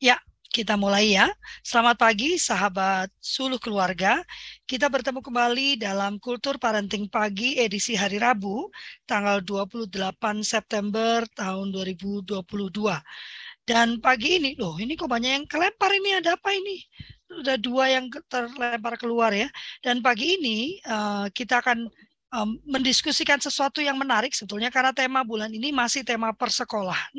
Ya, 0.00 0.16
kita 0.48 0.80
mulai 0.80 1.12
ya. 1.12 1.28
Selamat 1.60 2.00
pagi 2.00 2.40
sahabat 2.40 3.12
suluh 3.20 3.60
keluarga. 3.60 4.24
Kita 4.64 4.88
bertemu 4.88 5.20
kembali 5.20 5.76
dalam 5.76 6.16
Kultur 6.16 6.56
Parenting 6.56 7.04
Pagi 7.12 7.60
edisi 7.60 7.92
hari 8.00 8.16
Rabu, 8.16 8.72
tanggal 9.04 9.44
28 9.44 9.92
September 10.40 11.20
tahun 11.36 11.68
2022. 11.68 12.32
Dan 13.68 14.00
pagi 14.00 14.40
ini, 14.40 14.56
loh 14.56 14.80
ini 14.80 14.96
kok 14.96 15.12
banyak 15.12 15.32
yang 15.36 15.44
kelempar 15.44 15.92
ini, 15.92 16.16
ada 16.16 16.32
apa 16.32 16.48
ini? 16.56 16.80
Sudah 17.28 17.60
dua 17.60 17.92
yang 17.92 18.08
terlempar 18.24 18.96
keluar 18.96 19.36
ya. 19.36 19.52
Dan 19.84 20.00
pagi 20.00 20.40
ini 20.40 20.80
uh, 20.88 21.28
kita 21.28 21.60
akan 21.60 21.92
um, 22.34 22.56
mendiskusikan 22.66 23.38
sesuatu 23.42 23.82
yang 23.82 23.98
menarik 23.98 24.32
sebetulnya 24.32 24.70
karena 24.70 24.94
tema 24.94 25.26
bulan 25.26 25.50
ini 25.50 25.74
masih 25.74 26.06
tema 26.06 26.30
persekolahan. 26.34 27.12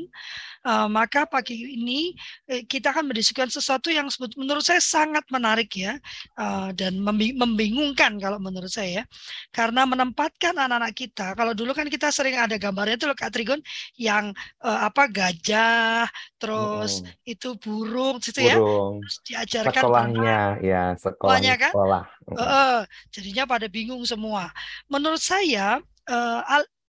Uh, 0.61 0.85
maka 0.85 1.25
pagi 1.25 1.57
ini 1.57 2.13
eh, 2.45 2.61
kita 2.69 2.93
akan 2.93 3.09
mendiskusikan 3.09 3.49
sesuatu 3.49 3.89
yang 3.89 4.05
menurut 4.37 4.61
saya 4.61 4.77
sangat 4.77 5.25
menarik 5.33 5.73
ya 5.73 5.97
uh, 6.37 6.69
dan 6.77 7.01
membingungkan 7.35 8.17
kalau 8.21 8.37
menurut 8.37 8.71
saya 8.71 9.01
ya. 9.01 9.05
Karena 9.51 9.83
menempatkan 9.89 10.55
anak-anak 10.55 10.93
kita, 10.95 11.33
kalau 11.35 11.51
dulu 11.57 11.73
kan 11.75 11.89
kita 11.89 12.13
sering 12.13 12.37
ada 12.37 12.55
gambarnya 12.61 12.95
itu 13.01 13.07
Kak 13.11 13.31
Trigon 13.33 13.59
yang 13.97 14.31
uh, 14.63 14.87
apa 14.87 15.09
gajah, 15.09 16.05
terus 16.37 17.01
hmm. 17.01 17.33
itu 17.33 17.49
burung 17.57 18.21
gitu 18.21 18.39
ya. 18.39 18.55
Terus 19.01 19.15
diajarkan 19.27 19.81
sekolahnya 19.81 20.39
ya 20.61 20.83
sekolahnya 20.95 21.55
kan? 21.57 21.73
sekolah. 21.73 22.03
Uh, 22.31 22.81
jadinya 23.11 23.43
pada 23.49 23.65
bingung 23.65 24.05
semua 24.05 24.53
menurut 25.01 25.17
saya 25.17 25.81
uh, 26.05 26.41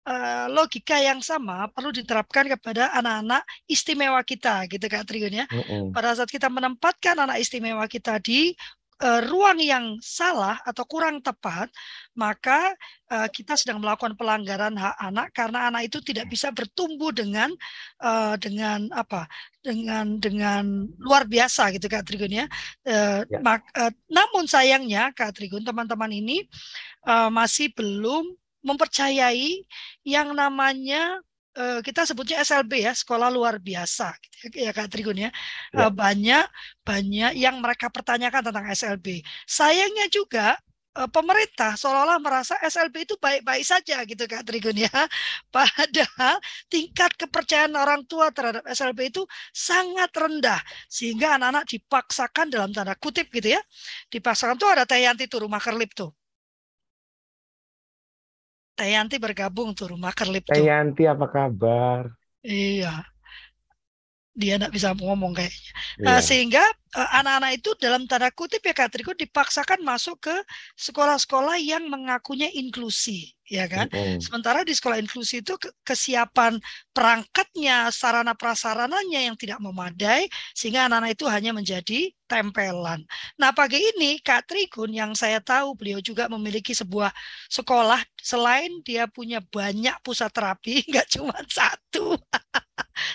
uh, 0.07 0.47
logika 0.47 0.95
yang 0.95 1.19
sama 1.19 1.67
perlu 1.75 1.91
diterapkan 1.91 2.47
kepada 2.47 2.95
anak-anak 2.95 3.43
istimewa 3.67 4.23
kita, 4.23 4.63
gitu 4.71 4.87
Kak 4.87 5.03
Trigun 5.03 5.43
ya. 5.43 5.45
Mm 5.51 5.63
-hmm. 5.67 5.83
Pada 5.91 6.15
saat 6.15 6.31
kita 6.31 6.47
menempatkan 6.47 7.19
anak 7.19 7.43
istimewa 7.43 7.83
kita 7.91 8.15
di 8.23 8.55
uh, 9.03 9.21
ruang 9.29 9.59
yang 9.61 9.97
salah 10.01 10.57
atau 10.65 10.83
kurang 10.89 11.21
tepat, 11.21 11.69
maka 12.17 12.73
uh, 13.13 13.29
kita 13.29 13.53
sedang 13.57 13.81
melakukan 13.81 14.17
pelanggaran 14.17 14.73
hak 14.73 14.95
anak 15.01 15.27
karena 15.33 15.69
anak 15.69 15.89
itu 15.89 16.01
tidak 16.01 16.29
bisa 16.29 16.49
bertumbuh 16.53 17.13
dengan 17.13 17.53
uh, 18.01 18.35
dengan 18.39 18.89
apa? 18.93 19.29
dengan 19.67 20.15
dengan 20.23 20.87
luar 20.95 21.27
biasa 21.27 21.75
gitu 21.75 21.91
Kak 21.91 22.07
Trigun 22.07 22.31
ya. 22.31 22.47
Uh, 22.87 23.27
ya. 23.27 23.43
Mak, 23.43 23.67
uh, 23.75 23.91
namun 24.07 24.47
sayangnya 24.47 25.11
Kak 25.11 25.35
Trigun 25.35 25.67
teman-teman 25.67 26.07
ini 26.07 26.47
uh, 27.03 27.27
masih 27.27 27.75
belum 27.75 28.31
mempercayai 28.63 29.67
yang 30.07 30.31
namanya 30.31 31.19
kita 31.81 32.05
sebutnya 32.05 32.45
SLB 32.45 32.85
ya 32.85 32.93
sekolah 32.93 33.33
luar 33.33 33.57
biasa 33.57 34.13
gitu 34.21 34.61
ya, 34.61 34.69
ya 34.69 34.71
Kak 34.71 34.87
Trigun 34.93 35.17
ya, 35.17 35.29
ya. 35.73 35.89
Uh, 35.89 35.91
banyak 35.91 36.45
banyak 36.85 37.33
yang 37.33 37.57
mereka 37.57 37.89
pertanyakan 37.89 38.45
tentang 38.51 38.65
SLB 38.69 39.25
sayangnya 39.49 40.05
juga 40.13 40.55
uh, 40.97 41.09
pemerintah 41.09 41.77
seolah-olah 41.77 42.17
merasa 42.17 42.57
SLB 42.65 43.05
itu 43.05 43.15
baik-baik 43.21 43.65
saja 43.65 44.01
gitu 44.03 44.23
Kak 44.25 44.43
Trigun 44.45 44.77
ya. 44.77 44.89
Padahal 45.53 46.41
tingkat 46.67 47.13
kepercayaan 47.13 47.73
orang 47.77 48.03
tua 48.09 48.33
terhadap 48.33 48.65
SLB 48.65 49.13
itu 49.13 49.23
sangat 49.53 50.09
rendah 50.17 50.59
sehingga 50.89 51.37
anak-anak 51.37 51.69
dipaksakan 51.69 52.49
dalam 52.49 52.73
tanda 52.73 52.97
kutip 52.97 53.29
gitu 53.29 53.53
ya. 53.55 53.61
Dipaksakan 54.09 54.57
tuh 54.57 54.69
ada 54.73 54.83
Tayanti 54.89 55.29
tuh 55.29 55.45
rumah 55.45 55.61
kerlip 55.61 55.93
tuh 55.93 56.09
Tayanti 58.77 59.17
bergabung 59.17 59.73
tuh 59.73 59.97
rumah 59.97 60.13
kerlip 60.13 60.45
tuh. 60.45 60.53
Tayanti 60.53 61.09
apa 61.09 61.25
kabar? 61.25 62.13
Iya. 62.45 63.16
Dia 64.37 64.61
tidak 64.61 64.71
bisa 64.77 64.93
ngomong 64.93 65.33
kayaknya. 65.33 65.71
Nah, 65.97 66.21
iya. 66.21 66.25
sehingga 66.25 66.63
Eh, 66.97 67.09
anak-anak 67.19 67.51
itu 67.61 67.69
dalam 67.83 68.09
tanda 68.09 68.33
kutip 68.33 68.63
ya 68.63 68.73
Katriko 68.73 69.13
dipaksakan 69.13 69.85
masuk 69.85 70.17
ke 70.17 70.35
sekolah-sekolah 70.79 71.59
yang 71.61 71.85
mengakunya 71.91 72.47
inklusi 72.49 73.37
ya 73.47 73.63
kan 73.69 73.87
mm 73.87 73.95
-hmm. 73.95 74.19
sementara 74.19 74.65
di 74.65 74.75
sekolah 74.75 74.99
inklusi 74.99 75.39
itu 75.39 75.55
kesiapan 75.85 76.59
perangkatnya 76.91 77.93
sarana 77.93 78.33
prasarananya 78.33 79.23
yang 79.23 79.37
tidak 79.37 79.61
memadai 79.61 80.25
sehingga 80.57 80.89
anak-anak 80.89 81.11
itu 81.15 81.25
hanya 81.29 81.51
menjadi 81.53 81.99
tempelan. 82.27 83.05
Nah 83.37 83.51
pagi 83.53 83.77
ini 83.77 84.17
Kak 84.23 84.49
Trigun 84.49 84.91
yang 84.91 85.13
saya 85.13 85.37
tahu 85.37 85.77
beliau 85.77 86.01
juga 86.01 86.25
memiliki 86.31 86.73
sebuah 86.73 87.13
sekolah 87.51 87.99
selain 88.19 88.81
dia 88.83 89.05
punya 89.11 89.37
banyak 89.43 89.95
pusat 90.01 90.31
terapi 90.33 90.81
nggak 90.89 91.07
cuma 91.13 91.35
satu. 91.45 92.15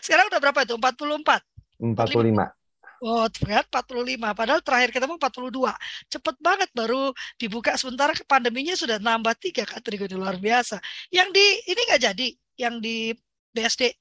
Sekarang 0.04 0.28
udah 0.28 0.40
berapa 0.40 0.60
itu? 0.66 0.74
44? 0.78 1.42
45. 1.82 2.62
Oh, 3.02 3.26
ternyata 3.26 3.82
45. 3.82 4.38
Padahal 4.38 4.60
terakhir 4.62 4.90
ketemu 4.94 5.18
42. 5.18 5.74
Cepet 6.06 6.36
banget 6.38 6.70
baru 6.70 7.10
dibuka 7.34 7.74
sementara 7.74 8.14
pandeminya 8.30 8.78
sudah 8.78 9.02
nambah 9.02 9.34
tiga 9.42 9.66
kategori 9.66 10.14
luar 10.14 10.38
biasa. 10.38 10.78
Yang 11.10 11.28
di 11.34 11.46
ini 11.66 11.80
nggak 11.90 12.02
jadi, 12.02 12.28
yang 12.62 12.78
di 12.78 13.10
BSD 13.52 13.98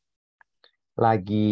lagi 1.02 1.50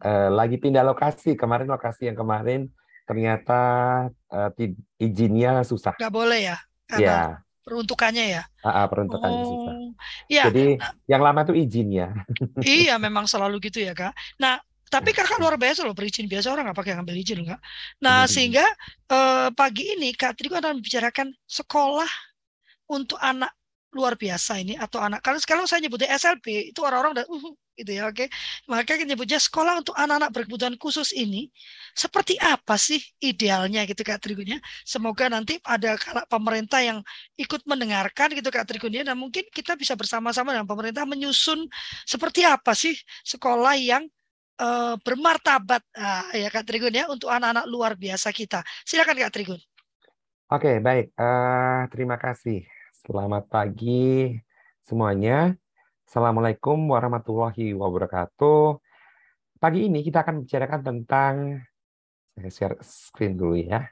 uh, 0.00 0.30
lagi 0.32 0.56
pindah 0.56 0.80
lokasi. 0.86 1.36
Kemarin 1.36 1.68
lokasi 1.68 2.08
yang 2.08 2.16
kemarin 2.16 2.72
ternyata 3.04 3.60
uh, 4.32 4.50
izinnya 4.96 5.60
susah. 5.60 5.92
Nggak 6.00 6.14
boleh 6.14 6.40
ya? 6.54 6.56
Karena 6.88 7.04
ya. 7.04 7.20
Peruntukannya 7.66 8.38
ya. 8.38 8.42
Ah, 8.62 8.82
uh, 8.82 8.86
peruntukannya 8.86 9.42
oh, 9.42 9.50
susah. 9.50 9.74
Ya. 10.30 10.46
Jadi 10.46 10.78
nah, 10.78 10.94
yang 11.10 11.22
lama 11.26 11.42
tuh 11.42 11.58
izinnya. 11.58 12.14
iya, 12.62 12.94
memang 13.02 13.26
selalu 13.26 13.58
gitu 13.66 13.82
ya 13.82 13.90
kak. 13.90 14.14
Nah 14.38 14.62
tapi 14.86 15.10
kakak 15.10 15.42
luar 15.42 15.58
biasa 15.58 15.82
loh 15.82 15.98
berizin 15.98 16.30
biasa 16.30 16.54
orang 16.54 16.70
nggak 16.70 16.78
pakai 16.78 16.94
ngambil 16.94 17.18
izin 17.18 17.42
enggak. 17.42 17.60
Nah 17.98 18.22
hmm. 18.22 18.30
sehingga 18.30 18.62
eh, 19.10 19.48
pagi 19.50 19.98
ini 19.98 20.14
Kak 20.14 20.38
Trigo 20.38 20.54
akan 20.54 20.78
membicarakan 20.78 21.34
sekolah 21.42 22.06
untuk 22.86 23.18
anak 23.18 23.50
luar 23.90 24.14
biasa 24.14 24.62
ini 24.62 24.78
atau 24.78 25.02
anak 25.02 25.24
kalau 25.24 25.40
sekarang 25.40 25.64
saya 25.66 25.82
nyebutnya 25.82 26.12
SLB 26.14 26.70
itu 26.70 26.80
orang-orang 26.84 27.18
udah 27.18 27.26
uh, 27.26 27.54
gitu 27.76 27.92
ya 27.92 28.08
oke 28.08 28.24
okay? 28.24 28.28
maka 28.66 28.96
kita 28.96 29.38
sekolah 29.38 29.84
untuk 29.84 29.94
anak-anak 29.94 30.32
berkebutuhan 30.32 30.74
khusus 30.80 31.12
ini 31.12 31.52
seperti 31.92 32.40
apa 32.40 32.80
sih 32.80 32.98
idealnya 33.20 33.84
gitu 33.84 34.00
Kak 34.00 34.24
Trigunya 34.24 34.58
semoga 34.82 35.28
nanti 35.28 35.60
ada 35.62 35.94
pemerintah 36.26 36.80
yang 36.80 37.04
ikut 37.36 37.62
mendengarkan 37.68 38.32
gitu 38.32 38.48
Kak 38.48 38.64
Trigunya 38.64 39.04
dan 39.04 39.20
mungkin 39.20 39.44
kita 39.52 39.76
bisa 39.76 39.92
bersama-sama 39.92 40.56
dengan 40.56 40.66
pemerintah 40.66 41.04
menyusun 41.04 41.68
seperti 42.08 42.42
apa 42.48 42.72
sih 42.72 42.96
sekolah 43.22 43.76
yang 43.76 44.08
uh, 44.60 44.94
bermartabat 45.00 45.82
uh, 45.96 46.32
ya 46.32 46.48
Kak 46.48 46.64
Trigun 46.64 46.94
ya 46.96 47.04
untuk 47.08 47.28
anak-anak 47.28 47.64
luar 47.68 47.92
biasa 47.94 48.32
kita. 48.32 48.64
Silakan 48.84 49.16
Kak 49.20 49.32
Trigun. 49.32 49.60
Oke, 50.46 50.78
baik. 50.78 51.10
Uh, 51.18 51.90
terima 51.90 52.16
kasih. 52.16 52.62
Selamat 53.02 53.50
pagi 53.50 54.38
semuanya. 54.86 55.58
Assalamualaikum 56.06 56.94
warahmatullahi 56.94 57.74
wabarakatuh. 57.74 58.78
Pagi 59.58 59.90
ini 59.90 60.06
kita 60.06 60.22
akan 60.22 60.46
bicarakan 60.46 60.80
tentang 60.86 61.58
saya 62.30 62.46
share 62.46 62.78
screen 62.78 63.34
dulu 63.34 63.58
ya. 63.58 63.90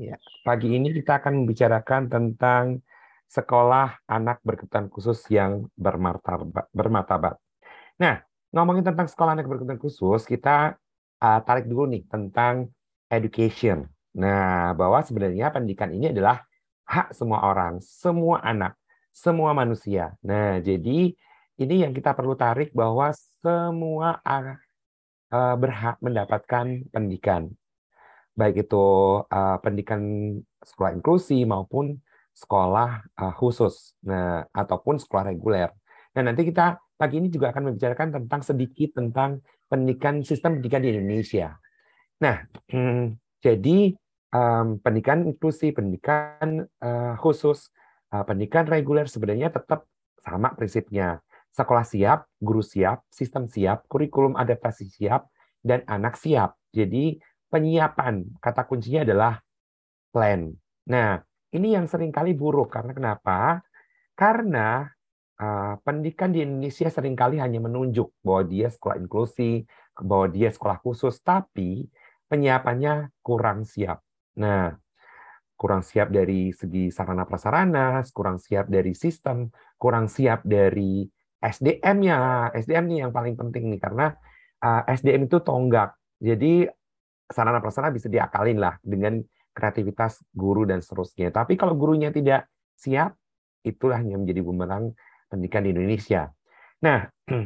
Ya, 0.00 0.16
pagi 0.40 0.72
ini 0.72 0.88
kita 0.96 1.20
akan 1.20 1.44
membicarakan 1.44 2.08
tentang 2.08 2.80
sekolah 3.28 4.08
anak 4.08 4.40
berkebutuhan 4.40 4.88
khusus 4.88 5.20
yang 5.28 5.68
bermartabat. 5.76 6.64
bermartabat. 6.72 7.36
Nah, 8.00 8.24
ngomongin 8.56 8.88
tentang 8.88 9.12
sekolah 9.12 9.36
anak 9.36 9.44
berkebutuhan 9.44 9.76
khusus, 9.76 10.24
kita 10.24 10.80
uh, 11.20 11.40
tarik 11.44 11.68
dulu 11.68 11.92
nih 11.92 12.08
tentang 12.08 12.72
education. 13.12 13.84
Nah, 14.16 14.72
bahwa 14.72 15.04
sebenarnya 15.04 15.52
pendidikan 15.52 15.92
ini 15.92 16.08
adalah 16.08 16.40
hak 16.88 17.12
semua 17.12 17.44
orang, 17.44 17.84
semua 17.84 18.40
anak, 18.40 18.80
semua 19.16 19.56
manusia. 19.56 20.12
Nah, 20.20 20.60
jadi 20.60 21.16
ini 21.56 21.74
yang 21.80 21.96
kita 21.96 22.12
perlu 22.12 22.36
tarik 22.36 22.76
bahwa 22.76 23.16
semua 23.40 24.20
uh, 25.32 25.56
berhak 25.56 25.96
mendapatkan 26.04 26.84
pendidikan. 26.92 27.48
Baik 28.36 28.68
itu 28.68 28.84
uh, 29.24 29.56
pendidikan 29.64 30.04
sekolah 30.60 30.92
inklusi 31.00 31.48
maupun 31.48 31.96
sekolah 32.36 33.08
uh, 33.16 33.32
khusus, 33.32 33.96
nah 34.04 34.44
ataupun 34.52 35.00
sekolah 35.00 35.32
reguler. 35.32 35.72
Nah, 36.12 36.20
nanti 36.28 36.44
kita 36.44 36.76
pagi 37.00 37.16
ini 37.16 37.32
juga 37.32 37.56
akan 37.56 37.72
membicarakan 37.72 38.20
tentang 38.20 38.40
sedikit 38.44 39.00
tentang 39.00 39.40
pendidikan 39.64 40.20
sistem 40.20 40.60
pendidikan 40.60 40.84
di 40.84 40.92
Indonesia. 40.92 41.56
Nah, 42.20 42.44
hmm, 42.68 43.16
jadi 43.40 43.96
pendidikan 44.84 45.24
inklusi, 45.24 45.72
pendidikan 45.72 46.68
khusus, 47.20 47.72
pendidikan 48.10 48.64
reguler 48.66 49.10
sebenarnya 49.10 49.50
tetap 49.50 49.86
sama 50.22 50.54
prinsipnya. 50.54 51.22
Sekolah 51.54 51.86
siap, 51.88 52.28
guru 52.36 52.60
siap, 52.60 53.06
sistem 53.08 53.48
siap, 53.48 53.88
kurikulum 53.88 54.36
adaptasi 54.36 54.92
siap, 54.92 55.30
dan 55.64 55.82
anak 55.88 56.20
siap. 56.20 56.54
Jadi 56.70 57.16
penyiapan, 57.48 58.36
kata 58.38 58.68
kuncinya 58.68 59.08
adalah 59.08 59.40
plan. 60.12 60.52
Nah, 60.92 61.16
ini 61.56 61.72
yang 61.72 61.88
sering 61.88 62.12
kali 62.12 62.36
buruk. 62.36 62.68
Karena 62.76 62.92
kenapa? 62.92 63.64
Karena 64.12 64.84
uh, 65.40 65.74
pendidikan 65.80 66.30
di 66.30 66.44
Indonesia 66.44 66.92
sering 66.92 67.16
kali 67.16 67.40
hanya 67.40 67.58
menunjuk 67.64 68.12
bahwa 68.20 68.42
dia 68.44 68.68
sekolah 68.68 69.00
inklusi, 69.00 69.64
bahwa 69.96 70.28
dia 70.28 70.52
sekolah 70.52 70.78
khusus, 70.84 71.16
tapi 71.24 71.88
penyiapannya 72.28 73.16
kurang 73.24 73.64
siap. 73.64 74.04
Nah, 74.36 74.76
kurang 75.56 75.80
siap 75.80 76.12
dari 76.12 76.52
segi 76.52 76.92
sarana 76.92 77.24
prasarana, 77.24 78.04
kurang 78.12 78.36
siap 78.36 78.68
dari 78.68 78.92
sistem, 78.92 79.48
kurang 79.80 80.06
siap 80.06 80.44
dari 80.44 81.08
SDM-nya. 81.40 82.52
SDM 82.52 82.84
nih 82.92 82.98
yang 83.08 83.12
paling 83.12 83.34
penting 83.34 83.72
nih 83.72 83.80
karena 83.80 84.12
eh, 84.60 84.82
SDM 84.92 85.26
itu 85.26 85.40
tonggak. 85.40 85.96
Jadi 86.20 86.68
sarana 87.26 87.58
prasarana 87.58 87.90
bisa 87.90 88.12
diakalin 88.12 88.60
lah 88.60 88.76
dengan 88.84 89.18
kreativitas 89.56 90.20
guru 90.36 90.68
dan 90.68 90.84
seterusnya. 90.84 91.32
Tapi 91.32 91.56
kalau 91.56 91.72
gurunya 91.72 92.12
tidak 92.12 92.52
siap, 92.76 93.16
itulah 93.64 93.98
yang 94.04 94.22
menjadi 94.22 94.44
bumerang 94.44 94.92
pendidikan 95.32 95.64
di 95.64 95.72
Indonesia. 95.72 96.28
Nah, 96.84 97.08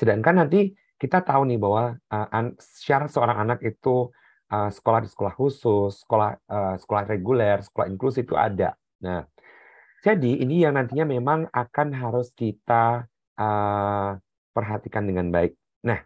sedangkan 0.00 0.44
nanti 0.44 0.72
kita 0.98 1.22
tahu 1.22 1.46
nih 1.52 1.60
bahwa 1.60 1.94
uh, 1.94 2.48
syarat 2.58 3.12
seorang 3.12 3.44
anak 3.44 3.62
itu 3.62 4.10
uh, 4.52 4.70
sekolah 4.72 5.04
di 5.04 5.08
sekolah 5.08 5.32
khusus, 5.36 6.04
sekolah 6.04 6.30
uh, 6.48 6.74
sekolah 6.80 7.02
reguler, 7.08 7.60
sekolah 7.64 7.86
inklusif 7.88 8.24
itu 8.24 8.36
ada. 8.36 8.74
Nah, 9.04 9.24
jadi 10.04 10.42
ini 10.42 10.64
yang 10.64 10.76
nantinya 10.76 11.06
memang 11.06 11.48
akan 11.52 11.88
harus 11.94 12.32
kita 12.34 13.06
uh, 13.38 14.10
perhatikan 14.52 15.04
dengan 15.06 15.30
baik. 15.30 15.54
Nah, 15.86 16.00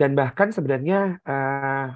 dan 0.00 0.16
bahkan 0.16 0.48
sebenarnya 0.54 1.20
uh, 1.24 1.92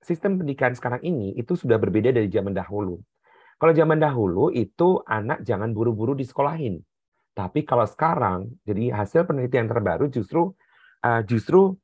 sistem 0.00 0.40
pendidikan 0.40 0.72
sekarang 0.72 1.00
ini 1.04 1.36
itu 1.36 1.56
sudah 1.56 1.76
berbeda 1.76 2.12
dari 2.12 2.28
zaman 2.28 2.52
dahulu. 2.56 3.00
Kalau 3.56 3.72
zaman 3.72 3.96
dahulu 4.00 4.52
itu 4.52 5.00
anak 5.08 5.44
jangan 5.46 5.72
buru-buru 5.72 6.12
disekolahin. 6.12 6.82
Tapi 7.34 7.66
kalau 7.66 7.82
sekarang, 7.82 8.46
jadi 8.62 8.94
hasil 8.94 9.26
penelitian 9.26 9.66
terbaru 9.66 10.06
justru 10.06 10.54
uh, 11.02 11.22
justru 11.26 11.74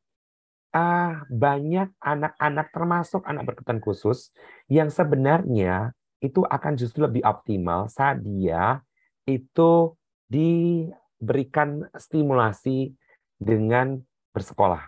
uh, 0.74 1.22
banyak 1.28 1.90
anak-anak 1.98 2.66
termasuk 2.70 3.22
anak 3.26 3.42
berkebutuhan 3.50 3.82
khusus 3.82 4.30
yang 4.70 4.88
sebenarnya 4.88 5.94
itu 6.20 6.44
akan 6.44 6.76
justru 6.76 7.04
lebih 7.08 7.24
optimal 7.24 7.88
saat 7.88 8.20
dia 8.20 8.84
itu 9.24 9.96
diberikan 10.28 11.88
stimulasi 11.96 12.92
dengan 13.40 13.98
bersekolah. 14.30 14.84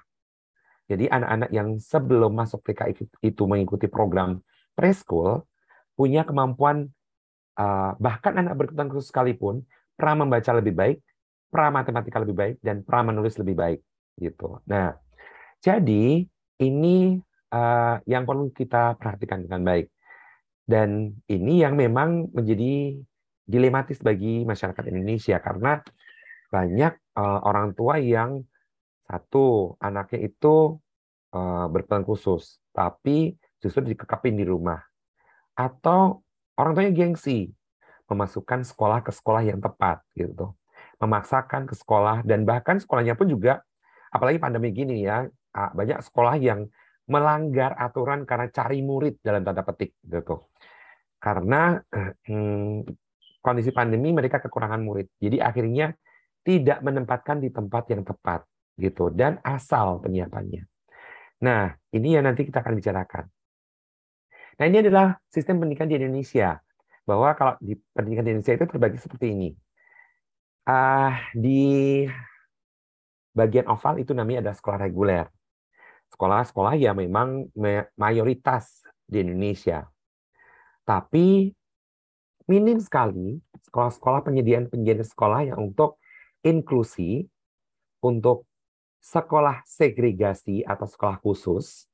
Jadi 0.92 1.08
anak-anak 1.08 1.50
yang 1.50 1.80
sebelum 1.80 2.36
masuk 2.36 2.60
TK 2.68 3.08
itu 3.24 3.42
mengikuti 3.48 3.88
program 3.88 4.44
preschool 4.76 5.48
punya 5.96 6.26
kemampuan 6.28 6.92
bahkan 7.96 8.36
anak 8.36 8.56
berkebutuhan 8.56 8.90
khusus 8.92 9.08
sekalipun 9.08 9.64
pra 9.96 10.12
membaca 10.16 10.52
lebih 10.56 10.74
baik, 10.76 10.98
pra 11.52 11.68
matematika 11.68 12.20
lebih 12.20 12.36
baik 12.36 12.56
dan 12.60 12.84
pra 12.84 13.00
menulis 13.04 13.36
lebih 13.40 13.56
baik 13.56 13.80
gitu. 14.20 14.60
Nah, 14.68 14.96
jadi 15.62 16.26
ini 16.58 17.22
uh, 17.54 17.96
yang 18.04 18.26
perlu 18.26 18.50
kita 18.50 18.98
perhatikan 18.98 19.46
dengan 19.46 19.62
baik. 19.62 19.86
Dan 20.66 21.14
ini 21.30 21.62
yang 21.62 21.78
memang 21.78 22.34
menjadi 22.34 22.98
dilematis 23.46 24.02
bagi 24.02 24.42
masyarakat 24.42 24.84
Indonesia 24.90 25.38
karena 25.38 25.82
banyak 26.50 26.92
uh, 27.18 27.40
orang 27.46 27.74
tua 27.78 27.98
yang 28.02 28.42
satu 29.06 29.76
anaknya 29.82 30.30
itu 30.30 30.78
uh, 31.34 31.66
berperan 31.70 32.06
khusus, 32.06 32.58
tapi 32.74 33.34
justru 33.62 33.94
dikekapin 33.94 34.34
di 34.34 34.46
rumah. 34.46 34.80
Atau 35.54 36.26
orang 36.56 36.72
tuanya 36.74 36.94
gengsi, 36.94 37.50
memasukkan 38.10 38.66
sekolah 38.66 39.04
ke 39.04 39.12
sekolah 39.12 39.42
yang 39.46 39.58
tepat 39.62 40.00
gitu. 40.16 40.54
Memaksakan 41.02 41.66
ke 41.66 41.74
sekolah 41.74 42.22
dan 42.22 42.46
bahkan 42.46 42.78
sekolahnya 42.78 43.18
pun 43.18 43.26
juga 43.26 43.60
apalagi 44.14 44.38
pandemi 44.38 44.70
gini 44.70 45.02
ya, 45.02 45.26
banyak 45.52 46.00
sekolah 46.00 46.36
yang 46.40 46.66
melanggar 47.06 47.76
aturan 47.76 48.24
karena 48.24 48.48
cari 48.48 48.80
murid 48.80 49.20
dalam 49.20 49.44
tanda 49.44 49.62
petik 49.62 49.96
gitu. 50.02 50.48
Karena 51.20 51.78
hmm, 52.26 52.88
kondisi 53.42 53.70
pandemi 53.74 54.14
mereka 54.14 54.38
kekurangan 54.38 54.80
murid. 54.80 55.12
Jadi 55.18 55.42
akhirnya 55.42 55.92
tidak 56.42 56.78
menempatkan 56.82 57.38
di 57.38 57.50
tempat 57.50 57.84
yang 57.90 58.02
tepat 58.02 58.46
gitu 58.78 59.12
dan 59.12 59.38
asal 59.44 60.02
penyiapannya. 60.02 60.66
Nah, 61.42 61.74
ini 61.90 62.14
yang 62.14 62.24
nanti 62.26 62.46
kita 62.46 62.62
akan 62.62 62.78
bicarakan. 62.78 63.24
Nah, 64.58 64.64
ini 64.70 64.78
adalah 64.78 65.18
sistem 65.26 65.58
pendidikan 65.58 65.90
di 65.90 65.98
Indonesia. 65.98 66.58
Bahwa 67.02 67.34
kalau 67.34 67.58
di 67.58 67.74
pendidikan 67.74 68.22
di 68.22 68.30
Indonesia 68.38 68.54
itu 68.54 68.66
terbagi 68.70 68.98
seperti 69.02 69.26
ini. 69.34 69.50
Uh, 70.62 71.10
di 71.34 72.06
bagian 73.34 73.66
oval 73.66 73.98
itu 73.98 74.14
namanya 74.14 74.46
ada 74.50 74.52
sekolah 74.54 74.78
reguler. 74.86 75.26
Sekolah-sekolah 76.12 76.76
yang 76.76 77.00
memang 77.00 77.48
mayoritas 77.96 78.84
di 79.08 79.24
Indonesia. 79.24 79.88
Tapi 80.84 81.48
minim 82.46 82.78
sekali 82.78 83.40
sekolah-sekolah 83.68 84.20
penyediaan 84.28 84.68
penyediaan 84.68 85.08
sekolah 85.08 85.40
yang 85.48 85.72
untuk 85.72 85.96
inklusi, 86.44 87.24
untuk 88.04 88.44
sekolah 89.02 89.64
segregasi 89.64 90.62
atau 90.62 90.86
sekolah 90.86 91.18
khusus, 91.24 91.88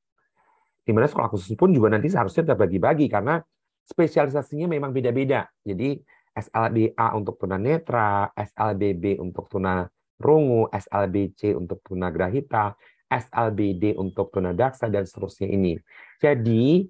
di 0.83 0.91
mana 0.91 1.07
sekolah 1.09 1.31
khusus 1.31 1.55
pun 1.55 1.73
juga 1.73 1.93
nanti 1.93 2.11
seharusnya 2.11 2.53
terbagi-bagi 2.53 3.07
karena 3.09 3.41
spesialisasinya 3.89 4.69
memang 4.69 4.93
beda-beda. 4.93 5.49
Jadi 5.65 5.97
SLBA 6.37 7.07
untuk 7.17 7.41
tunanetra, 7.41 8.33
SLBB 8.37 9.21
untuk 9.21 9.49
tuna 9.49 9.89
rungu, 10.19 10.67
SLBC 10.69 11.55
untuk 11.55 11.81
tunagrahita, 11.87 12.75
SLBD 13.09 13.97
untuk 13.97 14.29
tunadaksa, 14.31 14.93
dan 14.93 15.09
seterusnya 15.09 15.49
ini. 15.49 15.81
Jadi, 16.21 16.85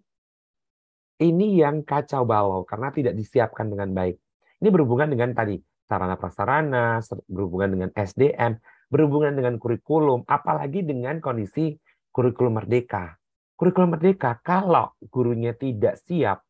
ini 1.18 1.46
yang 1.58 1.82
kacau 1.82 2.22
balau 2.22 2.62
karena 2.62 2.94
tidak 2.94 3.14
disiapkan 3.18 3.66
dengan 3.66 3.90
baik. 3.90 4.18
Ini 4.58 4.68
berhubungan 4.70 5.10
dengan 5.10 5.34
tadi, 5.34 5.58
sarana 5.86 6.18
prasarana, 6.18 7.02
berhubungan 7.26 7.70
dengan 7.74 7.90
SDM, 7.94 8.58
berhubungan 8.90 9.34
dengan 9.34 9.54
kurikulum, 9.58 10.26
apalagi 10.26 10.82
dengan 10.82 11.22
kondisi 11.22 11.74
kurikulum 12.10 12.58
merdeka. 12.58 13.18
Kurikulum 13.58 13.98
merdeka, 13.98 14.38
kalau 14.42 14.94
gurunya 15.10 15.54
tidak 15.54 15.98
siap, 16.02 16.42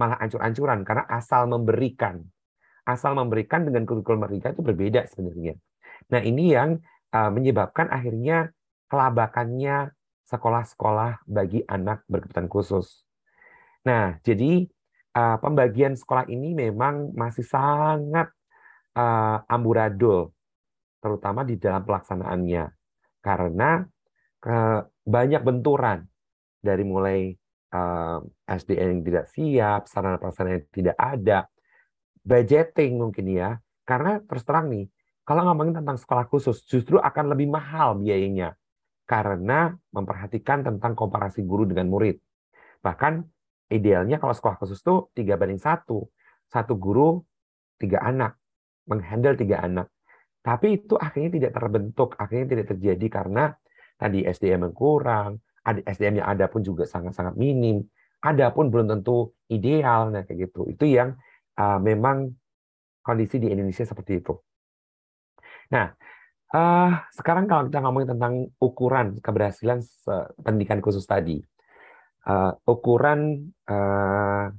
malah 0.00 0.16
ancur-ancuran 0.20 0.84
karena 0.84 1.04
asal 1.08 1.44
memberikan. 1.48 2.24
Asal 2.88 3.12
memberikan 3.12 3.68
dengan 3.68 3.84
kurikulum 3.84 4.24
merdeka 4.24 4.56
itu 4.56 4.64
berbeda 4.64 5.04
sebenarnya. 5.08 5.56
Nah, 6.08 6.20
ini 6.24 6.56
yang 6.56 6.80
uh, 7.12 7.28
menyebabkan 7.28 7.92
akhirnya 7.92 8.48
kelabakannya 8.88 9.92
sekolah-sekolah 10.28 11.24
bagi 11.24 11.64
anak 11.64 12.04
berkebutuhan 12.04 12.48
khusus. 12.52 13.04
Nah, 13.88 14.20
jadi 14.20 14.68
uh, 15.16 15.36
pembagian 15.40 15.96
sekolah 15.96 16.28
ini 16.28 16.52
memang 16.52 17.16
masih 17.16 17.44
sangat 17.44 18.28
uh, 18.92 19.40
amburadul, 19.48 20.32
terutama 21.00 21.48
di 21.48 21.56
dalam 21.56 21.84
pelaksanaannya, 21.88 22.64
karena 23.24 23.84
uh, 24.44 24.80
banyak 25.08 25.40
benturan 25.40 26.04
dari 26.60 26.84
mulai 26.84 27.32
uh, 27.72 28.20
SDN 28.44 29.00
yang 29.00 29.02
tidak 29.06 29.26
siap, 29.32 29.80
sarana 29.88 30.20
prasarana 30.20 30.60
yang 30.60 30.68
tidak 30.68 30.96
ada, 31.00 31.48
budgeting 32.20 33.00
mungkin 33.00 33.24
ya, 33.32 33.56
karena 33.88 34.20
terus 34.28 34.44
terang 34.44 34.68
nih 34.68 34.92
kalau 35.28 35.44
ngomongin 35.44 35.84
tentang 35.84 36.00
sekolah 36.00 36.24
khusus, 36.28 36.64
justru 36.64 36.96
akan 36.96 37.36
lebih 37.36 37.52
mahal 37.52 38.00
biayanya 38.00 38.56
karena 39.08 39.72
memperhatikan 39.96 40.60
tentang 40.60 40.92
komparasi 40.92 41.40
guru 41.48 41.64
dengan 41.64 41.88
murid. 41.88 42.20
Bahkan 42.84 43.24
idealnya 43.72 44.20
kalau 44.20 44.36
sekolah 44.36 44.60
khusus 44.60 44.84
itu 44.84 45.08
tiga 45.16 45.40
banding 45.40 45.58
satu, 45.58 46.04
satu 46.52 46.76
guru 46.76 47.24
tiga 47.80 48.04
anak, 48.04 48.36
menghandle 48.84 49.32
tiga 49.32 49.64
anak. 49.64 49.88
Tapi 50.44 50.84
itu 50.84 50.94
akhirnya 51.00 51.40
tidak 51.40 51.52
terbentuk, 51.56 52.20
akhirnya 52.20 52.46
tidak 52.52 52.66
terjadi 52.76 53.06
karena 53.08 53.44
tadi 53.96 54.28
SDM 54.28 54.68
yang 54.68 54.76
kurang, 54.76 55.30
SDM 55.64 56.20
yang 56.20 56.28
ada 56.28 56.46
pun 56.52 56.60
juga 56.60 56.84
sangat-sangat 56.84 57.34
minim, 57.34 57.80
ada 58.20 58.52
pun 58.52 58.68
belum 58.68 58.92
tentu 58.92 59.32
ideal, 59.48 60.12
nah 60.12 60.22
kayak 60.28 60.52
gitu. 60.52 60.68
Itu 60.68 60.84
yang 60.84 61.16
uh, 61.56 61.80
memang 61.80 62.36
kondisi 63.00 63.40
di 63.40 63.48
Indonesia 63.48 63.88
seperti 63.88 64.20
itu. 64.20 64.36
Nah, 65.72 65.92
uh, 66.54 66.90
sekarang 67.12 67.44
kalau 67.44 67.68
kita 67.68 67.78
ngomongin 67.84 68.16
tentang 68.16 68.34
ukuran 68.60 69.20
keberhasilan 69.20 69.84
pendidikan 70.40 70.80
khusus 70.80 71.04
tadi, 71.04 71.40
uh, 72.28 72.52
ukuran 72.68 73.52
uh, 73.68 74.52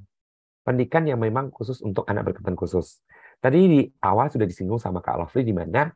pendidikan 0.66 1.06
yang 1.10 1.22
memang 1.22 1.50
khusus 1.50 1.82
untuk 1.82 2.06
anak 2.06 2.30
berkebutuhan 2.30 2.58
khusus. 2.60 3.02
Tadi 3.40 3.60
di 3.66 3.80
awal 4.04 4.28
sudah 4.30 4.44
disinggung 4.44 4.78
sama 4.78 5.00
Kak 5.00 5.16
Lovely 5.16 5.48
di 5.48 5.56
mana 5.56 5.88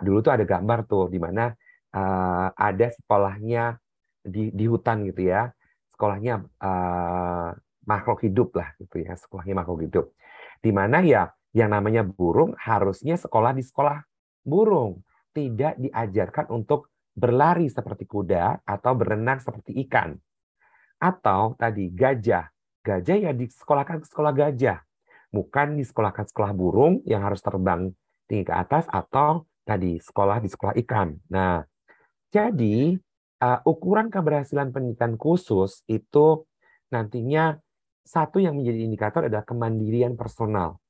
dulu 0.00 0.22
tuh 0.24 0.32
ada 0.32 0.46
gambar 0.46 0.86
tuh 0.88 1.10
di 1.12 1.18
mana 1.20 1.52
uh, 1.92 2.48
ada 2.54 2.86
sekolahnya 2.88 3.76
di 4.22 4.50
di 4.54 4.64
hutan 4.66 5.04
gitu 5.06 5.28
ya, 5.28 5.52
sekolahnya 5.92 6.42
uh, 6.62 7.50
makhluk 7.84 8.24
hidup 8.24 8.56
lah 8.56 8.72
gitu 8.80 9.02
ya, 9.02 9.14
sekolahnya 9.18 9.54
makhluk 9.54 9.84
hidup. 9.84 10.06
Di 10.60 10.70
mana 10.72 11.04
ya 11.04 11.28
yang 11.50 11.74
namanya 11.74 12.06
burung 12.06 12.54
harusnya 12.56 13.18
sekolah 13.18 13.52
di 13.52 13.66
sekolah 13.66 14.00
burung 14.46 15.02
tidak 15.30 15.78
diajarkan 15.78 16.50
untuk 16.50 16.90
berlari 17.14 17.68
seperti 17.68 18.06
kuda 18.06 18.62
atau 18.64 18.92
berenang 18.94 19.42
seperti 19.42 19.76
ikan. 19.86 20.16
Atau 21.00 21.56
tadi 21.56 21.90
gajah. 21.90 22.48
Gajah 22.80 23.16
ya 23.28 23.32
di 23.36 23.48
sekolahkan 23.48 24.04
ke 24.04 24.06
sekolah 24.08 24.32
gajah. 24.32 24.78
Bukan 25.30 25.78
di 25.78 25.84
sekolahkan 25.86 26.26
sekolah 26.26 26.52
burung 26.56 27.04
yang 27.06 27.22
harus 27.22 27.38
terbang 27.44 27.92
tinggi 28.26 28.46
ke 28.46 28.54
atas 28.54 28.86
atau 28.90 29.46
tadi 29.62 29.98
sekolah 30.02 30.42
di 30.42 30.48
sekolah 30.50 30.74
ikan. 30.82 31.14
Nah, 31.30 31.62
jadi 32.30 32.98
uh, 33.42 33.60
ukuran 33.66 34.10
keberhasilan 34.10 34.70
pendidikan 34.70 35.14
khusus 35.14 35.82
itu 35.86 36.46
nantinya 36.90 37.58
satu 38.02 38.42
yang 38.42 38.58
menjadi 38.58 38.80
indikator 38.86 39.22
adalah 39.30 39.46
kemandirian 39.46 40.18
personal. 40.18 40.82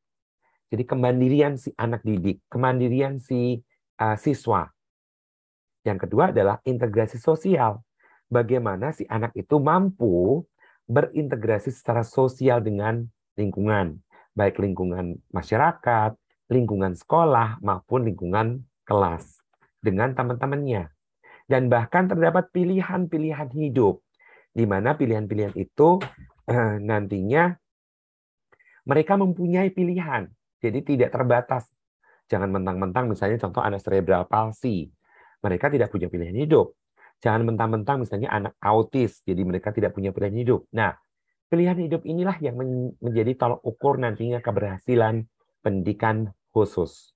Jadi 0.71 0.87
kemandirian 0.87 1.59
si 1.59 1.75
anak 1.75 2.07
didik, 2.07 2.41
kemandirian 2.47 3.19
si 3.19 3.59
uh, 4.01 4.17
siswa. 4.17 4.73
Yang 5.85 6.09
kedua 6.09 6.33
adalah 6.33 6.57
integrasi 6.65 7.21
sosial. 7.21 7.85
Bagaimana 8.33 8.97
si 8.97 9.05
anak 9.11 9.37
itu 9.37 9.61
mampu 9.61 10.45
berintegrasi 10.89 11.71
secara 11.71 12.03
sosial 12.03 12.65
dengan 12.65 13.05
lingkungan, 13.37 14.01
baik 14.35 14.59
lingkungan 14.59 15.21
masyarakat, 15.31 16.15
lingkungan 16.51 16.99
sekolah 16.99 17.63
maupun 17.63 18.09
lingkungan 18.09 18.67
kelas 18.89 19.39
dengan 19.79 20.15
teman-temannya. 20.15 20.91
Dan 21.51 21.67
bahkan 21.67 22.07
terdapat 22.07 22.55
pilihan-pilihan 22.55 23.51
hidup 23.51 23.99
di 24.55 24.67
mana 24.67 24.95
pilihan-pilihan 24.95 25.55
itu 25.59 25.99
eh, 26.47 26.77
nantinya 26.79 27.55
mereka 28.87 29.19
mempunyai 29.19 29.71
pilihan. 29.71 30.31
Jadi 30.63 30.79
tidak 30.83 31.11
terbatas. 31.15 31.67
Jangan 32.31 32.47
mentang-mentang 32.55 33.11
misalnya 33.11 33.43
contoh 33.43 33.59
anak 33.59 33.83
cerebral 33.83 34.31
palsy. 34.31 34.87
Mereka 35.43 35.67
tidak 35.75 35.91
punya 35.91 36.07
pilihan 36.07 36.37
hidup. 36.39 36.79
Jangan 37.21 37.53
mentang-mentang 37.53 38.01
misalnya 38.01 38.33
anak 38.33 38.55
autis, 38.63 39.21
jadi 39.27 39.43
mereka 39.45 39.75
tidak 39.75 39.93
punya 39.93 40.15
pilihan 40.15 40.41
hidup. 40.41 40.65
Nah, 40.73 40.97
pilihan 41.53 41.77
hidup 41.77 42.07
inilah 42.09 42.39
yang 42.41 42.57
menjadi 43.03 43.37
tolok 43.37 43.61
ukur 43.61 44.01
nantinya 44.01 44.41
keberhasilan 44.41 45.29
pendidikan 45.61 46.33
khusus. 46.55 47.13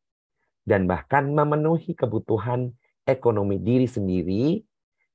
Dan 0.61 0.85
bahkan 0.85 1.33
memenuhi 1.33 1.97
kebutuhan 1.97 2.77
ekonomi 3.09 3.61
diri 3.61 3.89
sendiri, 3.89 4.61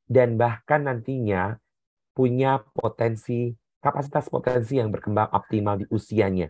dan 0.09 0.41
bahkan 0.41 0.89
nantinya 0.89 1.57
punya 2.17 2.65
potensi, 2.73 3.53
kapasitas 3.77 4.25
potensi 4.25 4.81
yang 4.81 4.89
berkembang 4.89 5.29
optimal 5.29 5.77
di 5.77 5.85
usianya. 5.93 6.49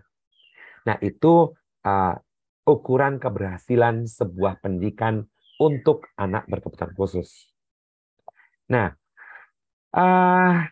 Nah, 0.87 0.95
itu 1.03 1.51
uh, 1.83 2.15
ukuran 2.69 3.17
keberhasilan 3.17 4.05
sebuah 4.05 4.61
pendidikan 4.61 5.25
untuk 5.57 6.05
anak 6.13 6.45
berkebutuhan 6.45 6.93
khusus. 6.93 7.49
Nah, 8.69 8.93
uh, 9.97 10.69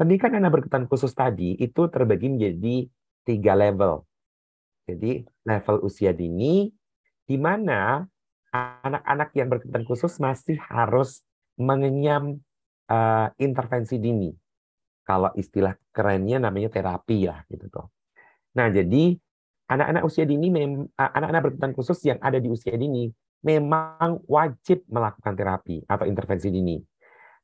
pendidikan 0.00 0.40
anak 0.40 0.56
berkebutuhan 0.56 0.88
khusus 0.88 1.12
tadi 1.12 1.52
itu 1.60 1.86
terbagi 1.92 2.32
menjadi 2.32 2.88
tiga 3.28 3.52
level. 3.52 4.08
Jadi 4.88 5.20
level 5.44 5.84
usia 5.84 6.16
dini, 6.16 6.72
di 7.28 7.36
mana 7.36 8.00
anak-anak 8.80 9.36
yang 9.36 9.52
berkebutuhan 9.52 9.84
khusus 9.84 10.16
masih 10.16 10.56
harus 10.64 11.28
mengenyam 11.60 12.40
uh, 12.88 13.28
intervensi 13.36 14.00
dini. 14.00 14.32
Kalau 15.04 15.28
istilah 15.36 15.76
kerennya 15.92 16.40
namanya 16.40 16.72
terapi 16.72 17.28
lah 17.28 17.44
gitu 17.52 17.68
tuh. 17.68 17.86
Nah 18.56 18.72
jadi 18.72 19.16
anak-anak 19.68 20.02
usia 20.04 20.24
dini, 20.24 20.48
anak-anak 20.96 21.40
berkebutuhan 21.44 21.74
khusus 21.76 22.00
yang 22.08 22.18
ada 22.24 22.40
di 22.40 22.48
usia 22.48 22.72
dini 22.74 23.12
memang 23.44 24.26
wajib 24.26 24.82
melakukan 24.90 25.36
terapi 25.38 25.84
atau 25.86 26.08
intervensi 26.08 26.48
dini. 26.50 26.80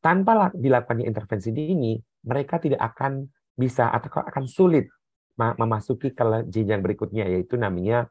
Tanpa 0.02 0.50
dilakukannya 0.52 1.06
intervensi 1.06 1.54
dini, 1.54 1.96
mereka 2.26 2.58
tidak 2.60 2.80
akan 2.92 3.24
bisa 3.54 3.88
atau 3.92 4.20
akan 4.20 4.44
sulit 4.50 4.90
memasuki 5.38 6.10
ke 6.12 6.24
jenjang 6.50 6.82
berikutnya, 6.82 7.28
yaitu 7.30 7.54
namanya 7.54 8.10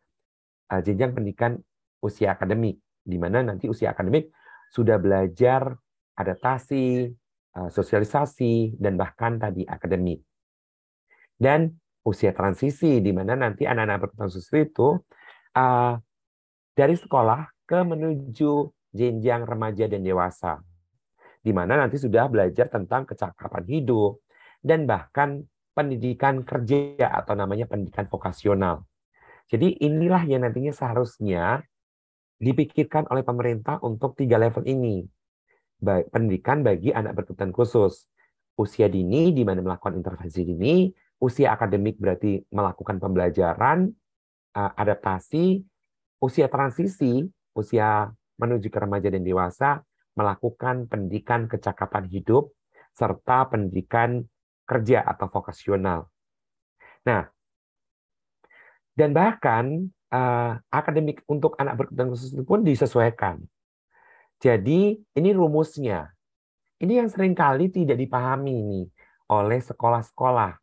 jenjang 0.81 1.11
pendidikan 1.11 1.59
usia 1.99 2.33
akademik, 2.33 2.79
di 3.03 3.17
mana 3.19 3.43
nanti 3.43 3.67
usia 3.67 3.91
akademik 3.91 4.31
sudah 4.73 4.97
belajar 4.97 5.75
adaptasi, 6.17 7.11
sosialisasi, 7.53 8.79
dan 8.81 8.97
bahkan 8.97 9.37
tadi 9.37 9.67
akademik. 9.67 10.23
Dan 11.37 11.77
usia 12.03 12.35
transisi, 12.35 12.99
di 12.99 13.11
mana 13.15 13.35
nanti 13.35 13.63
anak-anak 13.63 14.15
khusus 14.19 14.47
itu 14.51 14.99
uh, 15.55 15.93
dari 16.75 16.95
sekolah 16.99 17.47
ke 17.63 17.79
menuju 17.83 18.69
jenjang 18.91 19.47
remaja 19.47 19.87
dan 19.87 20.03
dewasa, 20.03 20.59
di 21.39 21.55
mana 21.55 21.79
nanti 21.79 21.97
sudah 21.97 22.27
belajar 22.27 22.67
tentang 22.69 23.07
kecakapan 23.07 23.63
hidup 23.65 24.19
dan 24.59 24.85
bahkan 24.85 25.47
pendidikan 25.73 26.45
kerja 26.45 27.09
atau 27.09 27.33
namanya 27.33 27.65
pendidikan 27.65 28.05
vokasional. 28.05 28.85
Jadi 29.49 29.81
inilah 29.81 30.23
yang 30.29 30.45
nantinya 30.45 30.71
seharusnya 30.71 31.65
dipikirkan 32.39 33.07
oleh 33.09 33.23
pemerintah 33.23 33.79
untuk 33.81 34.15
tiga 34.19 34.39
level 34.39 34.63
ini. 34.67 35.03
Baik, 35.83 36.11
pendidikan 36.11 36.63
bagi 36.63 36.95
anak 36.95 37.15
berkebutuhan 37.17 37.51
khusus. 37.51 38.07
Usia 38.53 38.85
dini, 38.85 39.33
di 39.33 39.41
mana 39.41 39.65
melakukan 39.65 39.97
intervensi 39.97 40.45
dini. 40.45 40.87
Usia 41.23 41.55
akademik 41.55 41.95
berarti 42.03 42.43
melakukan 42.51 42.99
pembelajaran, 42.99 43.87
eh, 44.59 44.71
adaptasi. 44.75 45.63
Usia 46.19 46.51
transisi, 46.51 47.23
usia 47.55 48.11
menuju 48.39 48.67
ke 48.67 48.79
remaja 48.79 49.07
dan 49.07 49.23
dewasa, 49.23 49.79
melakukan 50.19 50.91
pendidikan 50.91 51.47
kecakapan 51.47 52.11
hidup, 52.11 52.51
serta 52.91 53.47
pendidikan 53.47 54.23
kerja 54.67 55.03
atau 55.03 55.27
vokasional. 55.27 56.07
Nah, 57.03 57.27
dan 58.95 59.11
bahkan 59.11 59.89
uh, 60.13 60.55
akademik 60.69 61.25
untuk 61.27 61.57
anak 61.57 61.75
berkebutuhan 61.81 62.13
khusus 62.13 62.31
pun 62.45 62.61
disesuaikan. 62.63 63.41
Jadi 64.39 65.01
ini 65.01 65.29
rumusnya. 65.33 66.13
Ini 66.79 67.03
yang 67.03 67.09
sering 67.09 67.33
kali 67.33 67.71
tidak 67.73 67.99
dipahami 67.99 68.53
ini 68.53 68.81
oleh 69.31 69.59
sekolah-sekolah 69.59 70.62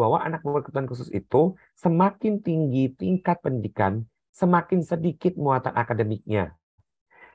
bahwa 0.00 0.24
anak 0.24 0.40
berkebutuhan 0.40 0.88
khusus 0.88 1.12
itu 1.12 1.52
semakin 1.76 2.40
tinggi 2.40 2.88
tingkat 2.96 3.36
pendidikan, 3.44 4.08
semakin 4.32 4.80
sedikit 4.80 5.36
muatan 5.36 5.76
akademiknya. 5.76 6.56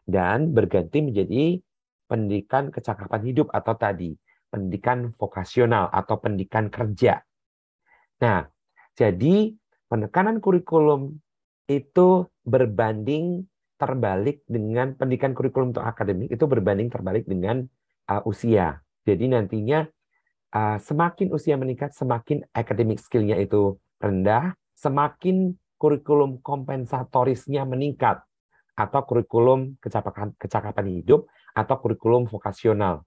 Dan 0.05 0.57
berganti 0.57 1.05
menjadi 1.05 1.62
pendidikan 2.10 2.74
kecakapan 2.74 3.22
hidup 3.29 3.53
atau 3.53 3.77
tadi 3.77 4.17
pendidikan 4.50 5.13
vokasional 5.17 5.89
atau 5.93 6.17
pendidikan 6.17 6.74
kerja. 6.74 7.22
Nah, 8.22 8.50
jadi 8.98 9.53
penekanan 9.91 10.41
kurikulum 10.41 11.19
itu 11.69 12.29
berbanding 12.45 13.45
terbalik 13.75 14.45
dengan 14.48 14.95
pendidikan 14.95 15.36
kurikulum 15.36 15.75
untuk 15.75 15.84
akademik 15.84 16.31
itu 16.31 16.45
berbanding 16.48 16.88
terbalik 16.88 17.27
dengan 17.27 17.67
uh, 18.07 18.24
usia. 18.24 18.79
Jadi 19.03 19.29
nantinya 19.29 19.86
uh, 20.55 20.77
semakin 20.79 21.35
usia 21.35 21.59
meningkat, 21.59 21.91
semakin 21.91 22.47
akademik 22.55 23.03
skillnya 23.03 23.35
itu 23.35 23.75
rendah, 24.00 24.55
semakin 24.79 25.59
kurikulum 25.75 26.39
kompensatorisnya 26.39 27.67
meningkat 27.67 28.24
atau 28.75 29.01
kurikulum 29.03 29.75
kecakapan, 29.83 30.31
kecakapan 30.39 30.85
hidup 31.00 31.27
atau 31.51 31.75
kurikulum 31.79 32.31
vokasional. 32.31 33.03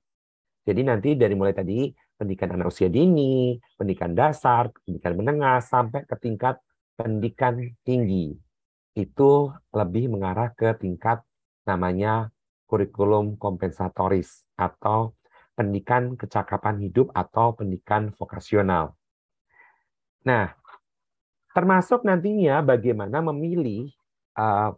Jadi 0.68 0.84
nanti 0.84 1.16
dari 1.16 1.32
mulai 1.32 1.56
tadi 1.56 1.88
pendidikan 2.16 2.52
anak 2.52 2.68
usia 2.68 2.92
dini, 2.92 3.56
pendidikan 3.80 4.12
dasar, 4.12 4.68
pendidikan 4.84 5.16
menengah 5.16 5.64
sampai 5.64 6.04
ke 6.04 6.16
tingkat 6.20 6.60
pendidikan 6.98 7.72
tinggi 7.86 8.34
itu 8.98 9.30
lebih 9.70 10.10
mengarah 10.10 10.50
ke 10.58 10.74
tingkat 10.74 11.22
namanya 11.62 12.34
kurikulum 12.66 13.38
kompensatoris 13.38 14.44
atau 14.58 15.14
pendidikan 15.58 16.14
kecakapan 16.14 16.78
hidup 16.86 17.10
atau 17.10 17.58
pendidikan 17.58 18.14
vokasional. 18.14 18.94
Nah, 20.22 20.54
termasuk 21.50 22.06
nantinya 22.06 22.62
bagaimana 22.62 23.18
memilih 23.18 23.90
uh, 24.38 24.70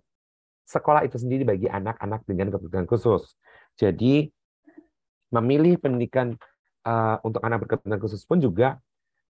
sekolah 0.65 1.05
itu 1.05 1.21
sendiri 1.21 1.45
bagi 1.45 1.69
anak-anak 1.69 2.25
dengan 2.25 2.49
kebutuhan 2.49 2.89
khusus. 2.89 3.37
Jadi, 3.77 4.33
memilih 5.29 5.77
pendidikan 5.77 6.41
uh, 6.89 7.21
untuk 7.21 7.45
anak 7.45 7.69
berkebutuhan 7.69 8.01
khusus 8.01 8.25
pun 8.25 8.41
juga 8.41 8.81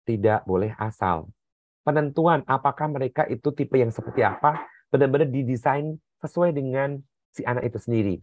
tidak 0.07 0.47
boleh 0.47 0.73
asal. 0.79 1.29
Penentuan 1.83 2.45
apakah 2.47 2.87
mereka 2.93 3.25
itu 3.27 3.51
tipe 3.51 3.75
yang 3.75 3.91
seperti 3.91 4.23
apa 4.23 4.69
benar-benar 4.93 5.29
didesain 5.29 5.97
sesuai 6.21 6.53
dengan 6.53 7.01
si 7.33 7.47
anak 7.47 7.73
itu 7.73 7.79
sendiri. 7.81 8.17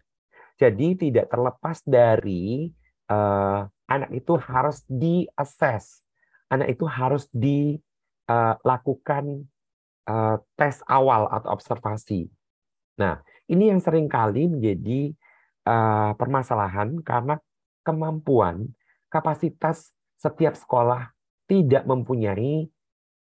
Jadi 0.57 0.97
tidak 0.97 1.29
terlepas 1.29 1.81
dari 1.85 2.69
uh, 3.11 3.67
anak 3.87 4.11
itu 4.15 4.35
harus 4.39 4.83
di-assess. 4.87 6.03
Anak 6.47 6.71
itu 6.71 6.87
harus 6.87 7.27
dilakukan 7.35 9.25
uh, 10.07 10.11
uh, 10.11 10.39
tes 10.55 10.79
awal 10.87 11.27
atau 11.27 11.51
observasi. 11.51 12.31
Nah, 12.99 13.19
ini 13.51 13.71
yang 13.71 13.83
sering 13.83 14.07
kali 14.07 14.47
menjadi 14.47 15.11
uh, 15.67 16.15
permasalahan 16.15 17.03
karena 17.03 17.39
kemampuan, 17.83 18.71
kapasitas 19.11 19.91
setiap 20.19 20.55
sekolah 20.55 21.11
tidak 21.47 21.87
mempunyai 21.87 22.67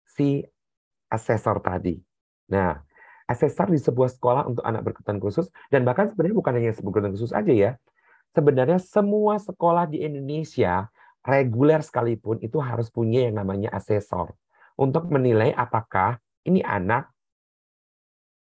si 0.07 0.43
asesor 1.13 1.63
tadi. 1.63 1.95
Nah, 2.51 2.81
asesor 3.29 3.71
di 3.71 3.79
sebuah 3.79 4.11
sekolah 4.17 4.49
untuk 4.49 4.65
anak 4.65 4.83
berkebutuhan 4.83 5.21
khusus 5.21 5.47
dan 5.69 5.85
bahkan 5.85 6.09
sebenarnya 6.09 6.37
bukan 6.37 6.53
hanya 6.59 6.73
berkebutuhan 6.81 7.15
khusus 7.15 7.33
aja 7.37 7.53
ya. 7.53 7.71
Sebenarnya 8.37 8.79
semua 8.79 9.41
sekolah 9.41 9.89
di 9.89 10.05
Indonesia 10.05 10.89
reguler 11.25 11.81
sekalipun 11.85 12.41
itu 12.41 12.61
harus 12.63 12.89
punya 12.89 13.29
yang 13.29 13.41
namanya 13.41 13.75
asesor 13.75 14.33
untuk 14.79 15.11
menilai 15.11 15.53
apakah 15.53 16.23
ini 16.47 16.63
anak 16.63 17.11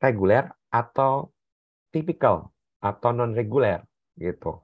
reguler 0.04 0.52
atau 0.70 1.32
tipikal 1.90 2.54
atau 2.80 3.10
non 3.12 3.34
reguler 3.34 3.84
gitu. 4.16 4.64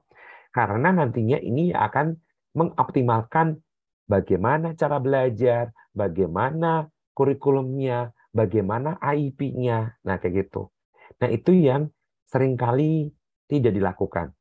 Karena 0.52 0.92
nantinya 0.92 1.36
ini 1.36 1.72
akan 1.72 2.16
mengoptimalkan 2.56 3.60
bagaimana 4.08 4.72
cara 4.72 4.96
belajar, 4.96 5.74
bagaimana 5.92 6.88
kurikulumnya, 7.12 8.12
bagaimana 8.32 8.96
IP-nya. 9.00 10.00
Nah, 10.04 10.16
kayak 10.16 10.48
gitu. 10.48 10.72
Nah, 11.20 11.28
itu 11.28 11.52
yang 11.52 11.92
sering 12.24 12.56
kali 12.56 13.12
tidak 13.48 13.76
dilakukan. 13.76 14.32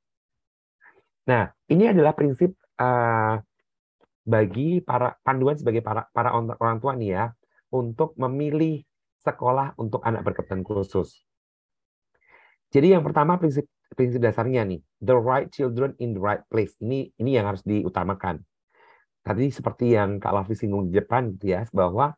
Nah, 1.26 1.50
ini 1.74 1.90
adalah 1.90 2.14
prinsip 2.14 2.54
uh, 2.78 3.42
bagi 4.26 4.82
para 4.82 5.18
panduan 5.22 5.58
sebagai 5.58 5.86
para 5.86 6.10
para 6.10 6.34
orang 6.34 6.78
tua 6.82 6.98
nih 6.98 7.10
ya 7.14 7.26
untuk 7.74 8.18
memilih 8.18 8.82
sekolah 9.22 9.74
untuk 9.82 10.06
anak 10.06 10.22
berkebutuhan 10.22 10.62
khusus. 10.62 11.26
Jadi 12.70 12.94
yang 12.94 13.02
pertama 13.06 13.38
prinsip 13.38 13.66
prinsip 13.94 14.22
dasarnya 14.22 14.66
nih, 14.66 14.82
the 15.02 15.16
right 15.16 15.50
children 15.50 15.94
in 16.02 16.14
the 16.14 16.22
right 16.22 16.42
place. 16.50 16.74
Ini 16.82 17.14
ini 17.18 17.32
yang 17.38 17.50
harus 17.50 17.62
diutamakan. 17.66 18.42
Tadi 19.26 19.50
seperti 19.50 19.98
yang 19.98 20.22
Kak 20.22 20.34
Lavi 20.34 20.54
singgung 20.54 20.90
di 20.90 21.02
depan 21.02 21.34
gitu 21.34 21.58
ya, 21.58 21.66
bahwa 21.74 22.14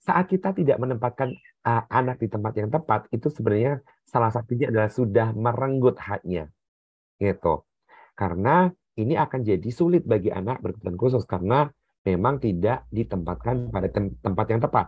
saat 0.00 0.28
kita 0.28 0.52
tidak 0.52 0.76
menempatkan 0.76 1.32
uh, 1.64 1.84
anak 1.88 2.20
di 2.20 2.28
tempat 2.28 2.52
yang 2.56 2.68
tepat, 2.68 3.08
itu 3.12 3.32
sebenarnya 3.32 3.80
salah 4.04 4.28
satunya 4.32 4.68
adalah 4.68 4.92
sudah 4.92 5.32
merenggut 5.32 5.96
haknya. 5.96 6.52
Gitu. 7.16 7.64
Karena 8.14 8.68
ini 8.98 9.16
akan 9.16 9.40
jadi 9.46 9.70
sulit 9.72 10.04
bagi 10.04 10.28
anak 10.28 10.60
berkebutuhan 10.60 10.98
khusus 11.00 11.24
karena 11.24 11.70
memang 12.04 12.40
tidak 12.40 12.88
ditempatkan 12.92 13.72
pada 13.72 13.88
tempat 14.20 14.46
yang 14.48 14.60
tepat. 14.60 14.86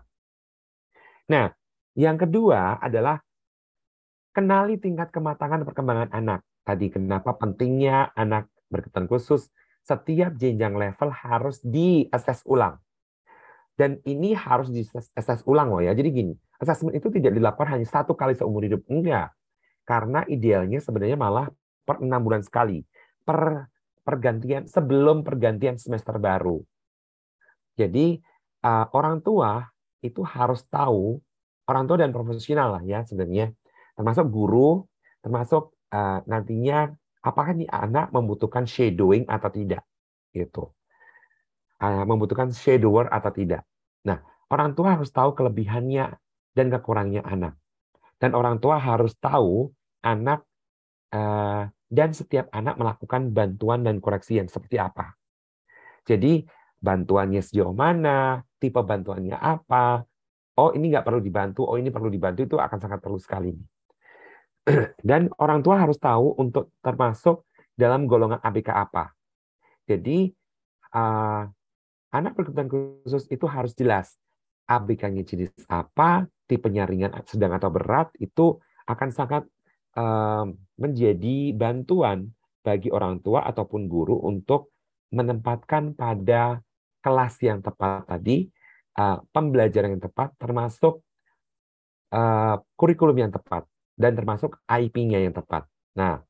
Nah, 1.29 1.49
yang 1.97 2.17
kedua 2.17 2.81
adalah 2.81 3.21
kenali 4.33 4.81
tingkat 4.81 5.13
kematangan 5.13 5.65
perkembangan 5.65 6.11
anak. 6.13 6.41
Tadi 6.63 6.89
kenapa 6.95 7.37
pentingnya 7.37 8.15
anak 8.17 8.49
berkebutuhan 8.73 9.11
khusus 9.11 9.51
setiap 9.83 10.39
jenjang 10.39 10.79
level 10.79 11.11
harus 11.11 11.59
diakses 11.61 12.47
ulang. 12.47 12.79
Dan 13.75 13.99
ini 14.07 14.33
harus 14.37 14.71
diakses 14.71 15.43
ulang 15.45 15.75
loh 15.75 15.83
ya. 15.83 15.93
Jadi 15.93 16.09
gini, 16.13 16.35
assessment 16.63 16.95
itu 16.95 17.11
tidak 17.11 17.35
dilakukan 17.35 17.77
hanya 17.77 17.87
satu 17.89 18.15
kali 18.15 18.39
seumur 18.39 18.63
hidup. 18.63 18.85
Enggak. 18.87 19.35
Karena 19.83 20.23
idealnya 20.31 20.79
sebenarnya 20.79 21.19
malah 21.19 21.51
per 21.83 21.99
enam 21.99 22.23
bulan 22.23 22.47
sekali. 22.47 22.87
Per 23.23 23.71
pergantian 24.03 24.67
sebelum 24.67 25.23
pergantian 25.23 25.79
semester 25.79 26.19
baru. 26.19 26.59
Jadi 27.79 28.19
uh, 28.67 28.87
orang 28.93 29.23
tua 29.23 29.63
itu 30.03 30.27
harus 30.27 30.67
tahu 30.67 31.23
orang 31.71 31.87
tua 31.87 32.03
dan 32.03 32.11
profesional 32.11 32.79
lah 32.79 32.83
ya 32.83 33.07
sebenarnya. 33.07 33.55
Termasuk 33.95 34.27
guru 34.29 34.83
termasuk 35.23 35.71
uh, 35.95 36.19
nantinya 36.27 36.91
apakah 37.23 37.55
nih 37.55 37.71
anak 37.71 38.11
membutuhkan 38.11 38.67
shadowing 38.67 39.23
atau 39.31 39.49
tidak 39.55 39.87
gitu. 40.35 40.75
Uh, 41.79 42.03
membutuhkan 42.07 42.51
shadower 42.51 43.07
atau 43.07 43.31
tidak. 43.31 43.63
Nah 44.03 44.19
orang 44.51 44.75
tua 44.75 44.99
harus 44.99 45.15
tahu 45.15 45.39
kelebihannya 45.39 46.19
dan 46.53 46.67
kekurangannya 46.69 47.23
anak. 47.23 47.55
Dan 48.19 48.39
orang 48.39 48.63
tua 48.63 48.79
harus 48.79 49.15
tahu 49.19 49.71
anak 50.03 50.47
uh, 51.15 51.67
dan 51.93 52.17
setiap 52.17 52.49
anak 52.57 52.81
melakukan 52.81 53.29
bantuan 53.29 53.85
dan 53.85 54.01
koreksi 54.01 54.41
yang 54.41 54.49
seperti 54.49 54.81
apa 54.81 55.13
jadi 56.09 56.49
bantuannya 56.81 57.45
sejauh 57.45 57.77
mana 57.77 58.41
tipe 58.57 58.81
bantuannya 58.81 59.37
apa 59.37 60.09
oh 60.57 60.73
ini 60.73 60.89
nggak 60.89 61.05
perlu 61.05 61.21
dibantu 61.21 61.69
oh 61.69 61.77
ini 61.77 61.93
perlu 61.93 62.09
dibantu 62.09 62.49
itu 62.49 62.57
akan 62.57 62.79
sangat 62.81 62.99
perlu 63.05 63.21
sekali 63.21 63.53
Dan 65.09 65.31
orang 65.43 65.61
tua 65.63 65.83
harus 65.83 65.99
tahu 65.99 66.39
untuk 66.39 66.71
termasuk 66.83 67.47
dalam 67.75 68.07
golongan 68.07 68.39
ABK 68.39 68.71
apa. 68.71 69.11
Jadi 69.89 70.31
uh, 70.95 71.43
anak 72.15 72.33
berkebutuhan 72.39 72.71
khusus 72.71 73.27
itu 73.33 73.47
harus 73.51 73.75
jelas 73.75 74.15
ABK-nya 74.71 75.27
jenis 75.27 75.51
apa, 75.67 76.31
tipenya 76.47 76.87
ringan, 76.87 77.11
sedang 77.27 77.59
atau 77.59 77.69
berat 77.75 78.15
itu 78.23 78.63
akan 78.87 79.11
sangat 79.11 79.43
menjadi 80.79 81.37
bantuan 81.53 82.33
bagi 82.63 82.89
orang 82.89 83.21
tua 83.21 83.45
ataupun 83.45 83.91
guru 83.91 84.23
untuk 84.23 84.73
menempatkan 85.13 85.93
pada 85.93 86.65
kelas 87.05 87.35
yang 87.45 87.61
tepat 87.61 88.09
tadi, 88.09 88.49
pembelajaran 89.33 89.99
yang 89.99 90.05
tepat, 90.05 90.33
termasuk 90.41 91.05
kurikulum 92.77 93.17
yang 93.17 93.33
tepat 93.33 93.69
dan 93.97 94.17
termasuk 94.17 94.57
IP-nya 94.69 95.21
yang 95.21 95.37
tepat. 95.37 95.69
Nah, 95.97 96.21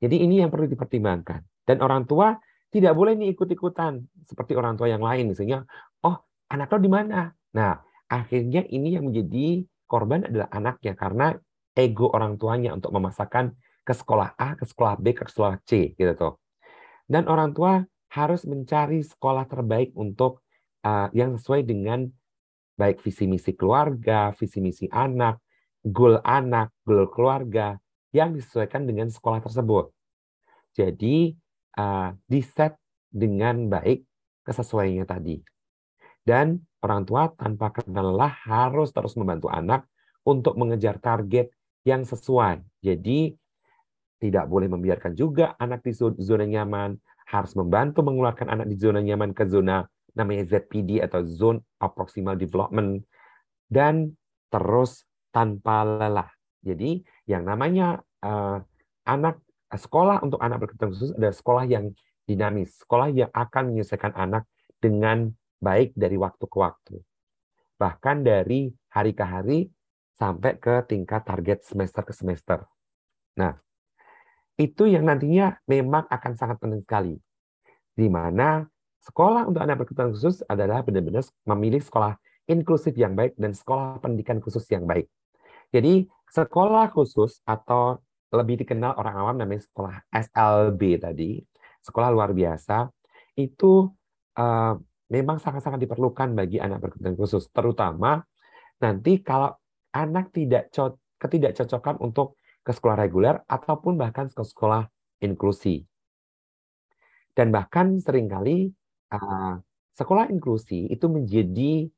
jadi 0.00 0.16
ini 0.16 0.40
yang 0.40 0.48
perlu 0.48 0.68
dipertimbangkan. 0.68 1.44
Dan 1.62 1.78
orang 1.78 2.08
tua 2.08 2.34
tidak 2.72 2.96
boleh 2.96 3.14
nih 3.14 3.36
ikut-ikutan 3.36 4.02
seperti 4.24 4.56
orang 4.56 4.74
tua 4.80 4.88
yang 4.88 5.04
lain. 5.04 5.30
Misalnya, 5.30 5.62
oh 6.02 6.16
anak 6.48 6.72
lo 6.72 6.78
di 6.80 6.90
mana? 6.90 7.30
Nah, 7.52 7.76
akhirnya 8.08 8.64
ini 8.66 8.96
yang 8.96 9.06
menjadi 9.12 9.62
korban 9.84 10.26
adalah 10.26 10.48
anaknya 10.50 10.96
karena 10.96 11.36
ego 11.72 12.12
orang 12.12 12.36
tuanya 12.36 12.76
untuk 12.76 12.92
memasakkan 12.92 13.56
ke 13.82 13.92
sekolah 13.92 14.38
A, 14.38 14.54
ke 14.54 14.64
sekolah 14.64 14.94
B, 15.00 15.16
ke 15.16 15.26
sekolah 15.26 15.58
C, 15.66 15.96
gitu 15.98 16.12
tuh. 16.14 16.34
Dan 17.08 17.26
orang 17.26 17.50
tua 17.52 17.82
harus 18.12 18.44
mencari 18.46 19.02
sekolah 19.02 19.48
terbaik 19.48 19.90
untuk 19.96 20.44
uh, 20.84 21.08
yang 21.16 21.34
sesuai 21.34 21.64
dengan 21.66 22.06
baik 22.76 23.00
visi 23.02 23.24
misi 23.26 23.52
keluarga, 23.56 24.30
visi 24.36 24.60
misi 24.62 24.86
anak, 24.92 25.40
goal 25.82 26.20
anak, 26.22 26.70
goal 26.86 27.08
keluarga 27.10 27.76
yang 28.12 28.36
disesuaikan 28.36 28.84
dengan 28.84 29.08
sekolah 29.08 29.40
tersebut. 29.42 29.90
Jadi 30.72 31.32
uh, 31.80 32.12
di-set 32.28 32.76
dengan 33.08 33.68
baik 33.68 34.04
kesesuaiannya 34.44 35.06
tadi. 35.08 35.36
Dan 36.22 36.60
orang 36.84 37.02
tua 37.02 37.28
tanpa 37.34 37.74
kenal 37.74 38.14
lelah 38.14 38.32
harus 38.46 38.94
terus 38.94 39.18
membantu 39.18 39.50
anak 39.50 39.88
untuk 40.22 40.54
mengejar 40.54 41.02
target 41.02 41.50
yang 41.82 42.06
sesuai. 42.06 42.62
Jadi 42.82 43.34
tidak 44.22 44.46
boleh 44.46 44.70
membiarkan 44.70 45.18
juga 45.18 45.58
anak 45.58 45.82
di 45.82 45.92
zona 45.98 46.46
nyaman, 46.46 46.94
harus 47.26 47.52
membantu 47.58 48.06
mengeluarkan 48.06 48.50
anak 48.54 48.66
di 48.70 48.76
zona 48.78 49.02
nyaman 49.02 49.34
ke 49.34 49.42
zona 49.50 49.82
namanya 50.12 50.44
ZPD 50.44 51.00
atau 51.00 51.24
Zone 51.24 51.64
Proximal 51.80 52.36
Development 52.36 53.00
dan 53.72 54.12
terus 54.52 55.08
tanpa 55.32 55.82
lelah. 55.88 56.28
Jadi 56.60 57.00
yang 57.24 57.48
namanya 57.48 58.04
uh, 58.20 58.60
anak 59.08 59.40
sekolah 59.72 60.20
untuk 60.20 60.38
anak 60.44 60.60
berkebutuhan 60.60 60.92
khusus 60.92 61.10
adalah 61.16 61.34
sekolah 61.34 61.64
yang 61.64 61.90
dinamis, 62.28 62.76
sekolah 62.84 63.08
yang 63.10 63.32
akan 63.32 63.72
menyelesaikan 63.72 64.12
anak 64.14 64.44
dengan 64.78 65.32
baik 65.58 65.96
dari 65.96 66.20
waktu 66.20 66.44
ke 66.44 66.56
waktu. 66.60 66.94
Bahkan 67.80 68.16
dari 68.22 68.70
hari 68.92 69.12
ke 69.16 69.24
hari 69.24 69.58
sampai 70.16 70.60
ke 70.60 70.84
tingkat 70.86 71.24
target 71.24 71.64
semester 71.64 72.02
ke 72.04 72.12
semester. 72.12 72.58
Nah, 73.38 73.56
itu 74.60 74.84
yang 74.86 75.08
nantinya 75.08 75.56
memang 75.64 76.04
akan 76.08 76.32
sangat 76.36 76.60
penting 76.60 76.84
sekali. 76.84 77.14
Di 77.92 78.08
mana 78.08 78.68
sekolah 79.02 79.48
untuk 79.48 79.60
anak 79.64 79.82
berkebutuhan 79.82 80.12
khusus 80.14 80.44
adalah 80.46 80.84
benar-benar 80.84 81.24
memilih 81.48 81.82
sekolah 81.82 82.16
inklusif 82.46 82.94
yang 82.94 83.16
baik 83.16 83.34
dan 83.40 83.56
sekolah 83.56 83.98
pendidikan 83.98 84.38
khusus 84.38 84.64
yang 84.70 84.84
baik. 84.84 85.08
Jadi 85.72 86.06
sekolah 86.28 86.92
khusus 86.92 87.40
atau 87.48 88.00
lebih 88.32 88.64
dikenal 88.64 88.96
orang 88.96 89.14
awam 89.20 89.36
namanya 89.36 89.64
sekolah 89.64 90.04
SLB 90.08 91.00
tadi, 91.00 91.40
sekolah 91.84 92.08
luar 92.08 92.32
biasa, 92.32 92.88
itu 93.36 93.88
uh, 94.36 94.74
memang 95.12 95.36
sangat-sangat 95.36 95.84
diperlukan 95.84 96.32
bagi 96.32 96.56
anak 96.56 96.80
berkebutuhan 96.80 97.16
khusus, 97.16 97.44
terutama 97.52 98.24
nanti 98.80 99.20
kalau 99.20 99.52
anak 99.92 100.32
tidak 100.32 100.72
ketidakcocokan 101.20 102.00
untuk 102.02 102.40
ke 102.62 102.72
sekolah 102.72 102.96
reguler 102.98 103.36
ataupun 103.46 103.94
bahkan 104.00 104.26
ke 104.30 104.42
sekolah 104.42 104.88
inklusi. 105.22 105.84
Dan 107.32 107.48
bahkan 107.48 107.96
sering 108.02 108.28
kali 108.28 108.68
uh, 109.12 109.56
sekolah 109.96 110.28
inklusi 110.28 110.88
itu 110.88 111.06
menjadi 111.08 111.88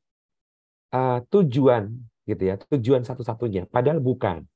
uh, 0.95 1.19
tujuan 1.31 1.91
gitu 2.25 2.43
ya 2.43 2.55
tujuan 2.57 3.05
satu-satunya 3.05 3.69
padahal 3.69 4.01
bukan 4.01 4.49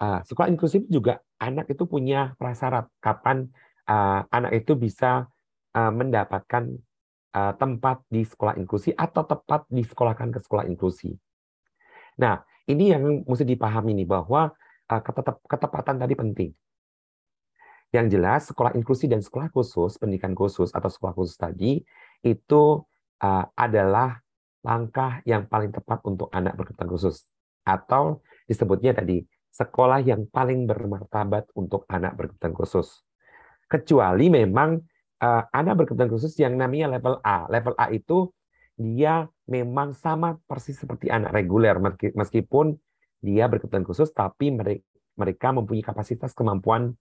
uh, 0.00 0.24
sekolah 0.24 0.48
inklusif 0.48 0.88
juga 0.88 1.20
anak 1.36 1.68
itu 1.68 1.84
punya 1.84 2.32
prasyarat 2.40 2.88
kapan 3.04 3.52
uh, 3.84 4.24
anak 4.32 4.64
itu 4.64 4.72
bisa 4.78 5.28
uh, 5.76 5.92
mendapatkan 5.92 6.72
uh, 7.36 7.52
tempat 7.60 8.00
di 8.08 8.24
sekolah 8.24 8.56
inklusi 8.56 8.96
atau 8.96 9.22
tepat 9.28 9.68
disekolahkan 9.68 10.32
ke 10.32 10.40
sekolah 10.40 10.64
inklusi. 10.66 11.14
Nah, 12.20 12.44
ini 12.68 12.92
yang 12.92 13.24
mesti 13.24 13.48
dipahami 13.48 13.96
nih 13.96 14.08
bahwa 14.08 14.52
uh, 14.92 15.00
ketepatan 15.48 15.96
tadi 15.96 16.14
penting. 16.14 16.50
Yang 17.90 18.06
jelas 18.14 18.40
sekolah 18.46 18.76
inklusi 18.78 19.10
dan 19.10 19.18
sekolah 19.18 19.50
khusus, 19.50 19.98
pendidikan 19.98 20.36
khusus 20.36 20.70
atau 20.70 20.86
sekolah 20.86 21.16
khusus 21.16 21.34
tadi 21.34 21.82
itu 22.22 22.62
uh, 23.24 23.44
adalah 23.56 24.20
langkah 24.60 25.24
yang 25.24 25.48
paling 25.48 25.72
tepat 25.72 25.98
untuk 26.04 26.28
anak 26.30 26.54
berkebutuhan 26.54 26.92
khusus 26.92 27.24
atau 27.64 28.20
disebutnya 28.44 28.92
tadi 28.92 29.24
sekolah 29.50 30.04
yang 30.04 30.28
paling 30.30 30.68
bermartabat 30.68 31.50
untuk 31.56 31.88
anak 31.90 32.14
berkebutuhan 32.14 32.54
khusus. 32.54 33.02
Kecuali 33.66 34.30
memang 34.30 34.78
uh, 35.18 35.42
anak 35.50 35.82
berkebutuhan 35.82 36.12
khusus 36.12 36.36
yang 36.38 36.54
namanya 36.54 36.94
level 36.94 37.18
A. 37.26 37.50
Level 37.50 37.74
A 37.74 37.90
itu 37.90 38.30
dia 38.80 39.28
memang 39.44 39.92
sama 39.92 40.40
persis 40.48 40.80
seperti 40.80 41.12
anak 41.12 41.36
reguler 41.36 41.76
meskipun 42.16 42.80
dia 43.20 43.44
berkebutuhan 43.44 43.84
khusus 43.84 44.08
tapi 44.16 44.48
mereka 45.20 45.52
mempunyai 45.52 45.84
kapasitas 45.84 46.32
kemampuan 46.32 46.96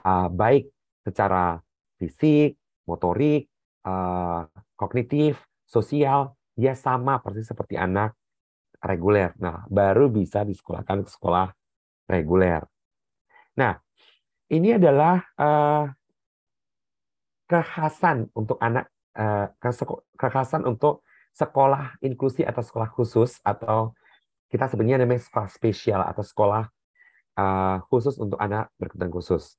uh, 0.00 0.32
baik 0.32 0.72
secara 1.04 1.60
fisik, 2.00 2.56
motorik, 2.88 3.52
uh, 3.84 4.48
kognitif, 4.72 5.36
sosial, 5.68 6.32
dia 6.56 6.72
sama 6.72 7.20
persis 7.20 7.44
seperti 7.44 7.76
anak 7.76 8.16
reguler. 8.80 9.36
Nah, 9.36 9.68
baru 9.68 10.08
bisa 10.08 10.48
disekolahkan 10.48 11.04
ke 11.04 11.10
sekolah 11.12 11.52
reguler. 12.08 12.64
Nah, 13.60 13.76
ini 14.48 14.80
adalah 14.80 15.20
uh, 15.36 15.84
kekhasan 17.44 18.32
untuk 18.32 18.56
anak, 18.64 18.88
uh, 19.12 19.52
kekhasan 20.16 20.64
untuk 20.64 21.04
sekolah 21.38 22.02
inklusi 22.02 22.42
atau 22.42 22.66
sekolah 22.66 22.90
khusus 22.90 23.38
atau 23.46 23.94
kita 24.50 24.66
sebenarnya 24.66 25.06
namanya 25.06 25.22
sekolah 25.22 25.46
spesial 25.46 26.02
atau 26.02 26.26
sekolah 26.26 26.66
uh, 27.38 27.78
khusus 27.86 28.18
untuk 28.18 28.42
anak 28.42 28.74
berkebutuhan 28.74 29.14
khusus. 29.14 29.54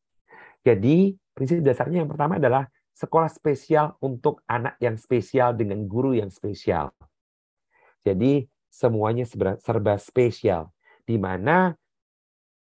Jadi 0.68 1.16
prinsip 1.32 1.64
dasarnya 1.64 2.04
yang 2.04 2.12
pertama 2.12 2.36
adalah 2.36 2.68
sekolah 2.92 3.32
spesial 3.32 3.96
untuk 4.04 4.44
anak 4.44 4.76
yang 4.84 5.00
spesial 5.00 5.56
dengan 5.56 5.88
guru 5.88 6.20
yang 6.20 6.28
spesial. 6.28 6.92
Jadi 8.04 8.44
semuanya 8.68 9.24
serba 9.64 9.96
spesial, 9.96 10.68
di 11.08 11.16
mana 11.16 11.80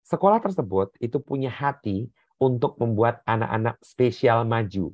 sekolah 0.02 0.42
tersebut 0.42 0.98
itu 0.98 1.22
punya 1.22 1.50
hati 1.50 2.10
untuk 2.42 2.74
membuat 2.82 3.22
anak-anak 3.22 3.78
spesial 3.86 4.42
maju. 4.42 4.90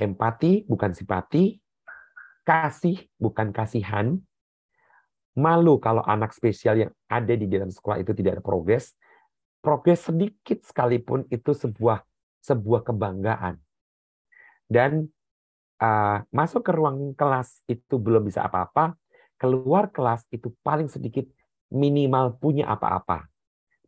Empati 0.00 0.64
bukan 0.64 0.96
simpati, 0.96 1.61
kasih 2.42 2.98
bukan 3.18 3.54
kasihan, 3.54 4.18
malu 5.38 5.80
kalau 5.80 6.04
anak 6.04 6.36
spesial 6.36 6.76
yang 6.76 6.92
ada 7.08 7.32
di 7.32 7.48
dalam 7.48 7.72
sekolah 7.72 8.02
itu 8.02 8.12
tidak 8.12 8.38
ada 8.38 8.44
progres, 8.44 8.92
progres 9.64 10.04
sedikit 10.04 10.60
sekalipun 10.66 11.24
itu 11.32 11.54
sebuah 11.56 12.04
sebuah 12.42 12.82
kebanggaan. 12.82 13.56
Dan 14.66 15.06
uh, 15.78 16.18
masuk 16.34 16.66
ke 16.66 16.72
ruang 16.74 17.14
kelas 17.14 17.62
itu 17.70 17.96
belum 17.96 18.26
bisa 18.26 18.44
apa-apa, 18.44 18.98
keluar 19.38 19.88
kelas 19.94 20.26
itu 20.34 20.50
paling 20.60 20.90
sedikit 20.90 21.24
minimal 21.72 22.36
punya 22.36 22.68
apa-apa, 22.68 23.30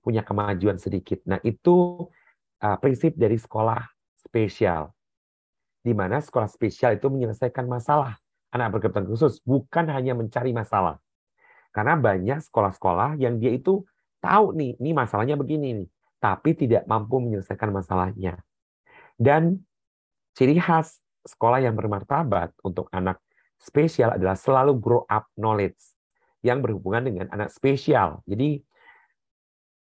punya 0.00 0.22
kemajuan 0.22 0.78
sedikit. 0.80 1.20
Nah, 1.26 1.42
itu 1.42 2.06
uh, 2.62 2.76
prinsip 2.78 3.18
dari 3.18 3.36
sekolah 3.36 3.82
spesial. 4.16 4.94
Di 5.84 5.92
mana 5.92 6.16
sekolah 6.16 6.48
spesial 6.48 6.96
itu 6.96 7.12
menyelesaikan 7.12 7.68
masalah 7.68 8.16
anak 8.54 8.78
berkebutuhan 8.78 9.10
khusus, 9.10 9.42
bukan 9.42 9.90
hanya 9.90 10.14
mencari 10.14 10.54
masalah. 10.54 11.02
Karena 11.74 11.98
banyak 11.98 12.38
sekolah-sekolah 12.46 13.18
yang 13.18 13.42
dia 13.42 13.50
itu 13.50 13.82
tahu 14.22 14.54
nih, 14.54 14.78
ini 14.78 14.94
masalahnya 14.94 15.34
begini 15.34 15.82
nih, 15.82 15.88
tapi 16.22 16.54
tidak 16.54 16.86
mampu 16.86 17.18
menyelesaikan 17.18 17.74
masalahnya. 17.74 18.38
Dan 19.18 19.58
ciri 20.38 20.62
khas 20.62 21.02
sekolah 21.26 21.66
yang 21.66 21.74
bermartabat 21.74 22.54
untuk 22.62 22.86
anak 22.94 23.18
spesial 23.58 24.14
adalah 24.14 24.38
selalu 24.38 24.78
grow 24.78 25.02
up 25.10 25.26
knowledge 25.34 25.80
yang 26.46 26.62
berhubungan 26.62 27.10
dengan 27.10 27.26
anak 27.34 27.50
spesial. 27.50 28.22
Jadi 28.28 28.62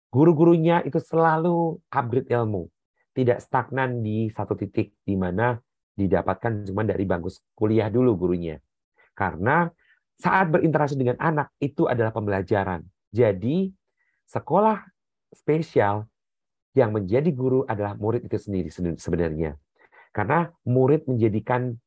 guru-gurunya 0.07 0.85
itu 0.87 1.03
selalu 1.03 1.83
upgrade 1.91 2.31
ilmu, 2.31 2.71
tidak 3.11 3.43
stagnan 3.43 3.99
di 4.05 4.31
satu 4.31 4.55
titik 4.55 4.95
di 5.03 5.19
mana 5.19 5.59
didapatkan 5.93 6.67
cuma 6.69 6.81
dari 6.85 7.05
bangku 7.05 7.29
kuliah 7.53 7.89
dulu 7.89 8.17
gurunya. 8.17 8.57
Karena 9.13 9.69
saat 10.17 10.49
berinteraksi 10.49 10.97
dengan 10.97 11.17
anak 11.21 11.53
itu 11.61 11.85
adalah 11.85 12.13
pembelajaran. 12.13 12.85
Jadi 13.13 13.69
sekolah 14.25 14.81
spesial 15.33 16.09
yang 16.73 16.89
menjadi 16.93 17.29
guru 17.29 17.61
adalah 17.69 17.93
murid 17.93 18.25
itu 18.25 18.37
sendiri 18.37 18.69
sebenarnya. 18.97 19.57
Karena 20.13 20.49
murid 20.65 21.05
menjadikan 21.05 21.77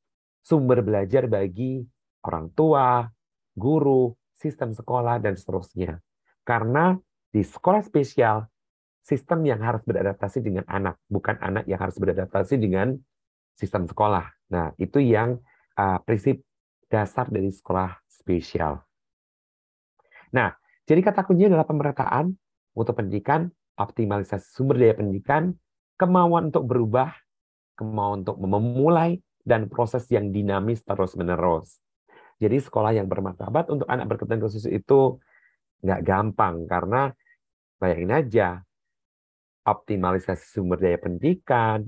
sumber 0.42 0.82
belajar 0.82 1.26
bagi 1.26 1.82
orang 2.22 2.50
tua, 2.54 3.06
guru, 3.54 4.14
sistem 4.34 4.74
sekolah, 4.74 5.18
dan 5.18 5.34
seterusnya. 5.34 5.98
Karena 6.46 6.94
di 7.30 7.42
sekolah 7.42 7.82
spesial, 7.82 8.46
sistem 9.02 9.42
yang 9.46 9.62
harus 9.62 9.82
beradaptasi 9.82 10.42
dengan 10.42 10.66
anak, 10.70 10.98
bukan 11.10 11.38
anak 11.38 11.66
yang 11.66 11.78
harus 11.82 11.98
beradaptasi 11.98 12.58
dengan 12.58 12.94
sistem 13.56 13.88
sekolah. 13.88 14.28
Nah, 14.52 14.70
itu 14.76 15.00
yang 15.00 15.40
uh, 15.74 15.98
prinsip 16.04 16.44
dasar 16.86 17.26
dari 17.32 17.50
sekolah 17.50 17.96
spesial. 18.06 18.84
Nah, 20.30 20.54
jadi 20.86 21.00
kata 21.02 21.26
kuncinya 21.26 21.56
adalah 21.56 21.66
pemerataan 21.66 22.30
untuk 22.76 22.94
pendidikan, 23.00 23.50
optimalisasi 23.74 24.46
sumber 24.54 24.78
daya 24.78 24.94
pendidikan, 24.94 25.56
kemauan 25.98 26.52
untuk 26.52 26.68
berubah, 26.68 27.10
kemauan 27.74 28.22
untuk 28.22 28.38
memulai, 28.38 29.18
dan 29.46 29.70
proses 29.70 30.06
yang 30.12 30.30
dinamis 30.30 30.82
terus-menerus. 30.82 31.78
Jadi 32.36 32.60
sekolah 32.60 32.92
yang 32.92 33.08
bermartabat 33.08 33.72
untuk 33.72 33.88
anak 33.88 34.10
berkebutuhan 34.12 34.42
khusus 34.44 34.68
itu 34.68 35.16
nggak 35.80 36.02
gampang 36.04 36.68
karena 36.68 37.14
bayangin 37.80 38.12
aja 38.12 38.48
optimalisasi 39.66 40.44
sumber 40.54 40.78
daya 40.78 40.98
pendidikan, 41.00 41.82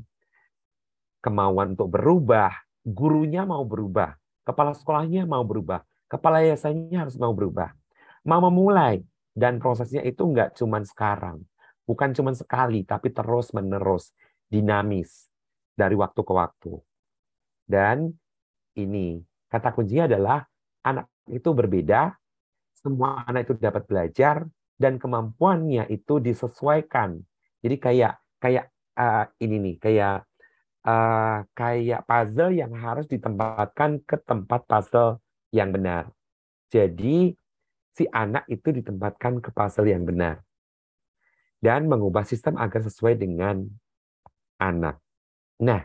kemauan 1.21 1.75
untuk 1.75 1.91
berubah, 1.93 2.53
gurunya 2.87 3.45
mau 3.45 3.67
berubah, 3.67 4.15
kepala 4.47 4.73
sekolahnya 4.73 5.27
mau 5.27 5.43
berubah, 5.43 5.83
kepala 6.09 6.41
yayasannya 6.45 6.97
harus 6.97 7.17
mau 7.21 7.35
berubah, 7.35 7.75
mau 8.25 8.41
memulai 8.49 9.03
dan 9.35 9.59
prosesnya 9.63 10.03
itu 10.03 10.25
nggak 10.25 10.57
cuma 10.59 10.81
sekarang, 10.83 11.43
bukan 11.85 12.11
cuma 12.15 12.33
sekali, 12.35 12.83
tapi 12.87 13.13
terus 13.13 13.51
menerus 13.53 14.11
dinamis 14.49 15.29
dari 15.77 15.95
waktu 15.95 16.21
ke 16.25 16.33
waktu. 16.33 16.73
Dan 17.69 18.11
ini 18.75 19.21
kata 19.53 19.75
kuncinya 19.77 20.09
adalah 20.09 20.39
anak 20.83 21.07
itu 21.29 21.53
berbeda, 21.53 22.17
semua 22.73 23.27
anak 23.29 23.51
itu 23.51 23.61
dapat 23.61 23.85
belajar 23.85 24.49
dan 24.79 24.97
kemampuannya 24.97 25.91
itu 25.93 26.23
disesuaikan. 26.23 27.21
Jadi 27.61 27.77
kayak 27.77 28.15
kayak 28.39 28.71
uh, 28.95 29.27
ini 29.43 29.57
nih, 29.59 29.77
kayak 29.83 30.25
uh, 30.89 31.45
kayak 31.53 32.09
puzzle 32.09 32.57
yang 32.57 32.73
harus 32.73 33.05
ditempatkan 33.05 34.01
ke 34.09 34.17
tempat 34.25 34.65
puzzle 34.65 35.21
yang 35.53 35.69
benar. 35.69 36.09
Jadi 36.73 37.37
si 37.93 38.05
anak 38.09 38.49
itu 38.49 38.73
ditempatkan 38.73 39.45
ke 39.45 39.53
puzzle 39.53 39.93
yang 39.93 40.09
benar 40.09 40.41
dan 41.59 41.91
mengubah 41.91 42.23
sistem 42.23 42.57
agar 42.57 42.87
sesuai 42.87 43.19
dengan 43.19 43.67
anak. 44.63 45.03
Nah, 45.59 45.83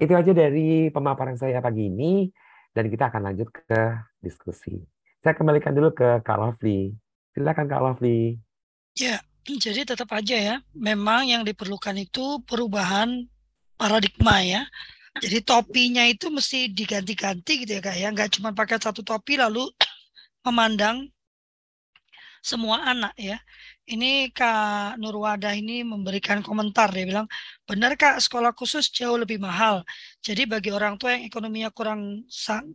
itu 0.00 0.12
aja 0.16 0.32
dari 0.32 0.88
pemaparan 0.88 1.36
saya 1.36 1.60
pagi 1.60 1.92
ini, 1.92 2.32
dan 2.72 2.88
kita 2.88 3.12
akan 3.12 3.32
lanjut 3.32 3.48
ke 3.52 3.80
diskusi. 4.24 4.80
Saya 5.20 5.36
kembalikan 5.36 5.76
dulu 5.76 5.92
ke 5.92 6.24
Kak 6.24 6.38
Lovely. 6.40 6.96
Silakan 7.36 7.68
Kak 7.68 7.82
Lovely. 7.84 8.40
Ya, 8.96 9.20
jadi 9.44 9.84
tetap 9.84 10.08
aja 10.16 10.36
ya, 10.36 10.56
memang 10.72 11.28
yang 11.28 11.42
diperlukan 11.44 11.96
itu 12.00 12.40
perubahan 12.48 13.28
paradigma 13.80 14.44
ya. 14.44 14.62
Jadi 15.16 15.40
topinya 15.42 16.04
itu 16.04 16.28
mesti 16.28 16.70
diganti-ganti 16.70 17.64
gitu 17.64 17.72
ya 17.76 17.82
kak 17.82 17.96
ya, 17.98 18.08
nggak 18.12 18.30
cuma 18.36 18.52
pakai 18.52 18.78
satu 18.78 19.00
topi 19.00 19.40
lalu 19.40 19.66
memandang 20.46 21.08
semua 22.44 22.84
anak 22.84 23.16
ya. 23.16 23.40
Ini 23.90 24.30
Kak 24.30 25.02
Nurwada 25.02 25.50
ini 25.50 25.82
memberikan 25.82 26.46
komentar, 26.46 26.94
dia 26.94 27.02
bilang, 27.02 27.26
benar 27.66 27.98
Kak, 27.98 28.22
sekolah 28.22 28.54
khusus 28.54 28.86
jauh 28.94 29.18
lebih 29.18 29.42
mahal. 29.42 29.82
Jadi 30.22 30.46
bagi 30.46 30.70
orang 30.70 30.94
tua 30.94 31.18
yang 31.18 31.26
ekonominya 31.26 31.74
kurang 31.74 32.22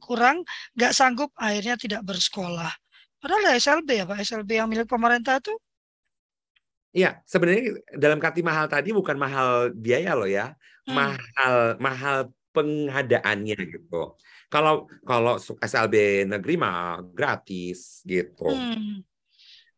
kurang 0.03 0.43
nggak 0.75 0.91
sanggup, 0.91 1.31
akhirnya 1.39 1.79
tidak 1.79 2.01
bersekolah. 2.03 2.67
Padahal 3.23 3.57
SLB 3.57 3.89
ya 4.03 4.05
Pak, 4.05 4.19
SLB 4.21 4.49
yang 4.59 4.67
milik 4.67 4.91
pemerintah 4.91 5.39
itu 5.39 5.55
Iya, 6.95 7.19
sebenarnya 7.27 7.75
dalam 7.99 8.23
kati 8.23 8.39
mahal 8.39 8.71
tadi 8.71 8.95
bukan 8.95 9.19
mahal 9.19 9.75
biaya 9.75 10.15
loh 10.15 10.31
ya. 10.31 10.55
Mahal 10.89 11.56
mahal 11.82 12.17
pengadaannya 12.56 13.58
gitu. 13.58 14.15
Kalau 14.48 14.88
kalau 15.04 15.36
SLB 15.41 16.28
negeri 16.30 16.56
mah 16.56 17.02
gratis 17.02 18.06
gitu. 18.06 18.48
Hmm. 18.48 19.04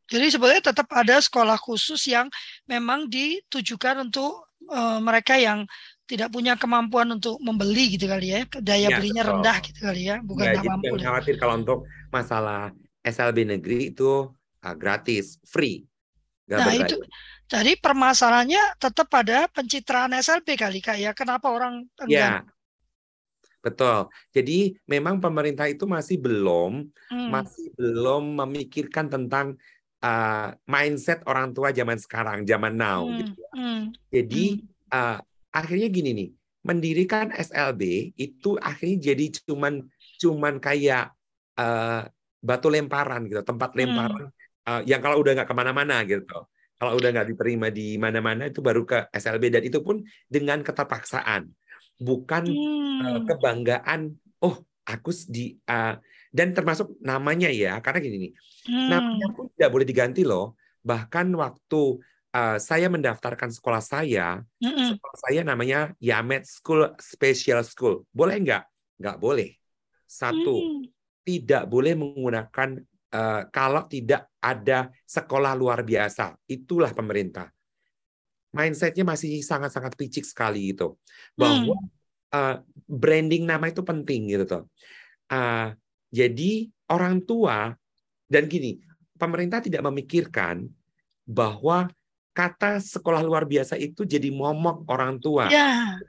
Jadi 0.07 0.27
sebenarnya 0.31 0.71
tetap 0.71 0.87
ada 0.95 1.19
sekolah 1.19 1.59
khusus 1.59 1.99
yang 2.07 2.31
memang 2.63 3.11
ditujukan 3.11 4.07
untuk 4.07 4.47
uh, 4.71 5.03
mereka 5.03 5.35
yang 5.35 5.67
tidak 6.07 6.31
punya 6.31 6.55
kemampuan 6.55 7.11
untuk 7.11 7.35
membeli 7.43 7.99
gitu 7.99 8.07
kali 8.07 8.31
ya, 8.31 8.47
daya 8.63 8.87
ya, 8.87 8.95
belinya 8.95 9.23
betul. 9.27 9.33
rendah 9.35 9.57
gitu 9.59 9.79
kali 9.83 10.01
ya, 10.07 10.15
bukan 10.23 10.45
ya, 10.47 10.63
mampu. 10.63 10.95
Jangan 10.95 11.03
khawatir 11.03 11.35
kalau 11.35 11.53
untuk 11.59 11.79
masalah 12.07 12.71
SLB 13.03 13.37
negeri 13.59 13.91
itu 13.91 14.31
uh, 14.63 14.75
gratis, 14.79 15.35
free. 15.43 15.83
Gak 16.47 16.63
nah 16.63 16.71
itu, 16.71 16.95
jadi 17.47 17.79
permasalahannya 17.79 18.79
tetap 18.79 19.07
pada 19.07 19.47
pencitraan 19.51 20.13
SLB 20.15 20.59
kali 20.59 20.79
kak 20.83 20.99
ya. 20.99 21.11
Kenapa 21.15 21.47
orang 21.47 21.87
enggan? 21.99 22.11
Ya, 22.11 22.31
betul. 23.63 24.11
Jadi 24.35 24.75
memang 24.87 25.23
pemerintah 25.23 25.67
itu 25.71 25.87
masih 25.87 26.19
belum, 26.19 26.87
hmm. 27.11 27.29
masih 27.31 27.71
belum 27.75 28.35
memikirkan 28.43 29.07
tentang 29.07 29.55
uh, 30.03 30.53
mindset 30.67 31.23
orang 31.23 31.55
tua 31.55 31.71
zaman 31.71 31.95
sekarang, 31.95 32.43
zaman 32.43 32.75
now. 32.75 33.07
Hmm. 33.07 33.17
Gitu 33.19 33.33
ya. 33.35 33.51
hmm. 33.55 33.83
Jadi. 34.11 34.45
Uh, 34.87 35.19
akhirnya 35.51 35.91
gini 35.91 36.15
nih, 36.15 36.29
mendirikan 36.63 37.27
SLB 37.35 38.15
itu 38.15 38.55
akhirnya 38.55 39.11
jadi 39.11 39.35
cuman 39.43 39.83
cuman 40.15 40.63
kayak 40.63 41.11
uh, 41.59 42.07
batu 42.39 42.71
lemparan 42.71 43.27
gitu, 43.27 43.43
tempat 43.43 43.75
hmm. 43.75 43.79
lemparan 43.83 44.31
hmm 44.31 44.47
uh, 44.67 44.81
yang 44.83 44.99
kalau 44.99 45.23
udah 45.23 45.31
nggak 45.33 45.47
ke 45.47 45.55
mana-mana 45.55 46.03
gitu. 46.03 46.43
Kalau 46.77 46.93
udah 46.93 47.09
nggak 47.09 47.33
diterima 47.33 47.67
di 47.73 47.97
mana-mana 47.97 48.45
itu 48.45 48.61
baru 48.61 48.85
ke 48.85 49.09
SLB 49.09 49.49
dan 49.49 49.63
itu 49.65 49.81
pun 49.81 50.05
dengan 50.29 50.61
keterpaksaan, 50.61 51.49
bukan 51.97 52.43
hmm. 52.45 53.01
uh, 53.01 53.19
kebanggaan. 53.25 54.13
Oh, 54.45 54.61
aku 54.85 55.09
di 55.25 55.57
uh, 55.65 55.97
dan 56.29 56.53
termasuk 56.53 56.93
namanya 57.01 57.49
ya, 57.49 57.81
karena 57.81 57.97
gini 57.97 58.17
nih, 58.29 58.33
hmm. 58.69 58.87
namanya 58.93 59.27
pun 59.33 59.49
tidak 59.57 59.69
boleh 59.73 59.85
diganti 59.89 60.21
loh. 60.21 60.53
Bahkan 60.85 61.33
waktu 61.33 61.81
uh, 62.37 62.57
saya 62.61 62.93
mendaftarkan 62.93 63.49
sekolah 63.49 63.81
saya, 63.81 64.45
hmm. 64.61 65.01
sekolah 65.01 65.17
saya 65.17 65.41
namanya 65.41 65.97
Yamet 65.97 66.45
School 66.45 66.93
Special 67.01 67.65
School. 67.65 68.05
Boleh 68.13 68.37
nggak? 68.37 68.63
Nggak 69.01 69.17
boleh. 69.17 69.49
Satu, 70.05 70.61
hmm. 70.61 70.93
tidak 71.25 71.65
boleh 71.65 71.97
menggunakan 71.97 72.85
kalau 73.49 73.83
tidak 73.89 74.29
ada 74.41 74.91
sekolah 75.03 75.53
luar 75.57 75.81
biasa. 75.83 76.35
Itulah 76.47 76.91
pemerintah. 76.93 77.49
Mindsetnya 78.55 79.03
masih 79.03 79.43
sangat-sangat 79.43 79.93
picik 79.99 80.23
sekali 80.23 80.73
itu. 80.75 80.95
Bahwa 81.35 81.75
hmm. 81.77 81.87
uh, 82.33 82.55
branding 82.87 83.43
nama 83.43 83.67
itu 83.67 83.83
penting 83.83 84.31
gitu 84.31 84.45
tuh. 84.47 84.63
Uh, 85.27 85.75
jadi 86.07 86.71
orang 86.87 87.19
tua 87.23 87.75
dan 88.31 88.47
gini, 88.47 88.79
pemerintah 89.19 89.59
tidak 89.59 89.83
memikirkan 89.83 90.67
bahwa 91.27 91.91
kata 92.31 92.79
sekolah 92.79 93.25
luar 93.25 93.43
biasa 93.43 93.75
itu 93.75 94.07
jadi 94.07 94.31
momok 94.31 94.87
orang 94.87 95.19
tua. 95.19 95.51
Yeah. 95.51 95.99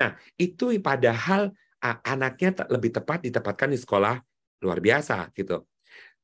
Nah, 0.00 0.16
itu 0.40 0.74
padahal 0.80 1.52
uh, 1.82 1.98
anaknya 2.02 2.66
lebih 2.72 2.90
tepat 2.94 3.28
ditempatkan 3.28 3.70
di 3.70 3.78
sekolah 3.78 4.18
luar 4.64 4.78
biasa 4.82 5.30
gitu. 5.36 5.62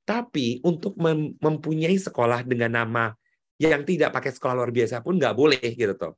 Tapi 0.04 0.60
untuk 0.60 1.00
mem 1.00 1.32
mempunyai 1.40 1.96
sekolah 1.96 2.44
dengan 2.44 2.76
nama 2.76 3.04
yang 3.56 3.82
tidak 3.88 4.12
pakai 4.12 4.32
sekolah 4.36 4.54
luar 4.54 4.72
biasa 4.74 5.00
pun 5.00 5.16
nggak 5.16 5.36
boleh 5.36 5.68
gitu 5.72 5.96
toh. 5.96 6.14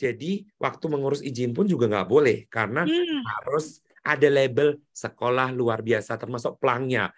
Jadi 0.00 0.48
waktu 0.56 0.84
mengurus 0.88 1.20
izin 1.20 1.52
pun 1.52 1.68
juga 1.68 1.86
nggak 1.86 2.08
boleh 2.08 2.48
karena 2.48 2.88
hmm. 2.88 3.20
harus 3.20 3.84
ada 4.00 4.28
label 4.32 4.80
sekolah 4.96 5.52
luar 5.52 5.84
biasa 5.84 6.16
termasuk 6.16 6.56
pelangnya. 6.56 7.12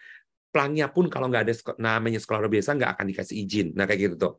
Pelangnya 0.51 0.90
pun 0.90 1.07
kalau 1.07 1.31
nggak 1.31 1.48
ada 1.48 1.55
namanya 1.79 2.18
sekolah 2.18 2.42
luar 2.42 2.53
biasa 2.53 2.75
nggak 2.75 2.92
akan 2.98 3.07
dikasih 3.14 3.37
izin. 3.46 3.66
Nah 3.79 3.87
kayak 3.87 4.11
gitu 4.11 4.16
tuh. 4.18 4.35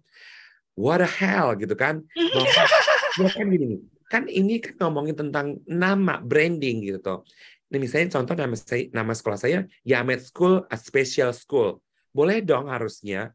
What 0.75 1.05
the 1.05 1.07
hell 1.07 1.55
gitu 1.55 1.73
kan? 1.77 2.03
Bahwa, 2.13 3.29
kan 3.31 3.45
gini 3.47 3.65
nih. 3.77 3.81
Kan 4.09 4.23
ini 4.29 4.61
kan 4.61 4.75
ngomongin 4.77 5.15
tentang 5.17 5.57
nama 5.65 6.19
branding 6.19 6.83
gitu 6.83 6.99
tuh. 6.99 7.19
Ini 7.73 7.81
misalnya 7.81 8.21
contoh 8.21 8.37
nama 8.37 8.53
saya, 8.53 8.85
nama 8.93 9.17
sekolah 9.17 9.39
saya 9.41 9.65
Yamet 9.81 10.21
School, 10.29 10.61
a 10.69 10.77
special 10.77 11.33
school. 11.33 11.81
Boleh 12.13 12.45
dong 12.45 12.69
harusnya. 12.69 13.33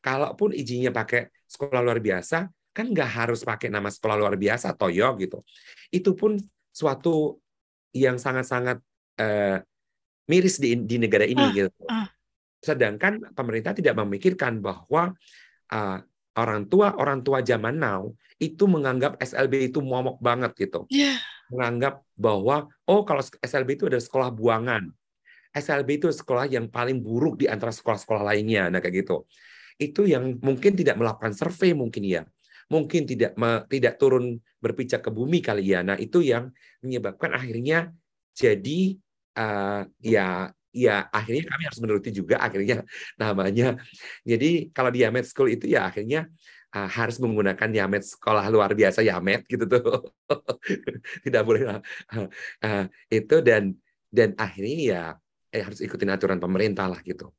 Kalaupun 0.00 0.56
izinnya 0.56 0.88
pakai 0.88 1.28
sekolah 1.44 1.84
luar 1.84 2.00
biasa, 2.00 2.48
kan 2.72 2.86
nggak 2.88 3.10
harus 3.12 3.44
pakai 3.44 3.68
nama 3.68 3.92
sekolah 3.92 4.16
luar 4.16 4.40
biasa 4.40 4.72
Toyo 4.72 5.12
gitu. 5.20 5.44
Itu 5.92 6.16
pun 6.16 6.40
suatu 6.72 7.36
yang 7.92 8.16
sangat-sangat 8.16 8.80
uh, 9.20 9.60
miris 10.32 10.56
di, 10.56 10.72
di 10.88 10.96
negara 10.96 11.28
ini 11.28 11.44
uh, 11.44 11.52
gitu. 11.52 11.84
Uh. 11.92 12.08
Sedangkan 12.64 13.20
pemerintah 13.36 13.76
tidak 13.76 14.00
memikirkan 14.00 14.64
bahwa 14.64 15.12
uh, 15.68 15.98
orang 16.40 16.64
tua 16.72 16.96
orang 16.96 17.20
tua 17.20 17.44
zaman 17.44 17.76
now 17.76 18.08
itu 18.40 18.64
menganggap 18.64 19.20
SLB 19.20 19.68
itu 19.68 19.84
momok 19.84 20.16
banget 20.24 20.56
gitu. 20.56 20.88
Yeah 20.88 21.20
menganggap 21.52 22.04
bahwa 22.14 22.68
oh 22.88 23.02
kalau 23.04 23.22
SLB 23.40 23.78
itu 23.78 23.84
ada 23.88 24.00
sekolah 24.00 24.32
buangan. 24.32 24.88
SLB 25.52 25.88
itu 25.98 26.06
sekolah 26.12 26.46
yang 26.46 26.68
paling 26.68 27.00
buruk 27.00 27.40
di 27.40 27.46
antara 27.48 27.72
sekolah-sekolah 27.72 28.22
lainnya. 28.22 28.68
Nah 28.68 28.78
kayak 28.78 29.04
gitu. 29.04 29.24
Itu 29.80 30.04
yang 30.04 30.36
mungkin 30.44 30.76
tidak 30.76 31.00
melakukan 31.00 31.32
survei 31.32 31.72
mungkin 31.72 32.04
ya. 32.04 32.22
Mungkin 32.68 33.08
tidak 33.08 33.32
tidak 33.72 33.94
turun 33.96 34.36
berpijak 34.60 35.00
ke 35.00 35.10
bumi 35.10 35.40
kali 35.40 35.72
ya. 35.72 35.80
Nah 35.80 35.96
itu 35.96 36.20
yang 36.20 36.52
menyebabkan 36.84 37.32
akhirnya 37.32 37.90
jadi 38.36 39.00
uh, 39.40 39.82
ya 40.04 40.52
ya 40.68 41.08
akhirnya 41.08 41.48
kami 41.48 41.62
harus 41.64 41.80
menuruti 41.80 42.10
juga 42.12 42.38
akhirnya 42.38 42.84
namanya. 43.16 43.80
Jadi 44.22 44.68
kalau 44.70 44.92
di 44.92 45.02
Yamet 45.02 45.24
School 45.26 45.56
itu 45.56 45.64
ya 45.66 45.88
akhirnya 45.88 46.28
uh, 46.74 46.88
harus 46.88 47.16
menggunakan 47.22 47.70
Yamet. 47.70 48.02
Sekolah 48.04 48.48
luar 48.52 48.72
biasa 48.72 49.00
Yamet 49.04 49.44
gitu 49.48 49.64
tuh. 49.68 50.12
Tidak 51.24 51.42
boleh 51.44 51.80
uh, 51.80 52.84
itu 53.08 53.36
dan 53.44 53.76
dan 54.08 54.32
akhirnya 54.40 54.78
ya 54.80 55.02
eh, 55.52 55.62
harus 55.64 55.80
ikutin 55.84 56.12
aturan 56.12 56.40
pemerintah 56.40 56.88
lah 56.88 57.00
gitu. 57.04 57.32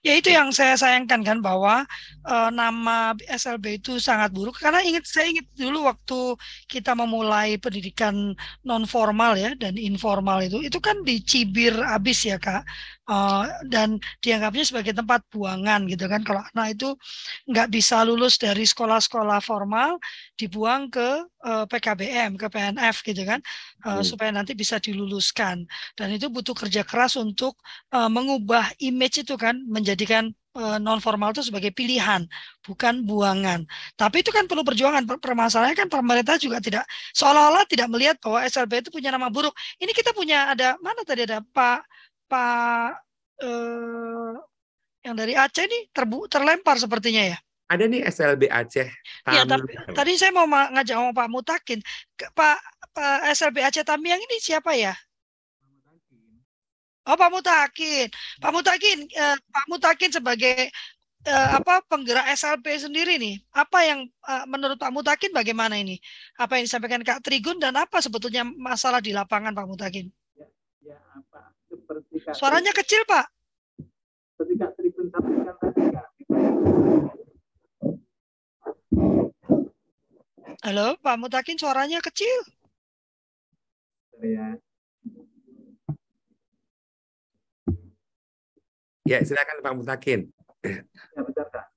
Ya 0.00 0.16
itu 0.16 0.32
yang 0.32 0.56
saya 0.56 0.72
sayangkan 0.76 1.20
kan 1.20 1.38
bahwa 1.44 1.84
uh, 2.24 2.50
nama 2.52 3.12
SLB 3.28 3.84
itu 3.84 4.00
sangat 4.00 4.32
buruk. 4.32 4.56
Karena 4.56 4.80
ingat 4.80 5.04
saya 5.04 5.28
ingat 5.28 5.46
dulu 5.52 5.84
waktu 5.84 6.20
kita 6.64 6.96
memulai 6.96 7.60
pendidikan 7.60 8.32
non 8.64 8.88
formal 8.88 9.36
ya 9.36 9.52
dan 9.52 9.76
informal 9.76 10.40
itu 10.40 10.64
itu 10.64 10.78
kan 10.80 11.04
dicibir 11.04 11.76
abis 11.76 12.24
ya 12.24 12.40
kak 12.40 12.64
uh, 13.10 13.46
dan 13.66 13.98
dianggapnya 14.20 14.64
sebagai 14.66 14.92
tempat 14.94 15.22
buangan 15.30 15.86
gitu 15.86 16.06
kan 16.10 16.22
kalau 16.26 16.42
anak 16.54 16.76
itu 16.76 16.88
nggak 17.50 17.68
bisa 17.72 18.02
lulus 18.02 18.38
dari 18.38 18.66
sekolah-sekolah 18.66 19.38
formal 19.42 19.98
dibuang 20.34 20.90
ke 20.90 21.24
uh, 21.46 21.64
eh, 21.64 21.64
PKBM 21.70 22.36
ke 22.36 22.46
PNF 22.50 23.02
gitu 23.06 23.22
kan 23.22 23.40
uh, 23.86 23.98
hmm. 23.98 24.04
supaya 24.04 24.30
nanti 24.34 24.52
bisa 24.52 24.82
diluluskan 24.82 25.64
dan 25.94 26.08
itu 26.12 26.26
butuh 26.28 26.54
kerja 26.54 26.82
keras 26.82 27.14
untuk 27.16 27.56
uh, 27.94 28.10
mengubah 28.10 28.74
image 28.82 29.22
itu 29.22 29.34
kan 29.38 29.56
menjadikan 29.66 30.34
non 30.56 31.04
formal 31.04 31.36
itu 31.36 31.44
sebagai 31.44 31.68
pilihan, 31.68 32.24
bukan 32.64 33.04
buangan. 33.04 33.68
Tapi 33.92 34.24
itu 34.24 34.32
kan 34.32 34.48
perlu 34.48 34.64
perjuangan. 34.64 35.04
Permasalahannya 35.04 35.76
kan 35.76 35.92
pemerintah 35.92 36.40
juga 36.40 36.64
tidak 36.64 36.88
seolah-olah 37.12 37.68
tidak 37.68 37.92
melihat 37.92 38.16
bahwa 38.24 38.40
SLB 38.40 38.80
itu 38.80 38.88
punya 38.88 39.12
nama 39.12 39.28
buruk. 39.28 39.52
Ini 39.76 39.92
kita 39.92 40.16
punya 40.16 40.56
ada 40.56 40.80
mana 40.80 41.04
tadi 41.04 41.28
ada 41.28 41.44
Pak 41.44 41.84
Pak 42.26 42.90
eh, 43.42 44.34
yang 45.06 45.14
dari 45.14 45.38
Aceh 45.38 45.62
ini 45.62 45.86
terbu 45.94 46.26
terlempar 46.26 46.74
sepertinya 46.82 47.22
ya. 47.22 47.38
Ada 47.66 47.90
nih 47.90 48.02
SLB 48.06 48.46
Aceh. 48.46 48.88
Iya, 49.26 49.42
tapi 49.42 49.74
tadi 49.90 50.12
saya 50.14 50.30
mau 50.30 50.46
ngajak 50.46 50.94
sama 50.94 51.10
Pak 51.14 51.28
Mutakin. 51.30 51.78
Pak, 52.34 52.58
Pak 52.94 53.18
SLB 53.34 53.62
Aceh 53.62 53.82
Tamiang 53.82 54.22
ini 54.22 54.36
siapa 54.38 54.74
ya? 54.74 54.94
Oh 57.06 57.14
Pak 57.14 57.30
Mutakin, 57.30 58.10
Pak 58.42 58.50
Mutakin, 58.50 59.06
eh, 59.06 59.38
Pak 59.38 59.66
Mutakin 59.70 60.10
sebagai 60.10 60.74
eh, 61.26 61.48
apa 61.54 61.78
penggerak 61.86 62.26
SLB 62.34 62.66
sendiri 62.82 63.14
nih, 63.14 63.38
apa 63.54 63.78
yang 63.86 64.10
eh, 64.10 64.44
menurut 64.50 64.74
Pak 64.74 64.90
Mutakin 64.90 65.30
bagaimana 65.30 65.78
ini? 65.78 66.02
Apa 66.34 66.58
yang 66.58 66.66
disampaikan 66.66 67.06
Kak 67.06 67.22
Trigun 67.22 67.62
dan 67.62 67.78
apa 67.78 68.02
sebetulnya 68.02 68.42
masalah 68.42 68.98
di 68.98 69.14
lapangan 69.14 69.54
Pak 69.54 69.66
Mutakin? 69.70 70.10
Ya, 70.34 70.50
ya 70.82 70.98
apa 70.98 71.55
seperti 71.86 72.18
Suaranya 72.34 72.74
kecil, 72.74 73.06
Pak. 73.06 73.30
Ketika 74.42 74.66
Tribun 74.74 75.06
sampaikan 75.14 75.54
tadi, 75.62 75.82
Kak. 75.94 76.06
Halo, 80.66 80.98
Pak 80.98 81.16
Mutakin 81.22 81.54
suaranya 81.54 82.02
kecil. 82.02 82.42
Ya. 84.18 84.58
Ya, 89.06 89.22
silakan 89.22 89.62
Pak 89.62 89.74
Mutakin. 89.78 90.20
Ya, 90.66 91.22
betul, 91.22 91.46
Kak. 91.54 91.70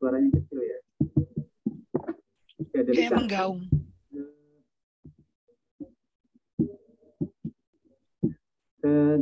suaranya 0.00 0.32
kecil 0.40 0.58
ya. 0.64 0.78
Kayak 2.72 3.12
menggaung. 3.12 3.68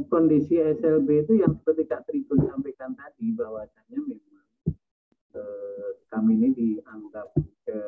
Kondisi 0.09 0.57
SLB 0.57 1.29
itu 1.29 1.33
yang 1.45 1.53
seperti 1.61 1.85
Kak 1.85 2.09
Trigun 2.09 2.49
sampaikan 2.49 2.97
tadi 2.97 3.29
bahwasanya 3.37 4.01
memang 4.09 4.47
eh, 5.37 5.89
kami 6.09 6.33
ini 6.41 6.49
dianggap 6.57 7.29
ke 7.69 7.81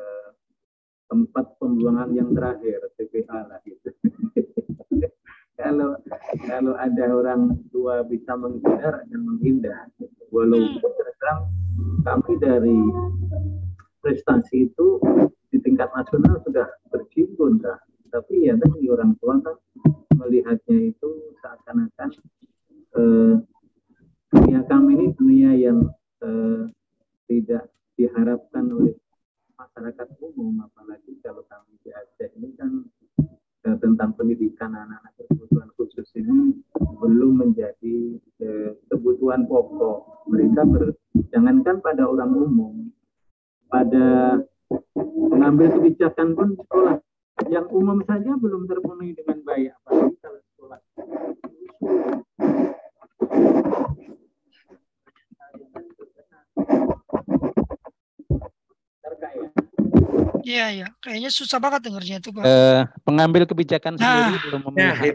tempat 1.09 1.45
pembuangan 1.57 2.13
yang 2.13 2.29
terakhir 2.33 2.93
TPA 2.97 3.49
lah 3.49 3.57
gitu. 3.65 3.89
kalau 5.59 5.97
kalau 6.45 6.73
ada 6.77 7.05
orang 7.09 7.57
tua 7.69 8.05
bisa 8.05 8.37
menghindar 8.37 9.05
akan 9.05 9.21
menghindar. 9.21 9.89
Gitu. 9.97 10.21
Walaupun 10.29 10.91
hmm. 10.93 10.97
terang 11.17 11.41
kami 12.05 12.33
dari 12.37 12.79
prestasi 14.01 14.69
itu 14.69 15.01
di 15.49 15.57
tingkat 15.61 15.89
nasional 15.93 16.41
sudah 16.45 16.69
berjimpun, 16.89 17.61
tapi 18.13 18.49
ya 18.49 18.57
tadi 18.57 18.89
orang 18.89 19.17
tua 19.17 19.41
kan 19.41 19.57
melihatnya 20.17 20.93
itu 20.93 21.32
seakan-akan 21.43 22.09
eh, 22.95 23.35
dunia 24.31 24.61
kami 24.63 24.89
ini 24.95 25.07
dunia 25.19 25.51
yang 25.59 25.79
eh, 26.23 26.71
tidak 27.27 27.67
diharapkan 27.99 28.71
oleh 28.71 28.95
masyarakat 29.59 30.07
umum 30.23 30.63
apalagi 30.63 31.19
kalau 31.19 31.43
kami 31.51 31.75
di 31.83 31.91
Aceh 31.91 32.31
ini 32.39 32.55
kan 32.55 32.71
eh, 33.67 33.77
tentang 33.83 34.15
pendidikan 34.15 34.71
anak-anak 34.71 35.11
berkebutuhan 35.19 35.69
khusus 35.75 36.07
ini 36.15 36.63
belum 37.03 37.43
menjadi 37.43 37.97
eh, 38.39 38.71
kebutuhan 38.87 39.43
pokok. 39.43 40.27
Mereka 40.31 40.61
ber, 40.63 40.95
jangankan 41.35 41.83
pada 41.83 42.07
orang 42.07 42.31
umum 42.31 42.73
pada 43.67 44.37
mengambil 45.03 45.73
kebijakan 45.73 46.37
pun 46.37 46.53
sekolah 46.53 47.01
yang 47.49 47.65
umum 47.73 47.99
saja 48.05 48.37
belum 48.37 48.69
terpenuhi 48.69 49.17
dengan 49.17 49.41
baik. 49.41 49.73
apalagi 49.81 50.15
kalau 50.21 50.39
sekolah 50.53 50.79
Iya, 60.43 60.65
iya. 60.75 60.87
Kayaknya 60.99 61.31
susah 61.31 61.57
banget 61.57 61.87
dengarnya 61.87 62.19
itu, 62.19 62.29
Pak. 62.35 62.43
Uh, 62.43 62.83
pengambil 63.07 63.47
kebijakan 63.47 63.95
nah. 63.95 64.03
sendiri 64.03 64.37
belum 64.51 64.61
memilih. 64.69 65.13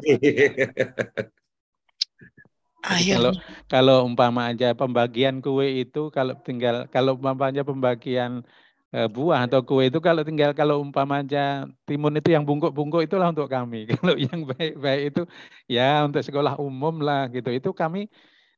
Kalau 2.88 3.33
kalau 3.68 3.96
umpama 4.09 4.48
aja 4.48 4.72
pembagian 4.72 5.44
kue 5.44 5.85
itu 5.85 6.09
kalau 6.09 6.33
tinggal 6.40 6.88
kalau 6.88 7.20
umpamanya 7.20 7.61
pembagian 7.61 8.40
Eh, 8.40 8.67
buah 8.88 9.44
atau 9.44 9.61
kue 9.61 9.92
itu 9.92 10.01
kalau 10.01 10.24
tinggal 10.24 10.57
kalau 10.57 10.81
umpama 10.81 11.20
aja 11.20 11.68
timun 11.85 12.16
itu 12.16 12.33
yang 12.33 12.40
bungkuk-bungkuk 12.48 13.05
itulah 13.05 13.29
untuk 13.29 13.44
kami. 13.44 13.85
Kalau 13.92 14.16
yang 14.16 14.48
baik-baik 14.48 15.12
itu 15.12 15.22
ya 15.68 16.09
untuk 16.09 16.24
sekolah 16.24 16.57
umum 16.57 17.05
lah 17.05 17.29
gitu. 17.29 17.53
Itu 17.53 17.77
kami 17.77 18.09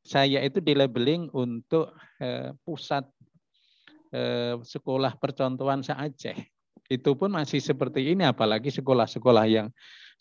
saya 0.06 0.38
itu 0.46 0.62
di 0.62 0.78
labeling 0.78 1.34
untuk 1.34 1.90
eh, 2.22 2.54
pusat 2.62 3.02
eh, 4.14 4.54
sekolah 4.54 5.18
percontohan 5.18 5.82
se-Aceh. 5.82 6.38
Itu 6.86 7.18
pun 7.18 7.34
masih 7.34 7.58
seperti 7.58 8.14
ini 8.14 8.22
apalagi 8.22 8.70
sekolah-sekolah 8.70 9.46
yang 9.50 9.66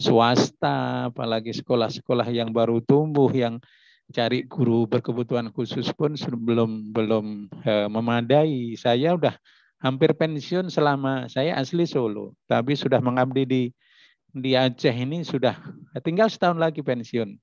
swasta, 0.01 1.09
apalagi 1.13 1.53
sekolah-sekolah 1.53 2.25
yang 2.33 2.49
baru 2.49 2.81
tumbuh 2.81 3.29
yang 3.29 3.61
cari 4.09 4.41
guru 4.49 4.89
berkebutuhan 4.89 5.53
khusus 5.53 5.93
pun 5.93 6.17
belum 6.17 6.89
belum 6.89 7.25
eh, 7.61 7.85
memadai. 7.85 8.73
Saya 8.73 9.13
udah 9.13 9.37
hampir 9.79 10.11
pensiun 10.15 10.67
selama 10.67 11.27
saya 11.31 11.55
asli 11.55 11.87
Solo, 11.87 12.35
tapi 12.45 12.75
sudah 12.75 12.99
mengabdi 12.99 13.43
di 13.47 13.63
di 14.29 14.53
Aceh 14.53 14.93
ini 14.93 15.25
sudah 15.25 15.57
tinggal 16.05 16.29
setahun 16.29 16.61
lagi 16.61 16.85
pensiun. 16.85 17.33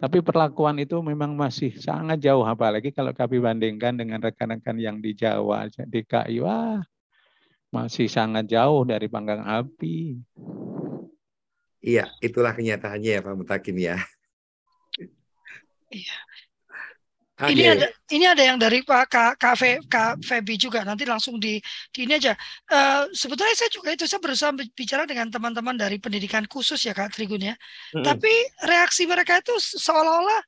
Tapi 0.00 0.18
perlakuan 0.18 0.80
itu 0.82 0.98
memang 0.98 1.36
masih 1.38 1.76
sangat 1.78 2.18
jauh, 2.18 2.42
apalagi 2.42 2.90
kalau 2.90 3.14
kami 3.14 3.38
bandingkan 3.38 3.94
dengan 3.94 4.18
rekan-rekan 4.18 4.74
yang 4.80 4.98
di 4.98 5.14
Jawa, 5.14 5.70
di 5.70 6.02
KI, 6.02 6.42
wah 6.42 6.82
masih 7.70 8.10
sangat 8.10 8.50
jauh 8.50 8.82
dari 8.82 9.06
panggang 9.06 9.46
api. 9.46 10.18
Iya, 11.82 12.10
itulah 12.22 12.54
kenyataannya 12.54 13.10
ya 13.18 13.20
Pak 13.22 13.34
Mutakin 13.38 13.76
ya. 13.78 13.96
Iya. 15.92 16.16
Okay. 17.42 17.58
Ini 17.58 17.64
ada 17.74 17.86
ini 18.14 18.24
ada 18.30 18.42
yang 18.46 18.54
dari 18.54 18.86
Pak 18.86 19.10
Kak 19.10 19.32
Kak, 19.34 19.54
Fe, 19.58 19.82
Kak 19.90 20.22
Febi 20.22 20.54
juga 20.54 20.86
nanti 20.86 21.02
langsung 21.02 21.42
di, 21.42 21.58
di 21.90 22.06
ini 22.06 22.14
aja. 22.14 22.38
Uh, 22.70 23.10
sebetulnya 23.10 23.50
saya 23.58 23.66
juga 23.66 23.90
itu 23.90 24.06
saya 24.06 24.22
berusaha 24.22 24.54
bicara 24.78 25.02
dengan 25.10 25.26
teman-teman 25.26 25.74
dari 25.74 25.98
pendidikan 25.98 26.46
khusus 26.46 26.78
ya 26.86 26.94
Kak 26.94 27.10
Trigun 27.10 27.42
ya. 27.42 27.58
Mm-hmm. 27.58 28.06
Tapi 28.06 28.32
reaksi 28.62 29.10
mereka 29.10 29.42
itu 29.42 29.58
seolah-olah 29.58 30.38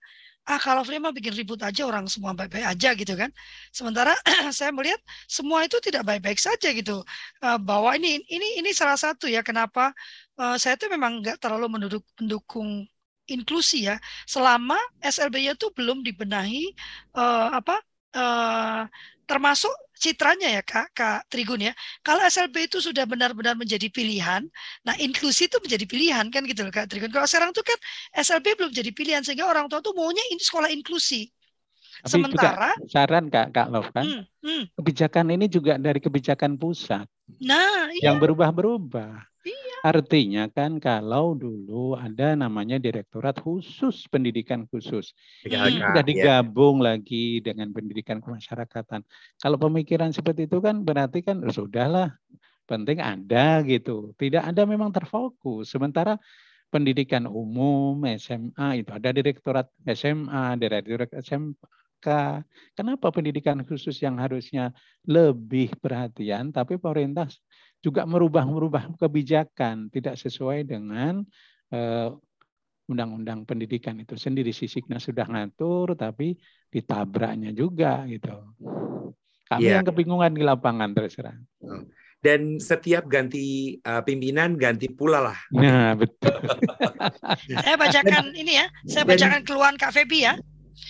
ah 0.44 0.61
kalau 0.61 0.85
Free 0.85 1.00
bikin 1.00 1.33
ribut 1.33 1.57
aja 1.64 1.88
orang 1.88 2.04
semua 2.07 2.30
baik-baik 2.30 2.62
aja 2.62 2.94
gitu 2.94 3.18
kan. 3.18 3.35
Sementara 3.74 4.14
saya 4.54 4.70
melihat 4.70 5.02
semua 5.26 5.66
itu 5.66 5.83
tidak 5.83 6.07
baik-baik 6.07 6.38
saja 6.38 6.70
gitu. 6.70 7.02
Uh, 7.42 7.59
bahwa 7.59 7.90
ini 7.98 8.22
ini 8.30 8.62
ini 8.62 8.70
salah 8.70 8.94
satu 8.94 9.26
ya 9.26 9.42
kenapa 9.42 9.90
uh, 10.38 10.54
saya 10.62 10.78
itu 10.78 10.87
memang 10.87 11.26
nggak 11.26 11.42
terlalu 11.42 11.90
mendukung 12.22 12.87
inklusi 13.24 13.88
ya 13.88 13.96
selama 14.28 14.76
SLB-nya 15.00 15.56
itu 15.56 15.72
belum 15.72 16.04
dibenahi 16.04 16.72
uh, 17.16 17.56
apa 17.56 17.80
uh, 18.14 18.84
termasuk 19.24 19.72
citranya 19.96 20.60
ya 20.60 20.62
Kak 20.62 20.92
Kak 20.92 21.20
Trigun 21.32 21.64
ya. 21.64 21.72
Kalau 22.04 22.20
SLB 22.20 22.68
itu 22.68 22.78
sudah 22.84 23.08
benar-benar 23.08 23.56
menjadi 23.56 23.88
pilihan, 23.88 24.44
nah 24.84 24.94
inklusi 25.00 25.48
itu 25.48 25.56
menjadi 25.64 25.84
pilihan 25.88 26.28
kan 26.28 26.44
gitu 26.44 26.60
loh 26.60 26.72
Kak 26.72 26.92
Trigun. 26.92 27.08
Kalau 27.08 27.24
sekarang 27.24 27.56
itu 27.56 27.64
kan 27.64 27.78
SLB 28.20 28.46
belum 28.60 28.72
jadi 28.76 28.90
pilihan 28.92 29.22
sehingga 29.24 29.48
orang 29.48 29.66
tua 29.72 29.80
tuh 29.80 29.96
maunya 29.96 30.22
ini 30.28 30.40
sekolah 30.40 30.68
inklusi. 30.68 31.32
Tapi 32.04 32.20
Sementara 32.20 32.76
juga 32.76 32.90
saran 32.92 33.32
Kak 33.32 33.48
Kak 33.54 33.68
Love 33.72 33.90
kan, 33.96 34.04
hmm, 34.04 34.22
hmm. 34.44 34.64
kebijakan 34.76 35.26
ini 35.32 35.46
juga 35.48 35.80
dari 35.80 36.02
kebijakan 36.02 36.60
pusat. 36.60 37.08
Nah, 37.40 37.88
iya. 37.96 38.12
yang 38.12 38.20
berubah-berubah. 38.20 39.34
Iya. 39.44 39.76
Artinya 39.85 40.48
kan 40.48 40.80
kalau 40.80 41.37
dulu 41.37 41.92
ada 42.00 42.33
namanya 42.33 42.80
Direktorat 42.80 43.37
Khusus 43.37 44.09
Pendidikan 44.09 44.64
Khusus. 44.72 45.12
Hmm. 45.44 45.68
Sudah 45.68 46.00
iya. 46.00 46.00
digabung 46.00 46.80
ya. 46.80 46.96
lagi 46.96 47.44
dengan 47.44 47.68
pendidikan 47.76 48.24
kemasyarakatan. 48.24 49.04
Kalau 49.37 49.61
pemikiran 49.61 50.16
seperti 50.16 50.48
itu 50.48 50.64
kan 50.64 50.80
berarti 50.80 51.20
kan 51.20 51.44
oh, 51.44 51.52
sudahlah 51.52 52.16
penting 52.64 53.04
ada 53.04 53.61
gitu. 53.68 54.16
Tidak 54.16 54.40
ada 54.40 54.64
memang 54.64 54.88
terfokus. 54.88 55.68
Sementara 55.68 56.16
pendidikan 56.72 57.28
umum 57.28 58.00
SMA 58.16 58.80
itu 58.80 58.90
ada 58.90 59.12
direktorat 59.12 59.68
SMA, 59.92 60.57
direktorat 60.57 61.12
SMK. 61.12 62.09
Kenapa 62.72 63.12
pendidikan 63.12 63.61
khusus 63.62 64.00
yang 64.00 64.16
harusnya 64.16 64.72
lebih 65.04 65.76
perhatian 65.78 66.50
tapi 66.50 66.80
pemerintah 66.80 67.28
juga 67.85 68.09
merubah-merubah 68.09 68.97
kebijakan 68.97 69.92
tidak 69.92 70.16
sesuai 70.16 70.64
dengan 70.64 71.20
eh, 71.68 72.09
undang-undang 72.88 73.49
pendidikan 73.49 73.97
itu 74.01 74.16
sendiri 74.16 74.53
sisiknya 74.53 75.01
sudah 75.01 75.25
ngatur 75.29 75.97
tapi 75.97 76.37
ditabraknya 76.68 77.53
juga 77.53 78.05
gitu. 78.09 78.33
Kami 79.49 79.68
yeah. 79.68 79.81
yang 79.81 79.87
kebingungan 79.88 80.33
di 80.33 80.42
lapangan 80.44 80.97
terserah. 80.97 81.37
Oh. 81.64 81.85
Dan 82.25 82.57
setiap 82.57 83.05
ganti 83.05 83.77
uh, 83.85 84.01
pimpinan 84.01 84.57
ganti 84.57 84.88
pula 84.88 85.20
lah. 85.20 85.37
Nah 85.53 85.92
betul. 85.92 86.33
saya 87.53 87.77
bacakan 87.77 88.33
ini 88.33 88.64
ya, 88.64 88.66
saya 88.88 89.05
bacakan 89.05 89.44
keluhan 89.44 89.77
Kak 89.77 89.92
Febi 89.92 90.25
ya. 90.25 90.40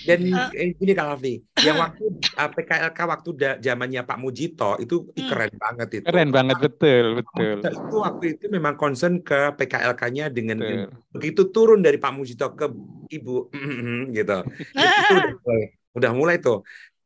Dan 0.04 0.28
uh, 0.30 0.52
ini 0.52 0.92
Kak 0.92 1.16
Alfi, 1.16 1.40
yang 1.64 1.80
waktu 1.80 2.04
uh, 2.36 2.44
eh, 2.44 2.50
PKLK 2.52 2.98
waktu 3.08 3.30
zamannya 3.64 4.04
Pak 4.04 4.18
Mujito 4.20 4.76
itu 4.76 5.08
hmm. 5.08 5.28
keren 5.32 5.52
banget 5.56 5.88
itu. 6.00 6.04
Keren 6.04 6.30
banget 6.30 6.56
betul, 6.60 7.24
betul. 7.24 7.58
Itu 7.64 7.96
waktu 8.04 8.24
itu 8.36 8.44
memang 8.52 8.76
concern 8.76 9.24
ke 9.24 9.56
PKLK-nya 9.56 10.28
dengan 10.28 10.60
betul. 10.60 10.88
begitu 11.16 11.42
turun 11.48 11.80
dari 11.80 11.96
Pak 11.96 12.12
Mujito 12.12 12.52
ke 12.52 12.68
Ibu 13.10 13.36
gitu. 14.16 14.38
itu 14.76 15.12
udah 15.16 15.32
mulai, 15.42 15.62
udah 15.96 16.12
mulai 16.12 16.36
tuh. 16.38 16.60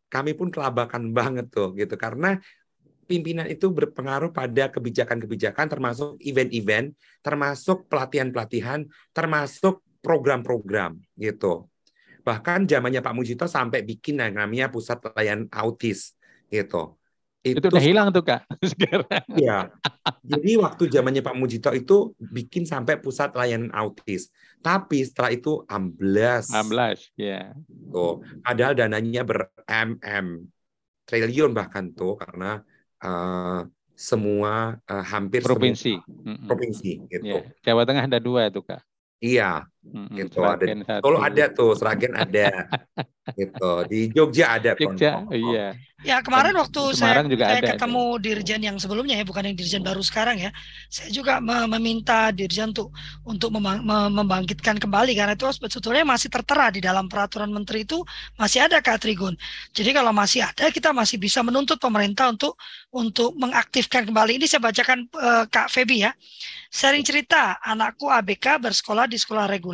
Kami 0.09 0.33
pun 0.35 0.49
kelabakan 0.51 1.13
banget 1.13 1.53
tuh 1.53 1.77
gitu 1.77 1.95
karena 1.95 2.41
pimpinan 3.09 3.49
itu 3.49 3.73
berpengaruh 3.73 4.35
pada 4.35 4.69
kebijakan-kebijakan 4.69 5.67
termasuk 5.71 6.21
event-event, 6.21 6.93
termasuk 7.25 7.89
pelatihan-pelatihan, 7.89 8.85
termasuk 9.17 9.81
program-program 10.05 11.01
gitu. 11.17 11.67
Bahkan 12.29 12.69
zamannya 12.69 13.01
Pak 13.01 13.15
Mujito 13.17 13.49
sampai 13.49 13.81
bikin 13.81 14.21
yang 14.21 14.37
namanya 14.37 14.69
pusat 14.69 15.01
pelayanan 15.01 15.49
autis 15.49 16.13
gitu. 16.53 17.01
Itu, 17.41 17.65
itu 17.65 17.67
udah 17.73 17.81
hilang 17.81 18.09
tuh 18.13 18.21
kak 18.21 18.45
sekarang. 18.77 19.25
Iya. 19.33 19.73
Jadi 20.27 20.61
waktu 20.61 20.83
zamannya 20.93 21.25
Pak 21.25 21.37
Mujito 21.39 21.71
itu 21.73 22.13
bikin 22.21 22.69
sampai 22.69 23.01
pusat 23.01 23.33
layanan 23.33 23.73
autis. 23.73 24.29
Tapi 24.61 25.07
setelah 25.09 25.33
itu 25.33 25.65
amblas. 25.71 26.53
Amblas, 26.53 27.09
ya. 27.17 27.57
Tuh, 27.65 28.21
padahal 28.45 28.77
dananya 28.77 29.25
ber 29.25 29.49
MM 29.65 30.45
triliun 31.09 31.57
bahkan 31.57 31.89
tuh 31.97 32.21
karena 32.21 32.61
uh, 33.01 33.65
semua 33.97 34.77
uh, 34.85 35.05
hampir 35.09 35.41
provinsi 35.41 35.97
semua 35.97 36.45
provinsi 36.45 37.09
gitu. 37.09 37.41
Ya. 37.41 37.43
Jawa 37.65 37.89
Tengah 37.89 38.05
ada 38.05 38.21
dua 38.21 38.53
itu 38.53 38.61
kak. 38.61 38.85
Iya, 39.19 39.67
hmm, 39.85 40.09
gitu 40.17 40.43
ada. 40.43 40.65
Solo 41.01 41.19
ada 41.21 41.45
tuh, 41.53 41.75
Seragen 41.77 42.15
ada, 42.15 42.67
gitu. 43.35 43.73
Di 43.87 44.11
Jogja 44.11 44.59
ada. 44.59 44.75
Jogja, 44.81 45.27
iya. 45.31 45.77
Ya 46.07 46.23
kemarin 46.23 46.55
waktu 46.55 46.95
Semarang 46.95 47.27
saya, 47.27 47.35
juga 47.35 47.45
saya 47.51 47.59
ada, 47.59 47.71
ketemu 47.75 48.05
ada. 48.07 48.23
dirjen 48.23 48.61
yang 48.63 48.77
sebelumnya 48.79 49.19
ya, 49.19 49.27
bukan 49.27 49.51
yang 49.51 49.59
dirjen 49.59 49.83
baru 49.83 49.99
sekarang 49.99 50.39
ya. 50.39 50.55
Saya 50.87 51.11
juga 51.11 51.43
meminta 51.43 52.31
dirjen 52.31 52.71
untuk 52.71 52.95
untuk 53.27 53.51
membangkitkan 54.15 54.79
kembali 54.79 55.19
karena 55.19 55.35
itu 55.35 55.51
sebetulnya 55.51 56.07
masih 56.07 56.31
tertera 56.31 56.71
di 56.71 56.79
dalam 56.79 57.11
peraturan 57.11 57.51
menteri 57.51 57.83
itu 57.83 57.99
masih 58.39 58.71
ada 58.71 58.79
Kak 58.79 59.03
Trigun. 59.03 59.35
Jadi 59.75 59.91
kalau 59.91 60.15
masih 60.15 60.47
ada 60.47 60.71
kita 60.71 60.95
masih 60.95 61.19
bisa 61.19 61.43
menuntut 61.43 61.83
pemerintah 61.83 62.31
untuk 62.31 62.55
untuk 62.95 63.35
mengaktifkan 63.35 64.07
kembali. 64.07 64.39
Ini 64.39 64.47
saya 64.47 64.63
bacakan 64.63 65.11
uh, 65.19 65.45
Kak 65.51 65.67
Febi 65.67 66.07
ya. 66.07 66.15
Sharing 66.71 67.03
cerita, 67.03 67.59
anakku 67.59 68.07
ABK 68.07 68.63
bersekolah 68.63 69.11
di 69.11 69.19
sekolah 69.19 69.51
reguler. 69.51 69.68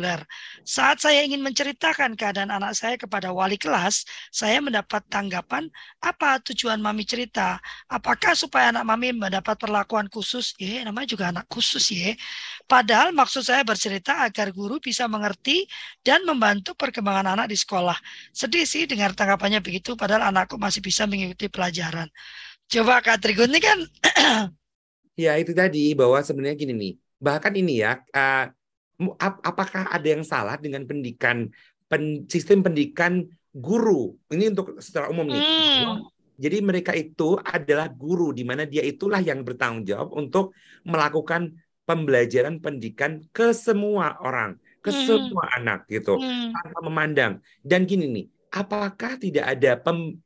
Saat 0.65 1.03
saya 1.03 1.23
ingin 1.23 1.39
menceritakan 1.39 2.17
keadaan 2.19 2.51
anak 2.51 2.75
saya 2.75 2.95
kepada 2.95 3.31
wali 3.31 3.55
kelas, 3.55 4.03
saya 4.33 4.59
mendapat 4.59 5.05
tanggapan, 5.07 5.71
apa 6.01 6.41
tujuan 6.51 6.81
mami 6.81 7.07
cerita? 7.07 7.59
Apakah 7.87 8.33
supaya 8.33 8.73
anak 8.75 8.83
mami 8.83 9.15
mendapat 9.15 9.55
perlakuan 9.55 10.09
khusus? 10.11 10.51
Ya, 10.57 10.83
namanya 10.83 11.07
juga 11.07 11.31
anak 11.31 11.45
khusus 11.47 11.91
ya. 11.93 12.13
Padahal 12.65 13.15
maksud 13.15 13.45
saya 13.45 13.61
bercerita 13.61 14.25
agar 14.25 14.51
guru 14.51 14.81
bisa 14.81 15.05
mengerti 15.05 15.69
dan 16.01 16.25
membantu 16.25 16.73
perkembangan 16.73 17.37
anak 17.37 17.53
di 17.53 17.57
sekolah. 17.59 17.95
Sedih 18.35 18.65
sih 18.65 18.89
dengar 18.89 19.15
tanggapannya 19.15 19.61
begitu, 19.61 19.93
padahal 19.93 20.29
anakku 20.33 20.59
masih 20.59 20.81
bisa 20.81 21.05
mengikuti 21.05 21.47
pelajaran. 21.47 22.09
Coba 22.65 22.97
Kak 22.99 23.21
Trigun 23.21 23.53
ini 23.53 23.61
kan 23.61 23.79
Ya 25.15 25.39
itu 25.39 25.55
tadi 25.55 25.95
bahwa 25.95 26.19
sebenarnya 26.19 26.59
gini 26.59 26.73
nih, 26.75 26.93
bahkan 27.23 27.55
ini 27.55 27.79
ya, 27.79 28.03
uh, 28.11 28.51
apakah 29.19 29.91
ada 29.91 30.07
yang 30.07 30.23
salah 30.23 30.55
dengan 30.59 30.87
pendidikan 30.87 31.51
pen, 31.87 32.25
sistem 32.31 32.63
pendidikan 32.63 33.27
guru? 33.51 34.15
Ini 34.31 34.51
untuk 34.55 34.79
secara 34.79 35.11
umum 35.11 35.27
nih. 35.27 35.43
Hmm. 35.43 36.07
Jadi 36.35 36.57
mereka 36.59 36.91
itu 36.91 37.39
adalah 37.39 37.87
guru 37.87 38.35
di 38.35 38.43
mana 38.43 38.67
dia 38.67 38.83
itulah 38.83 39.23
yang 39.23 39.47
bertanggung 39.47 39.87
jawab 39.87 40.11
untuk 40.15 40.51
melakukan 40.83 41.55
pembelajaran 41.87 42.59
pendidikan 42.59 43.23
ke 43.31 43.55
semua 43.55 44.19
orang, 44.19 44.59
ke 44.83 44.91
hmm. 44.91 45.03
semua 45.07 45.45
anak 45.55 45.87
gitu, 45.87 46.19
hmm. 46.19 46.51
tanpa 46.51 46.79
memandang. 46.83 47.33
Dan 47.63 47.87
gini 47.87 48.11
nih, 48.11 48.25
apakah 48.51 49.15
tidak 49.15 49.45
ada 49.47 49.79
pem, 49.79 50.19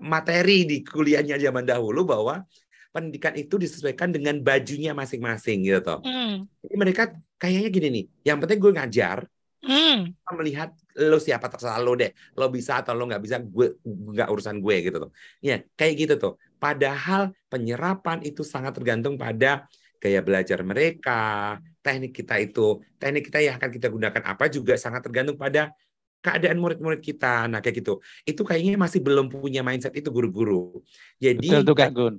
materi 0.00 0.64
di 0.64 0.80
kuliahnya 0.80 1.36
zaman 1.36 1.64
dahulu 1.66 2.06
bahwa 2.06 2.44
pendidikan 2.88 3.36
itu 3.36 3.60
disesuaikan 3.60 4.10
dengan 4.10 4.40
bajunya 4.40 4.96
masing-masing 4.96 5.64
gitu. 5.64 6.00
Mm. 6.02 6.48
Jadi 6.64 6.74
mereka 6.74 7.02
kayaknya 7.36 7.68
gini 7.70 7.88
nih, 7.92 8.04
yang 8.32 8.38
penting 8.40 8.58
gue 8.58 8.72
ngajar, 8.74 9.18
mm. 9.62 10.16
melihat 10.34 10.72
lo 10.98 11.20
siapa 11.20 11.46
terserah 11.52 11.78
lo 11.78 11.94
deh, 11.94 12.10
lo 12.34 12.48
bisa 12.48 12.80
atau 12.80 12.96
lo 12.96 13.04
nggak 13.06 13.22
bisa, 13.22 13.36
gue 13.44 13.78
nggak 13.84 14.28
urusan 14.28 14.56
gue 14.58 14.76
gitu 14.88 14.96
tuh. 15.08 15.10
Ya 15.44 15.62
kayak 15.76 15.94
gitu 15.94 16.14
tuh. 16.16 16.32
Padahal 16.58 17.30
penyerapan 17.46 18.24
itu 18.26 18.42
sangat 18.42 18.74
tergantung 18.74 19.14
pada 19.14 19.68
gaya 19.98 20.22
belajar 20.22 20.62
mereka, 20.62 21.58
teknik 21.82 22.14
kita 22.14 22.38
itu, 22.38 22.82
teknik 22.98 23.30
kita 23.30 23.38
yang 23.42 23.54
akan 23.58 23.70
kita 23.70 23.88
gunakan 23.90 24.22
apa 24.26 24.44
juga 24.50 24.74
sangat 24.78 25.02
tergantung 25.06 25.38
pada 25.38 25.74
keadaan 26.18 26.58
murid-murid 26.58 26.98
kita. 27.02 27.46
Nah 27.46 27.62
kayak 27.62 27.82
gitu. 27.82 28.02
Itu 28.26 28.42
kayaknya 28.42 28.74
masih 28.78 29.00
belum 29.02 29.30
punya 29.30 29.62
mindset 29.62 29.94
itu 29.94 30.10
guru-guru. 30.10 30.82
Jadi 31.18 31.46
Betul 31.46 31.62
tuh 31.62 31.76
Kak 31.78 31.90
Gun. 31.94 32.14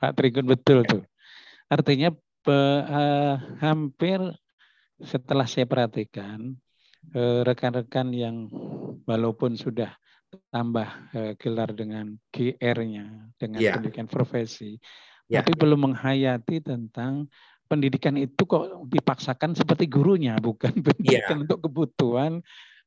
Pak 0.00 0.16
Trigun 0.16 0.48
betul 0.48 0.82
tuh. 0.88 1.04
Artinya 1.68 2.10
be, 2.42 2.58
uh, 2.88 3.36
hampir 3.60 4.18
setelah 5.00 5.44
saya 5.44 5.68
perhatikan 5.68 6.56
rekan 7.10 7.44
rekan-rekan 7.48 8.12
yang 8.12 8.36
walaupun 9.08 9.56
sudah 9.56 9.96
tambah 10.52 10.88
uh, 11.16 11.32
gelar 11.40 11.72
dengan 11.72 12.12
GR-nya 12.28 13.32
dengan 13.40 13.60
yeah. 13.60 13.74
pendidikan 13.76 14.04
profesi, 14.04 14.76
yeah. 15.26 15.40
tapi 15.40 15.56
belum 15.56 15.90
menghayati 15.90 16.60
tentang 16.60 17.26
pendidikan 17.66 18.18
itu 18.20 18.42
kok 18.44 18.84
dipaksakan 18.86 19.56
seperti 19.56 19.88
gurunya, 19.88 20.36
bukan 20.38 20.74
pendidikan 20.86 21.40
yeah. 21.40 21.44
untuk 21.48 21.64
kebutuhan 21.66 22.44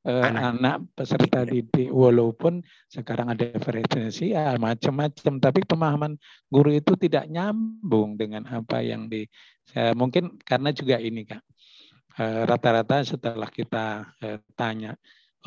uh, 0.08 0.24
anak. 0.24 0.44
anak 0.56 0.76
peserta 0.96 1.42
iya. 1.44 1.50
didik 1.50 1.90
walaupun 1.92 2.64
sekarang 2.92 3.32
ada 3.32 3.46
ya 4.20 4.56
macam-macam 4.60 5.34
tapi 5.40 5.60
pemahaman 5.64 6.14
guru 6.52 6.76
itu 6.76 6.94
tidak 7.00 7.28
nyambung 7.32 8.20
dengan 8.20 8.44
apa 8.48 8.84
yang 8.84 9.08
di 9.08 9.26
uh, 9.80 9.96
mungkin 9.96 10.40
karena 10.44 10.76
juga 10.76 11.00
ini 11.00 11.24
kak 11.24 11.44
eh, 12.20 12.44
rata-rata 12.46 13.02
setelah 13.02 13.50
kita 13.50 14.06
tanya 14.54 14.94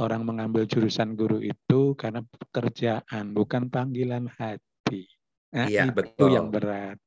orang 0.02 0.26
mengambil 0.26 0.66
jurusan 0.66 1.14
guru 1.14 1.40
itu 1.40 1.94
karena 1.94 2.20
pekerjaan 2.26 3.32
bukan 3.32 3.70
panggilan 3.70 4.28
hati 4.34 5.07
nah, 5.54 5.70
iya, 5.70 5.88
itu 5.88 5.94
betul. 5.94 6.28
yang 6.34 6.50
berat 6.50 6.98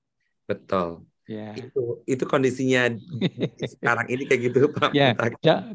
betul 0.47 1.05
Ya. 1.29 1.53
Itu 1.53 2.01
itu 2.09 2.23
kondisinya 2.25 2.89
sekarang 3.77 4.09
ini 4.09 4.25
kayak 4.25 4.41
gitu 4.49 4.73
Pak. 4.73 4.89
Ya, 4.97 5.13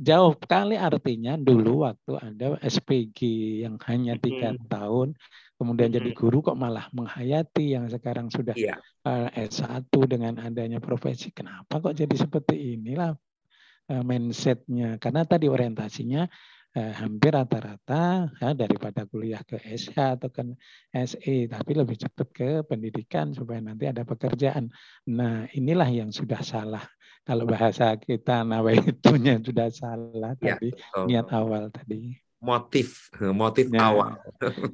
jauh 0.02 0.34
kali 0.34 0.74
artinya 0.74 1.38
dulu 1.38 1.86
waktu 1.86 2.18
ada 2.18 2.58
SPG 2.58 3.20
yang 3.62 3.78
hanya 3.86 4.18
tiga 4.18 4.50
hmm. 4.50 4.66
tahun, 4.66 5.08
kemudian 5.54 5.94
hmm. 5.94 5.96
jadi 6.02 6.10
guru 6.10 6.42
kok 6.42 6.58
malah 6.58 6.90
menghayati 6.90 7.78
yang 7.78 7.86
sekarang 7.86 8.34
sudah 8.34 8.58
ya. 8.58 8.74
uh, 9.06 9.30
S1 9.30 9.86
dengan 10.10 10.42
adanya 10.42 10.82
profesi. 10.82 11.30
Kenapa 11.30 11.78
kok 11.78 11.94
jadi 11.94 12.14
seperti 12.18 12.74
inilah 12.74 13.14
uh, 13.94 14.02
mindsetnya? 14.02 14.98
Karena 14.98 15.22
tadi 15.22 15.46
orientasinya 15.46 16.26
eh, 16.74 16.94
hampir 16.98 17.32
rata-rata 17.32 18.28
ya, 18.34 18.50
daripada 18.52 19.06
kuliah 19.06 19.40
ke 19.46 19.62
SH 19.62 20.18
atau 20.18 20.28
ke 20.28 20.42
SE, 21.06 21.36
tapi 21.46 21.70
lebih 21.72 21.96
cepat 21.96 22.28
ke 22.34 22.50
pendidikan 22.66 23.30
supaya 23.30 23.62
nanti 23.62 23.86
ada 23.86 24.02
pekerjaan. 24.02 24.68
Nah 25.14 25.46
inilah 25.54 25.88
yang 25.88 26.10
sudah 26.10 26.42
salah. 26.42 26.82
Kalau 27.24 27.48
bahasa 27.48 27.96
kita 27.96 28.44
nawaitunya 28.44 29.40
sudah 29.48 29.72
salah 29.72 30.36
ya, 30.42 30.58
tadi 30.58 30.74
betul. 30.74 31.04
niat 31.08 31.28
awal 31.32 31.72
tadi. 31.72 32.20
Motif, 32.44 33.08
motif 33.32 33.72
ya, 33.72 33.88
awal. 33.88 34.20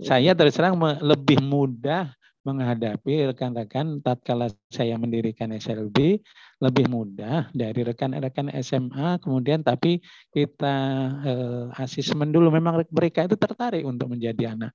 saya 0.03 0.35
terus 0.35 0.59
terang 0.59 0.75
lebih 1.07 1.39
mudah 1.39 2.11
menghadapi 2.41 3.29
rekan-rekan 3.33 4.01
tatkala 4.01 4.49
saya 4.73 4.97
mendirikan 4.97 5.53
SLB 5.53 6.25
lebih 6.61 6.87
mudah 6.89 7.53
dari 7.53 7.81
rekan-rekan 7.85 8.49
SMA 8.65 9.21
kemudian 9.21 9.61
tapi 9.61 10.01
kita 10.33 10.77
eh, 11.25 11.65
asesmen 11.81 12.33
dulu 12.33 12.49
memang 12.49 12.85
mereka 12.89 13.29
itu 13.29 13.37
tertarik 13.37 13.85
untuk 13.85 14.13
menjadi 14.13 14.57
anak 14.57 14.73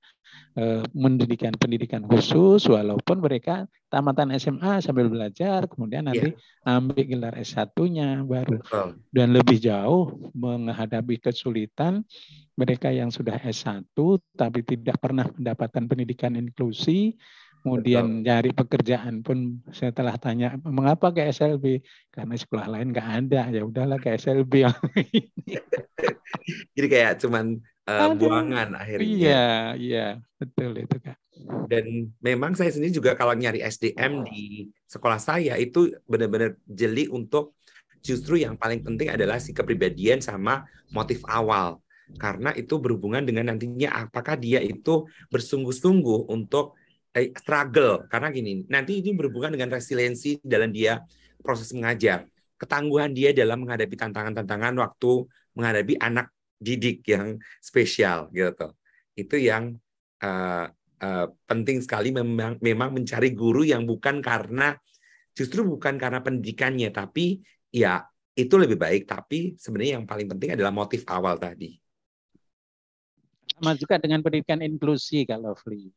eh, 0.58 0.82
mendidikan 0.94 1.54
pendidikan 1.58 2.06
khusus 2.06 2.66
walaupun 2.70 3.18
mereka 3.18 3.66
tamatan 3.90 4.34
SMA 4.38 4.82
sambil 4.82 5.06
belajar 5.10 5.66
kemudian 5.70 6.10
nanti 6.10 6.34
yeah. 6.34 6.78
ambil 6.78 7.02
gelar 7.06 7.34
S1-nya 7.38 8.26
baru 8.26 8.62
Betul. 8.62 8.88
dan 9.14 9.28
lebih 9.34 9.58
jauh 9.62 10.10
menghadapi 10.34 11.22
kesulitan 11.22 12.02
mereka 12.58 12.90
yang 12.90 13.14
sudah 13.14 13.38
S1 13.38 13.86
tapi 14.34 14.60
tidak 14.66 14.98
pernah 14.98 15.30
mendapatkan 15.30 15.84
pendidikan 15.86 16.34
inklusi 16.34 17.14
kemudian 17.66 18.06
Betul. 18.06 18.22
nyari 18.22 18.50
pekerjaan 18.54 19.14
pun 19.26 19.58
saya 19.74 19.90
telah 19.90 20.14
tanya 20.14 20.54
mengapa 20.62 21.10
ke 21.10 21.26
SLB 21.34 21.82
karena 22.14 22.38
sekolah 22.38 22.70
lain 22.70 22.94
nggak 22.94 23.08
ada. 23.26 23.50
Ya 23.50 23.66
udahlah 23.66 23.98
ke 23.98 24.14
SLB 24.14 24.62
jadi 26.78 26.86
kayak 26.86 27.26
cuman 27.26 27.58
uh, 27.90 28.14
buangan 28.14 28.78
akhirnya. 28.78 29.02
Iya 29.02 29.46
iya. 29.74 30.06
Betul 30.38 30.78
itu 30.78 30.94
kak. 31.02 31.18
Dan 31.66 32.14
memang 32.22 32.54
saya 32.54 32.70
sendiri 32.70 32.94
juga 32.94 33.18
kalau 33.18 33.34
nyari 33.34 33.66
SDM 33.66 34.22
di 34.30 34.70
sekolah 34.86 35.18
saya 35.18 35.58
itu 35.58 35.90
benar-benar 36.06 36.54
jeli 36.70 37.10
untuk 37.10 37.58
justru 37.98 38.38
yang 38.38 38.54
paling 38.54 38.86
penting 38.86 39.10
adalah 39.10 39.42
si 39.42 39.50
kepribadian 39.50 40.22
sama 40.22 40.62
motif 40.94 41.18
awal. 41.26 41.82
Karena 42.14 42.54
itu 42.54 42.78
berhubungan 42.78 43.26
dengan 43.26 43.50
nantinya 43.50 44.06
apakah 44.06 44.38
dia 44.38 44.62
itu 44.62 45.10
bersungguh-sungguh 45.34 46.30
untuk 46.30 46.78
eh, 47.16 47.32
struggle. 47.32 48.04
Karena 48.12 48.28
gini 48.28 48.68
nanti 48.68 49.00
ini 49.00 49.16
berhubungan 49.16 49.56
dengan 49.56 49.80
resiliensi 49.80 50.36
dalam 50.44 50.68
dia 50.68 51.00
proses 51.40 51.72
mengajar. 51.72 52.28
Ketangguhan 52.60 53.16
dia 53.16 53.32
dalam 53.32 53.64
menghadapi 53.64 53.96
tantangan-tantangan 53.96 54.76
waktu 54.76 55.12
menghadapi 55.56 55.96
anak 55.96 56.28
didik 56.60 57.04
yang 57.08 57.40
spesial 57.60 58.28
gitu. 58.32 58.72
Itu 59.16 59.36
yang 59.40 59.76
uh, 60.20 60.68
uh, 61.00 61.26
penting 61.48 61.80
sekali 61.80 62.12
memang 62.12 62.60
memang 62.60 62.92
mencari 62.92 63.32
guru 63.32 63.64
yang 63.64 63.88
bukan 63.88 64.20
karena 64.20 64.76
justru 65.36 65.64
bukan 65.64 66.00
karena 66.00 66.24
pendidikannya 66.24 66.88
tapi 66.92 67.40
ya 67.72 68.04
itu 68.36 68.56
lebih 68.56 68.76
baik. 68.76 69.08
Tapi 69.08 69.56
sebenarnya 69.56 70.00
yang 70.00 70.08
paling 70.08 70.28
penting 70.28 70.56
adalah 70.56 70.72
motif 70.72 71.04
awal 71.08 71.36
tadi. 71.36 71.76
Sama 73.56 73.72
juga 73.76 73.96
dengan 73.96 74.20
pendidikan 74.20 74.60
inklusi 74.60 75.24
kalau 75.24 75.56
Fli 75.56 75.88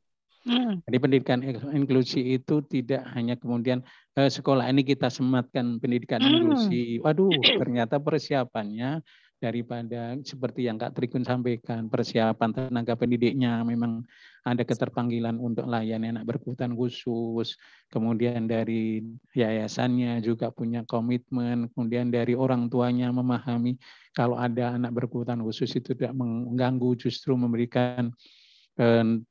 Hmm. 0.48 0.80
Jadi 0.88 0.98
pendidikan 1.04 1.40
inklusi 1.76 2.40
itu 2.40 2.64
tidak 2.64 3.04
hanya 3.12 3.36
kemudian 3.36 3.84
eh, 4.16 4.32
sekolah 4.32 4.72
ini 4.72 4.88
kita 4.88 5.12
sematkan 5.12 5.84
pendidikan 5.84 6.24
hmm. 6.24 6.32
inklusi. 6.32 6.84
Waduh, 7.04 7.32
ternyata 7.60 8.00
persiapannya 8.00 9.04
daripada 9.40 10.20
seperti 10.20 10.68
yang 10.68 10.76
Kak 10.76 11.00
Trigun 11.00 11.24
sampaikan, 11.24 11.88
persiapan 11.88 12.52
tenaga 12.52 13.00
pendidiknya 13.00 13.64
memang 13.64 14.04
ada 14.44 14.68
keterpanggilan 14.68 15.40
untuk 15.40 15.64
layani 15.64 16.12
anak 16.12 16.28
berkebutuhan 16.28 16.76
khusus, 16.76 17.56
kemudian 17.88 18.52
dari 18.52 19.00
yayasannya 19.32 20.20
juga 20.20 20.52
punya 20.52 20.84
komitmen, 20.84 21.72
kemudian 21.72 22.12
dari 22.12 22.36
orang 22.36 22.68
tuanya 22.68 23.16
memahami 23.16 23.80
kalau 24.12 24.36
ada 24.36 24.76
anak 24.76 24.92
berkebutuhan 24.92 25.40
khusus 25.40 25.72
itu 25.72 25.96
tidak 25.96 26.12
mengganggu, 26.20 27.00
justru 27.00 27.40
memberikan 27.40 28.12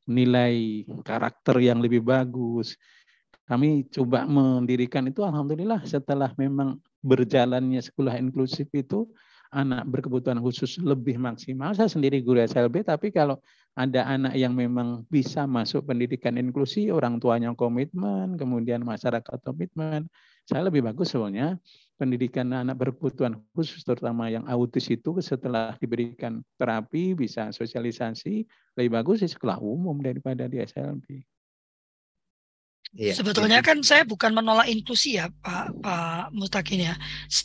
nilai 0.05 0.85
karakter 1.03 1.57
yang 1.65 1.81
lebih 1.81 2.05
bagus. 2.05 2.77
Kami 3.49 3.89
coba 3.89 4.29
mendirikan 4.29 5.09
itu 5.09 5.25
alhamdulillah 5.25 5.81
setelah 5.89 6.37
memang 6.37 6.77
berjalannya 7.01 7.81
sekolah 7.81 8.21
inklusif 8.21 8.69
itu 8.77 9.09
anak 9.49 9.89
berkebutuhan 9.89 10.37
khusus 10.45 10.77
lebih 10.77 11.17
maksimal. 11.17 11.73
Saya 11.73 11.89
sendiri 11.89 12.21
guru 12.21 12.45
SLB, 12.45 12.85
tapi 12.85 13.09
kalau 13.09 13.41
ada 13.73 14.05
anak 14.05 14.37
yang 14.37 14.53
memang 14.53 15.09
bisa 15.09 15.49
masuk 15.49 15.89
pendidikan 15.89 16.37
inklusi, 16.37 16.93
orang 16.93 17.17
tuanya 17.17 17.57
komitmen, 17.57 18.37
kemudian 18.37 18.85
masyarakat 18.85 19.39
komitmen, 19.41 20.05
saya 20.45 20.69
lebih 20.69 20.85
bagus 20.85 21.17
sebenarnya 21.17 21.57
pendidikan 21.99 22.47
anak 22.55 22.79
berkebutuhan 22.79 23.35
khusus, 23.53 23.83
terutama 23.83 24.31
yang 24.31 24.47
autis 24.47 24.87
itu 24.87 25.19
setelah 25.19 25.75
diberikan 25.83 26.41
terapi, 26.55 27.19
bisa 27.19 27.51
sosialisasi, 27.51 28.47
lebih 28.79 28.91
bagus 28.95 29.27
di 29.27 29.29
sekolah 29.29 29.59
umum 29.59 29.99
daripada 29.99 30.47
di 30.47 30.63
SLB. 30.63 31.27
Iya, 32.97 33.21
Sebetulnya 33.21 33.61
iya. 33.61 33.67
kan 33.67 33.85
saya 33.85 34.01
bukan 34.09 34.33
menolak 34.33 34.65
inklusi 34.65 35.21
ya 35.21 35.29
Pak 35.45 35.85
Pak 35.85 36.33
Mutakin 36.33 36.89
ya. 36.89 36.95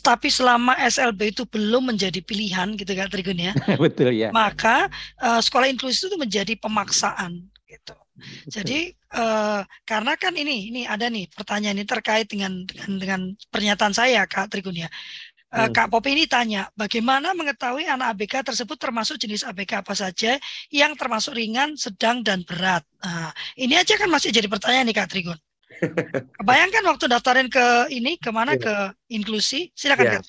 Tapi 0.00 0.32
selama 0.32 0.72
SLB 0.80 1.36
itu 1.36 1.44
belum 1.44 1.92
menjadi 1.92 2.24
pilihan 2.24 2.72
gitu 2.80 2.88
kan 2.96 3.12
Trigun 3.12 3.36
ya. 3.36 3.52
Betul 3.84 4.16
ya. 4.16 4.32
Maka 4.32 4.88
uh, 5.20 5.44
sekolah 5.44 5.68
inklusi 5.68 6.08
itu 6.08 6.16
menjadi 6.16 6.56
pemaksaan 6.56 7.44
gitu. 7.68 7.96
Jadi 8.46 8.94
uh, 9.18 9.66
karena 9.82 10.14
kan 10.14 10.34
ini 10.38 10.70
ini 10.70 10.82
ada 10.86 11.10
nih 11.10 11.26
pertanyaan 11.34 11.82
ini 11.82 11.86
terkait 11.86 12.30
dengan 12.30 12.62
dengan, 12.62 12.90
dengan 12.98 13.20
pernyataan 13.50 13.94
saya 13.94 14.22
Kak 14.30 14.54
Trigun 14.54 14.78
ya. 14.78 14.88
Uh, 15.54 15.70
Kak 15.70 15.86
Popi 15.86 16.18
ini 16.18 16.26
tanya, 16.26 16.66
bagaimana 16.74 17.30
mengetahui 17.30 17.86
anak 17.86 18.18
ABK 18.18 18.42
tersebut 18.42 18.74
termasuk 18.74 19.22
jenis 19.22 19.46
ABK 19.46 19.86
apa 19.86 19.94
saja 19.94 20.34
yang 20.66 20.98
termasuk 20.98 21.38
ringan, 21.38 21.78
sedang, 21.78 22.26
dan 22.26 22.42
berat? 22.42 22.82
Nah, 22.98 23.30
ini 23.54 23.78
aja 23.78 23.94
kan 23.94 24.10
masih 24.10 24.34
jadi 24.34 24.50
pertanyaan 24.50 24.90
nih 24.90 24.98
Kak 24.98 25.14
Trigun. 25.14 25.38
Bayangkan 26.42 26.82
waktu 26.90 27.06
daftarin 27.06 27.46
ke 27.46 27.86
ini, 27.94 28.18
ke 28.18 28.34
mana? 28.34 28.58
Ya. 28.58 28.66
Ke 28.66 28.74
inklusi? 29.14 29.70
Silakan 29.78 30.02
ya. 30.02 30.12
Kak. 30.18 30.22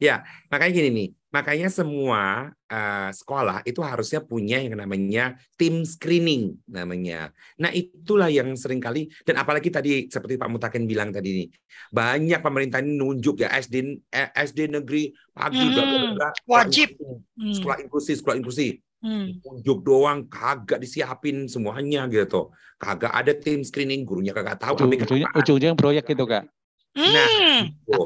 Ya, 0.00 0.14
makanya 0.48 0.72
gini 0.80 0.88
nih, 0.88 1.08
makanya 1.32 1.72
semua 1.72 2.52
uh, 2.68 3.10
sekolah 3.10 3.64
itu 3.64 3.80
harusnya 3.80 4.20
punya 4.20 4.60
yang 4.60 4.76
namanya 4.76 5.40
tim 5.56 5.82
screening 5.82 6.60
namanya. 6.68 7.32
Nah 7.56 7.72
itulah 7.72 8.28
yang 8.28 8.52
sering 8.52 8.78
kali 8.78 9.08
dan 9.24 9.40
apalagi 9.40 9.72
tadi 9.72 10.12
seperti 10.12 10.36
Pak 10.36 10.52
Mutakin 10.52 10.84
bilang 10.84 11.08
tadi 11.08 11.42
nih, 11.42 11.48
banyak 11.88 12.40
pemerintah 12.44 12.84
ini 12.84 13.00
nunjuk 13.00 13.40
ya 13.42 13.48
SD 13.56 14.04
eh, 14.12 14.28
SD 14.36 14.76
negeri 14.76 15.08
pagi 15.32 15.72
hmm, 15.72 16.20
wajib 16.44 17.00
sekolah 17.40 17.80
inklusi 17.80 18.12
sekolah 18.20 18.36
inklusi. 18.36 18.76
Hmm. 19.02 19.42
Unjuk 19.42 19.82
doang 19.82 20.30
kagak 20.30 20.78
disiapin 20.78 21.50
semuanya 21.50 22.06
gitu. 22.06 22.54
Kagak 22.78 23.10
ada 23.10 23.34
tim 23.34 23.66
screening, 23.66 24.06
gurunya 24.06 24.30
kagak 24.30 24.62
tahu. 24.62 24.78
Ujung, 24.78 25.26
ujung-ujungnya 25.34 25.74
proyek 25.74 26.14
itu 26.14 26.22
kak. 26.22 26.46
Nah, 26.92 27.28
hmm. 27.28 27.60
itu. 27.72 28.00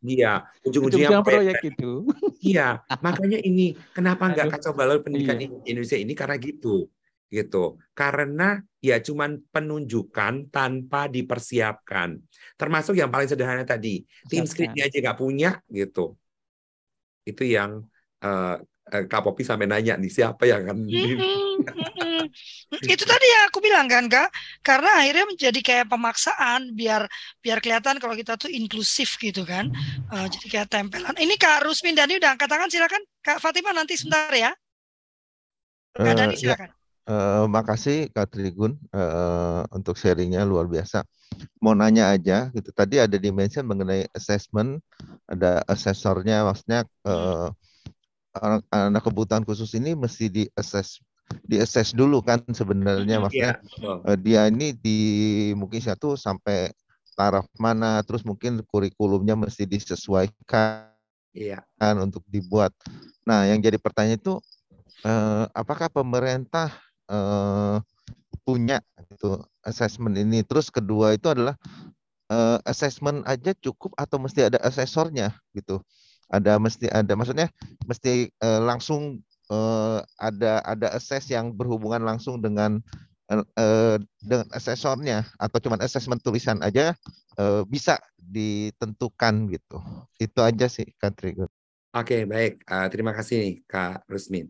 Iya, 0.00 0.48
ujung-ujungnya 0.64 1.20
proyek 1.20 1.60
itu. 1.76 2.08
Iya, 2.40 2.80
makanya 3.04 3.36
ini 3.44 3.76
kenapa 3.92 4.32
nggak 4.32 4.56
kacau 4.56 4.72
balau 4.72 5.04
pendidikan 5.04 5.36
iya. 5.36 5.52
Indonesia 5.68 6.00
ini 6.00 6.16
karena 6.16 6.40
gitu. 6.40 6.88
Gitu. 7.28 7.76
Karena 7.92 8.58
ya 8.80 8.96
cuman 8.98 9.44
penunjukan 9.52 10.48
tanpa 10.48 11.06
dipersiapkan. 11.12 12.16
Termasuk 12.56 12.96
yang 12.96 13.12
paling 13.12 13.28
sederhana 13.28 13.62
tadi, 13.68 14.02
tim 14.26 14.48
screening 14.48 14.88
aja 14.88 14.96
nggak 14.98 15.20
punya 15.20 15.60
gitu. 15.68 16.16
Itu 17.28 17.44
yang 17.44 17.84
uh, 18.24 18.56
Kak 18.90 19.22
Popi 19.22 19.46
sampai 19.46 19.70
nanya 19.70 19.94
nih 19.94 20.10
siapa 20.10 20.42
yang 20.44 20.66
akan 20.66 20.86
itu 22.86 23.04
tadi 23.04 23.26
ya 23.26 23.40
aku 23.50 23.58
bilang 23.62 23.86
kan 23.90 24.06
kak. 24.06 24.28
Karena 24.62 25.02
akhirnya 25.02 25.24
menjadi 25.26 25.60
kayak 25.60 25.86
pemaksaan 25.90 26.74
biar 26.74 27.06
biar 27.42 27.58
kelihatan 27.58 27.98
kalau 27.98 28.14
kita 28.14 28.38
tuh 28.38 28.50
inklusif 28.50 29.18
gitu 29.18 29.42
kan. 29.42 29.70
Uh, 30.10 30.26
jadi 30.30 30.46
kayak 30.46 30.68
tempelan. 30.70 31.14
Ini 31.16 31.34
kak 31.36 31.66
Rusmin 31.66 31.96
Dani 31.96 32.18
udah 32.18 32.34
angkat 32.34 32.48
tangan 32.50 32.70
silakan. 32.70 33.02
Kak 33.22 33.38
Fatima 33.42 33.74
nanti 33.74 33.98
sebentar 33.98 34.30
ya. 34.34 34.52
Kak 35.94 36.14
Dani 36.14 36.34
eh, 36.34 36.38
ya. 36.38 36.40
silakan. 36.40 36.70
Uh, 37.10 37.50
makasih 37.50 38.06
kak 38.14 38.30
Trigun 38.30 38.78
uh, 38.94 39.66
untuk 39.74 39.98
sharingnya 39.98 40.46
luar 40.46 40.70
biasa. 40.70 41.02
Mau 41.58 41.74
nanya 41.74 42.14
aja 42.14 42.52
gitu. 42.54 42.70
Tadi 42.70 43.02
ada 43.02 43.16
dimension 43.18 43.66
mengenai 43.66 44.06
assessment 44.14 44.78
ada 45.26 45.62
asesornya 45.66 46.46
maksudnya 46.46 46.86
uh, 47.06 47.50
anak, 48.36 48.62
anak 48.70 49.02
kebutuhan 49.02 49.42
khusus 49.42 49.74
ini 49.74 49.94
mesti 49.98 50.30
di 50.30 50.44
assess 50.54 51.02
di 51.46 51.62
assess 51.62 51.94
dulu 51.94 52.22
kan 52.26 52.42
sebenarnya 52.50 53.16
iya, 53.18 53.22
maksudnya 53.22 53.54
yeah. 53.78 54.16
dia 54.18 54.40
ini 54.50 54.74
di 54.74 54.98
mungkin 55.54 55.78
satu 55.78 56.18
sampai 56.18 56.74
taraf 57.14 57.46
mana 57.58 58.02
terus 58.02 58.26
mungkin 58.26 58.64
kurikulumnya 58.66 59.38
mesti 59.38 59.68
disesuaikan 59.68 60.90
yeah. 61.36 61.62
kan 61.78 61.98
untuk 62.00 62.24
dibuat. 62.26 62.74
Nah, 63.26 63.46
yang 63.46 63.62
jadi 63.62 63.78
pertanyaan 63.78 64.18
itu 64.18 64.40
eh, 65.04 65.44
apakah 65.54 65.92
pemerintah 65.92 66.72
eh, 67.06 67.76
punya 68.42 68.82
itu 69.10 69.38
assessment 69.62 70.16
ini? 70.18 70.42
Terus 70.42 70.72
kedua 70.72 71.14
itu 71.14 71.30
adalah 71.30 71.54
eh, 72.30 72.58
assessment 72.66 73.22
aja 73.28 73.54
cukup 73.58 73.94
atau 73.94 74.16
mesti 74.18 74.50
ada 74.50 74.58
asesornya 74.64 75.36
gitu? 75.54 75.82
Ada 76.30 76.62
mesti 76.62 76.86
ada 76.86 77.12
maksudnya 77.18 77.50
mesti 77.90 78.30
eh, 78.30 78.60
langsung 78.62 79.18
uh, 79.50 79.98
ada 80.16 80.62
ada 80.62 80.94
assess 80.94 81.26
yang 81.28 81.50
berhubungan 81.50 82.00
langsung 82.06 82.38
dengan 82.38 82.78
uh, 83.30 83.96
dengan 84.22 84.46
asesornya 84.54 85.26
atau 85.38 85.58
cuma 85.58 85.76
assessment 85.82 86.22
tulisan 86.22 86.62
aja 86.62 86.94
uh, 87.38 87.66
bisa 87.66 87.98
ditentukan 88.16 89.50
gitu. 89.50 89.78
Itu 90.18 90.40
aja 90.40 90.70
sih 90.70 90.86
Kak 90.98 91.18
Trigun. 91.18 91.50
Oke, 91.90 92.22
baik. 92.22 92.62
Uh, 92.70 92.86
terima 92.86 93.10
kasih 93.10 93.66
Kak 93.66 94.06
Rusmin. 94.06 94.46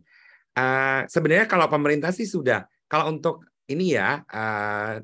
Uh, 0.52 1.08
sebenarnya 1.08 1.48
kalau 1.48 1.72
pemerintah 1.72 2.12
sih 2.12 2.28
sudah, 2.28 2.68
kalau 2.84 3.16
untuk 3.16 3.48
ini 3.64 3.96
ya, 3.96 4.20
uh, 4.28 5.00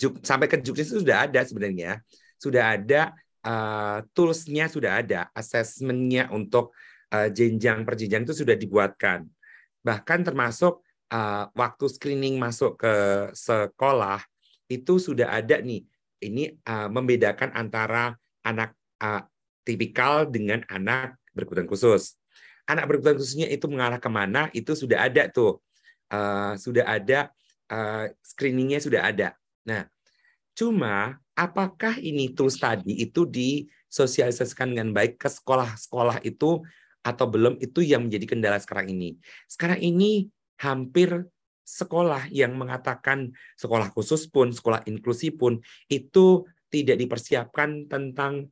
juk, 0.00 0.24
sampai 0.24 0.48
ke 0.48 0.56
juknis 0.64 0.88
itu 0.88 1.04
sudah 1.04 1.28
ada 1.28 1.44
sebenarnya. 1.44 2.00
Sudah 2.40 2.78
ada 2.80 3.12
uh, 3.44 4.02
toolsnya 4.16 4.66
sudah 4.66 5.02
ada, 5.02 5.30
assessmentnya 5.34 6.32
untuk 6.34 6.74
uh, 7.12 7.28
jenjang 7.30 7.84
per 7.84 7.94
jenjang 7.94 8.24
itu 8.26 8.44
sudah 8.44 8.56
dibuatkan. 8.58 9.26
Bahkan 9.84 10.20
termasuk 10.26 10.82
uh, 11.12 11.44
waktu 11.54 11.84
screening 11.88 12.36
masuk 12.36 12.80
ke 12.80 12.94
sekolah 13.32 14.20
itu 14.68 15.00
sudah 15.00 15.32
ada 15.32 15.60
nih. 15.60 15.84
Ini 16.18 16.58
uh, 16.66 16.90
membedakan 16.90 17.54
antara 17.54 18.18
anak 18.42 18.74
uh, 18.98 19.22
tipikal 19.62 20.26
dengan 20.26 20.66
anak 20.66 21.14
berkebutuhan 21.32 21.70
khusus. 21.70 22.18
Anak 22.66 22.90
berkebutuhan 22.90 23.16
khususnya 23.22 23.46
itu 23.48 23.70
mengarah 23.70 24.02
ke 24.02 24.10
mana 24.10 24.50
itu 24.50 24.74
sudah 24.74 25.06
ada 25.06 25.30
tuh. 25.30 25.62
Uh, 26.08 26.56
sudah 26.56 26.88
ada 26.88 27.28
uh, 27.68 28.08
screeningnya 28.24 28.80
sudah 28.80 29.04
ada. 29.04 29.36
Nah, 29.68 29.84
cuma 30.56 31.20
apakah 31.38 32.02
ini 32.02 32.34
tools 32.34 32.58
tadi 32.58 32.98
itu 32.98 33.22
disosialisasikan 33.22 34.74
dengan 34.74 34.90
baik 34.90 35.22
ke 35.22 35.30
sekolah-sekolah 35.30 36.26
itu 36.26 36.66
atau 37.06 37.26
belum 37.30 37.62
itu 37.62 37.86
yang 37.86 38.10
menjadi 38.10 38.26
kendala 38.34 38.58
sekarang 38.58 38.90
ini. 38.90 39.14
Sekarang 39.46 39.78
ini 39.78 40.26
hampir 40.58 41.30
sekolah 41.62 42.26
yang 42.34 42.58
mengatakan 42.58 43.30
sekolah 43.54 43.94
khusus 43.94 44.26
pun, 44.26 44.50
sekolah 44.50 44.82
inklusi 44.90 45.30
pun 45.30 45.62
itu 45.86 46.42
tidak 46.68 46.98
dipersiapkan 46.98 47.86
tentang 47.86 48.50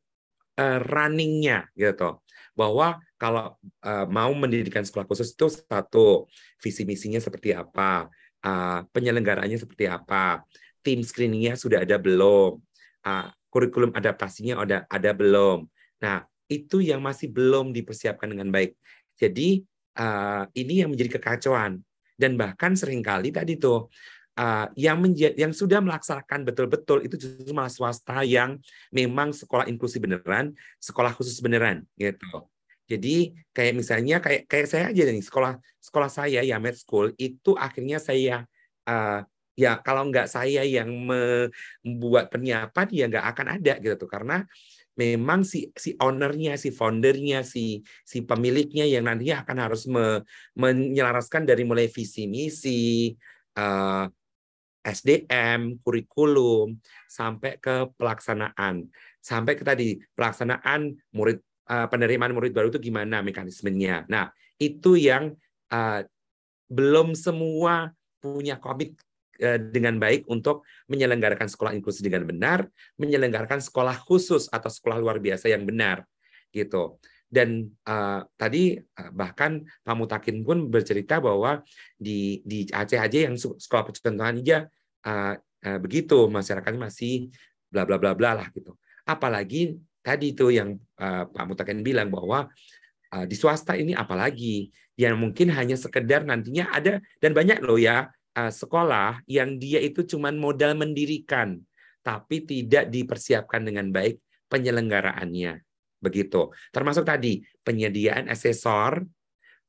uh, 0.57 0.79
runningnya 0.87 1.67
gitu. 1.75 2.23
Bahwa 2.55 3.03
kalau 3.19 3.59
uh, 3.85 4.07
mau 4.07 4.31
mendirikan 4.33 4.87
sekolah 4.87 5.05
khusus 5.11 5.35
itu 5.35 5.51
satu 5.51 6.31
visi 6.63 6.87
misinya 6.87 7.19
seperti 7.19 7.53
apa, 7.53 8.09
uh, 8.47 8.87
penyelenggaranya 8.95 9.59
seperti 9.59 9.91
apa, 9.91 10.45
tim 10.81 11.03
screeningnya 11.03 11.59
sudah 11.59 11.83
ada 11.83 11.99
belum, 11.99 12.63
uh, 13.07 13.31
kurikulum 13.49 13.95
adaptasinya 13.95 14.59
ada 14.61 14.85
ada 14.91 15.11
belum. 15.15 15.65
Nah 16.03 16.27
itu 16.51 16.83
yang 16.83 17.01
masih 17.01 17.31
belum 17.31 17.71
dipersiapkan 17.71 18.27
dengan 18.27 18.51
baik. 18.51 18.75
Jadi 19.17 19.63
uh, 19.97 20.45
ini 20.53 20.83
yang 20.85 20.93
menjadi 20.93 21.17
kekacauan 21.17 21.81
dan 22.19 22.35
bahkan 22.35 22.75
sering 22.75 23.01
kali 23.01 23.33
tadi 23.33 23.57
tuh 23.57 23.89
uh, 24.37 24.67
yang 24.77 25.01
yang 25.17 25.53
sudah 25.55 25.81
melaksanakan 25.81 26.45
betul-betul 26.45 27.03
itu 27.05 27.17
justru 27.17 27.53
malah 27.57 27.73
swasta 27.73 28.23
yang 28.23 28.61
memang 28.93 29.33
sekolah 29.33 29.67
inklusi 29.67 29.99
beneran, 29.99 30.53
sekolah 30.79 31.17
khusus 31.17 31.41
beneran 31.41 31.83
gitu. 31.97 32.45
Jadi 32.87 33.35
kayak 33.51 33.75
misalnya 33.75 34.23
kayak 34.23 34.47
kayak 34.47 34.67
saya 34.71 34.85
aja 34.95 35.03
nih 35.11 35.25
sekolah 35.25 35.59
sekolah 35.83 36.11
saya 36.11 36.41
ya 36.47 36.57
med 36.63 36.79
school 36.79 37.11
itu 37.19 37.59
akhirnya 37.59 37.99
saya 37.99 38.47
uh, 38.87 39.27
ya 39.57 39.81
kalau 39.81 40.13
nggak 40.13 40.29
saya 40.29 40.63
yang 40.63 40.93
membuat 40.93 42.29
penyiapan 42.29 42.87
ya 42.93 43.05
nggak 43.09 43.27
akan 43.33 43.47
ada 43.57 43.73
gitu 43.81 43.97
tuh 44.05 44.11
karena 44.13 44.45
memang 44.97 45.45
si 45.45 45.73
si 45.77 45.93
ownernya 45.97 46.57
si 46.57 46.73
foundernya 46.73 47.45
si 47.45 47.81
si 48.05 48.25
pemiliknya 48.25 48.85
yang 48.89 49.09
nantinya 49.09 49.45
akan 49.45 49.57
harus 49.61 49.89
me, 49.89 50.25
menyelaraskan 50.57 51.49
dari 51.49 51.65
mulai 51.65 51.89
visi 51.89 52.29
misi 52.29 53.13
uh, 53.57 54.09
SDM, 54.87 55.83
kurikulum, 55.83 56.79
sampai 57.11 57.59
ke 57.59 57.91
pelaksanaan. 57.99 58.87
Sampai 59.19 59.59
ke 59.59 59.67
tadi, 59.67 59.99
pelaksanaan 60.15 60.95
murid 61.11 61.43
uh, 61.67 61.91
penerimaan 61.91 62.31
murid 62.31 62.55
baru 62.55 62.71
itu 62.71 62.79
gimana 62.79 63.19
mekanismenya. 63.19 64.07
Nah, 64.07 64.31
itu 64.63 64.95
yang 64.95 65.35
uh, 65.75 66.07
belum 66.71 67.19
semua 67.19 67.91
punya 68.23 68.63
komit 68.63 68.95
dengan 69.73 70.01
baik 70.01 70.25
untuk 70.27 70.65
menyelenggarakan 70.89 71.49
sekolah 71.49 71.77
inklusi 71.77 72.01
dengan 72.01 72.25
benar, 72.25 72.65
menyelenggarakan 72.97 73.61
sekolah 73.61 73.97
khusus 74.03 74.49
atau 74.49 74.73
sekolah 74.73 74.97
luar 74.97 75.21
biasa 75.21 75.53
yang 75.53 75.69
benar, 75.69 76.03
gitu. 76.51 76.97
Dan 77.27 77.75
uh, 77.91 78.23
tadi 78.39 78.79
uh, 78.79 79.11
bahkan 79.11 79.59
Pak 79.83 79.95
Mutakin 79.99 80.47
pun 80.47 80.71
bercerita 80.71 81.19
bahwa 81.19 81.59
di 81.99 82.39
di 82.47 82.71
Aceh 82.71 82.97
aja 82.97 83.27
yang 83.27 83.35
sekolah 83.35 83.83
percontohan 83.83 84.39
aja 84.39 84.71
uh, 85.03 85.35
uh, 85.37 85.79
begitu 85.83 86.31
masyarakatnya 86.31 86.87
masih 86.87 87.35
bla 87.67 87.83
bla 87.83 87.99
bla 87.99 88.15
bla 88.15 88.39
lah 88.39 88.49
gitu. 88.55 88.79
Apalagi 89.03 89.75
tadi 90.07 90.39
itu 90.39 90.55
yang 90.55 90.79
uh, 91.03 91.27
Pak 91.27 91.45
Mutakin 91.51 91.83
bilang 91.83 92.15
bahwa 92.15 92.47
uh, 93.11 93.25
di 93.27 93.35
swasta 93.35 93.75
ini 93.75 93.91
apalagi 93.91 94.71
yang 94.95 95.19
mungkin 95.19 95.51
hanya 95.51 95.75
sekedar 95.75 96.23
nantinya 96.23 96.71
ada 96.73 97.03
dan 97.19 97.35
banyak 97.35 97.59
loh 97.61 97.77
ya 97.77 98.07
uh, 98.37 98.53
sekolah 98.53 99.25
yang 99.27 99.57
dia 99.57 99.81
itu 99.81 100.05
cuma 100.05 100.29
modal 100.31 100.77
mendirikan 100.77 101.59
tapi 102.05 102.45
tidak 102.47 102.93
dipersiapkan 102.93 103.65
dengan 103.65 103.91
baik 103.91 104.21
penyelenggaraannya 104.47 105.65
begitu 105.99 106.53
termasuk 106.71 107.09
tadi 107.09 107.43
penyediaan 107.65 108.29
asesor 108.29 109.03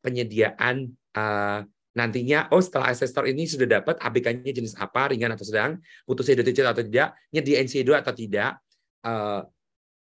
penyediaan 0.04 0.92
uh, 1.16 1.64
nantinya 1.98 2.52
oh 2.54 2.62
setelah 2.62 2.94
asesor 2.94 3.26
ini 3.26 3.50
sudah 3.50 3.82
dapat 3.82 3.98
ABK-nya 3.98 4.54
jenis 4.54 4.78
apa 4.78 5.10
ringan 5.10 5.34
atau 5.34 5.48
sedang 5.48 5.82
butuh 6.06 6.22
C2 6.22 6.62
atau 6.62 6.84
tidak 6.86 7.18
nyediain 7.34 7.66
C2 7.66 7.90
atau 7.98 8.14
tidak 8.14 8.62
uh, 9.02 9.42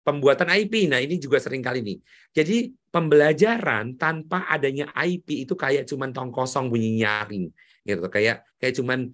pembuatan 0.06 0.54
IP. 0.54 0.86
Nah, 0.86 1.02
ini 1.02 1.18
juga 1.18 1.42
sering 1.42 1.66
kali 1.66 1.82
nih. 1.82 1.98
Jadi, 2.30 2.70
pembelajaran 2.94 3.98
tanpa 3.98 4.46
adanya 4.46 4.94
IP 5.02 5.50
itu 5.50 5.58
kayak 5.58 5.90
cuman 5.90 6.14
tong 6.14 6.30
kosong 6.30 6.70
bunyi 6.70 7.02
nyaring 7.02 7.50
gitu. 7.86 8.02
Kayak 8.10 8.44
kayak 8.58 8.74
cuman 8.82 9.14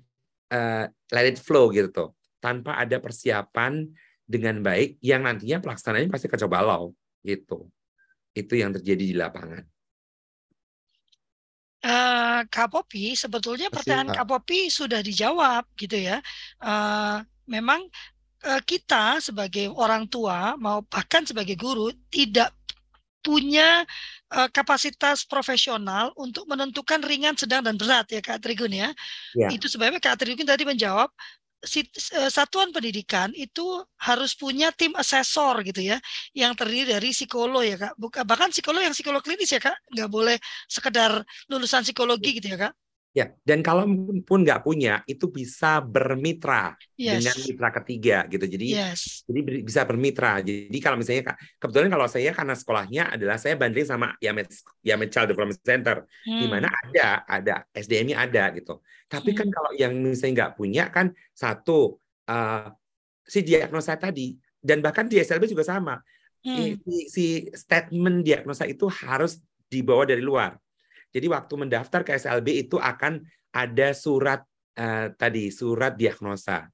uh, 0.49 0.86
let 1.11 1.28
it 1.28 1.38
flow 1.38 1.69
gitu 1.69 1.91
tuh. 1.91 2.09
Tanpa 2.41 2.80
ada 2.82 2.97
persiapan 2.97 3.86
dengan 4.26 4.63
baik 4.63 4.97
yang 5.03 5.28
nantinya 5.28 5.61
pelaksanaannya 5.61 6.09
pasti 6.09 6.32
kacau 6.32 6.49
balau 6.49 6.95
gitu. 7.22 7.69
Itu 8.32 8.57
yang 8.57 8.72
terjadi 8.74 9.03
di 9.03 9.15
lapangan. 9.15 9.61
Uh, 11.82 12.45
Kak 12.47 12.69
Popi, 12.69 13.17
sebetulnya 13.17 13.74
pertanyaan 13.74 14.13
Kak 14.13 14.26
Popi 14.30 14.69
sudah 14.69 15.01
dijawab 15.01 15.65
gitu 15.76 15.97
ya. 15.97 16.22
Uh, 16.61 17.26
memang 17.49 17.89
Eh, 18.41 18.61
kita 18.65 19.22
sebagai 19.22 19.69
orang 19.69 20.09
tua 20.09 20.57
mau 20.57 20.82
bahkan 20.82 21.22
sebagai 21.22 21.53
guru 21.53 21.93
tidak 22.09 22.49
punya 23.22 23.86
uh, 24.34 24.49
kapasitas 24.49 25.24
profesional 25.26 26.11
untuk 26.17 26.49
menentukan 26.49 27.01
ringan, 27.01 27.38
sedang 27.38 27.61
dan 27.61 27.78
berat 27.78 28.09
ya 28.09 28.22
Kak 28.22 28.41
Trigun 28.41 28.74
ya. 28.74 28.89
ya. 29.38 29.49
Itu 29.53 29.69
sebabnya 29.69 30.01
Kak 30.01 30.22
Trigun 30.22 30.45
tadi 30.45 30.65
menjawab 30.65 31.09
eh, 31.61 31.86
satuan 32.34 32.74
pendidikan 32.74 33.30
itu 33.38 33.86
harus 34.01 34.34
punya 34.34 34.74
tim 34.74 34.97
asesor 34.97 35.61
gitu 35.61 35.93
ya 35.93 36.01
yang 36.34 36.57
terdiri 36.57 36.97
dari 36.97 37.13
psikolog 37.13 37.61
ya 37.61 37.78
kak 37.78 37.93
Bukan, 38.01 38.26
bahkan 38.26 38.49
psikolog 38.49 38.82
yang 38.82 38.97
psikolog 38.97 39.22
klinis 39.22 39.53
ya 39.53 39.61
kak 39.61 39.78
nggak 39.93 40.09
boleh 40.09 40.41
sekedar 40.65 41.22
lulusan 41.53 41.86
psikologi 41.86 42.41
gitu 42.41 42.49
ya 42.49 42.65
kak 42.65 42.74
Ya, 43.12 43.28
dan 43.43 43.59
kalau 43.59 43.84
pun 44.24 44.39
nggak 44.39 44.64
punya, 44.64 45.03
itu 45.03 45.28
bisa 45.28 45.84
bermitra 45.84 46.80
yes. 46.95 47.20
dengan 47.20 47.36
mitra 47.43 47.70
ketiga 47.84 48.18
gitu. 48.32 48.47
Jadi, 48.47 48.68
yes. 48.72 49.28
jadi 49.28 49.39
bisa 49.68 49.84
bermitra. 49.84 50.39
Jadi 50.39 50.80
kalau 50.80 50.95
misalnya 50.95 51.36
kebetulan 51.59 51.91
kalau 51.91 52.07
saya 52.07 52.32
karena 52.32 52.55
sekolahnya 52.55 53.03
adalah 53.12 53.36
saya 53.36 53.59
banding 53.59 53.84
sama 53.84 54.16
Yamet 54.24 54.55
Yamet 54.80 55.12
Child 55.12 55.28
Development 55.36 55.59
Center, 55.59 56.07
hmm. 56.07 56.39
di 56.39 56.47
mana 56.47 56.72
ada 56.72 57.07
ada 57.28 57.55
SDM-nya 57.76 58.16
ada 58.16 58.47
gitu. 58.55 58.80
Tapi 59.12 59.36
kan 59.36 59.43
hmm. 59.43 59.51
kan 59.51 59.55
kalau 59.59 59.72
yang 59.76 59.91
misalnya 59.91 60.34
nggak 60.47 60.53
punya 60.55 60.84
kan 60.88 61.12
satu 61.36 61.99
uh, 62.32 62.72
si 63.28 63.43
diagnosa 63.43 63.99
tadi 63.99 64.39
dan 64.64 64.80
bahkan 64.80 65.12
di 65.12 65.20
SLB 65.20 65.51
juga 65.51 65.68
sama. 65.68 65.99
Hmm. 66.47 66.80
Si, 66.80 66.97
si 67.12 67.26
statement 67.51 68.24
diagnosa 68.24 68.64
itu 68.72 68.88
harus 68.88 69.36
dibawa 69.68 70.07
dari 70.07 70.24
luar 70.24 70.55
jadi 71.12 71.28
waktu 71.28 71.53
mendaftar 71.59 72.01
ke 72.07 72.16
SLB 72.16 72.68
itu 72.68 72.80
akan 72.80 73.22
ada 73.51 73.91
surat 73.91 74.41
uh, 74.80 75.12
tadi 75.14 75.51
surat 75.51 75.99
diagnosa. 75.99 76.72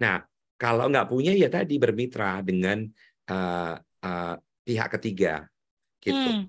Nah 0.00 0.24
kalau 0.56 0.88
nggak 0.88 1.08
punya 1.08 1.36
ya 1.36 1.52
tadi 1.52 1.76
bermitra 1.76 2.40
dengan 2.40 2.84
uh, 3.28 3.76
uh, 3.80 4.34
pihak 4.64 4.88
ketiga 4.98 5.44
gitu. 6.00 6.16
Hmm. 6.16 6.44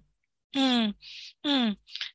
Hmm. 0.56 0.88
Hmm. 1.44 1.70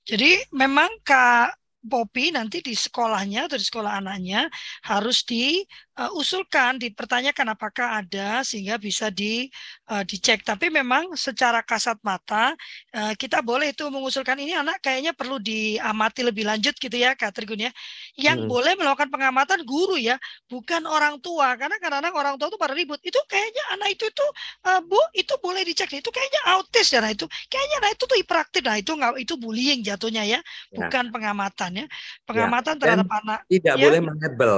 Jadi 0.09 0.49
memang 0.57 0.89
Kak 1.05 1.61
Popi 1.81 2.33
nanti 2.33 2.61
di 2.61 2.77
sekolahnya 2.77 3.49
atau 3.49 3.57
di 3.57 3.65
sekolah 3.65 4.05
anaknya 4.05 4.49
harus 4.85 5.25
diusulkan, 6.01 6.81
dipertanyakan 6.81 7.53
apakah 7.53 8.01
ada 8.01 8.41
sehingga 8.41 8.81
bisa 8.81 9.13
di 9.13 9.53
uh, 9.93 10.01
dicek. 10.01 10.41
Tapi 10.41 10.73
memang 10.73 11.13
secara 11.13 11.61
kasat 11.61 12.01
mata 12.01 12.57
uh, 12.97 13.13
kita 13.13 13.45
boleh 13.45 13.77
itu 13.77 13.85
mengusulkan 13.93 14.41
ini 14.41 14.57
anak 14.57 14.81
kayaknya 14.81 15.13
perlu 15.13 15.37
diamati 15.37 16.25
lebih 16.25 16.49
lanjut 16.49 16.73
gitu 16.81 16.97
ya 16.97 17.13
Kak 17.13 17.37
Trigun 17.37 17.69
ya. 17.69 17.73
Yang 18.17 18.45
hmm. 18.45 18.49
boleh 18.49 18.73
melakukan 18.81 19.13
pengamatan 19.13 19.61
guru 19.69 20.01
ya, 20.01 20.17
bukan 20.49 20.89
orang 20.89 21.21
tua 21.21 21.53
karena 21.61 21.77
kadang-kadang 21.77 22.15
orang 22.17 22.35
tua 22.41 22.49
itu 22.49 22.57
pada 22.57 22.73
ribut. 22.73 23.01
Itu 23.05 23.21
kayaknya 23.29 23.77
anak 23.77 24.01
itu 24.01 24.09
itu 24.09 24.27
uh, 24.65 24.81
Bu, 24.81 25.01
itu 25.13 25.37
boleh 25.39 25.63
dicek. 25.63 25.93
Itu 26.01 26.09
kayaknya 26.09 26.41
autis 26.57 26.89
ya 26.89 27.05
nah 27.05 27.13
itu. 27.13 27.29
Kayaknya 27.53 27.77
anak 27.85 27.91
itu 28.01 28.05
tuh 28.09 28.19
hiperaktif. 28.19 28.63
Nah 28.65 28.77
itu 28.81 28.93
nggak 28.97 29.13
itu 29.21 29.35
bullying 29.37 29.85
jatuhnya 29.85 30.25
ya, 30.25 30.41
ya. 30.41 30.41
bukan 30.73 31.05
ya. 31.07 31.13
pengamatan 31.13 31.51
pengamatan 31.51 31.71
ya, 31.77 31.87
pengamatan 32.27 32.75
ya. 32.75 32.81
terhadap 32.81 33.09
anak. 33.23 33.39
Tidak 33.49 33.75
ya. 33.77 33.85
boleh 33.85 34.01
mengebel. 34.01 34.57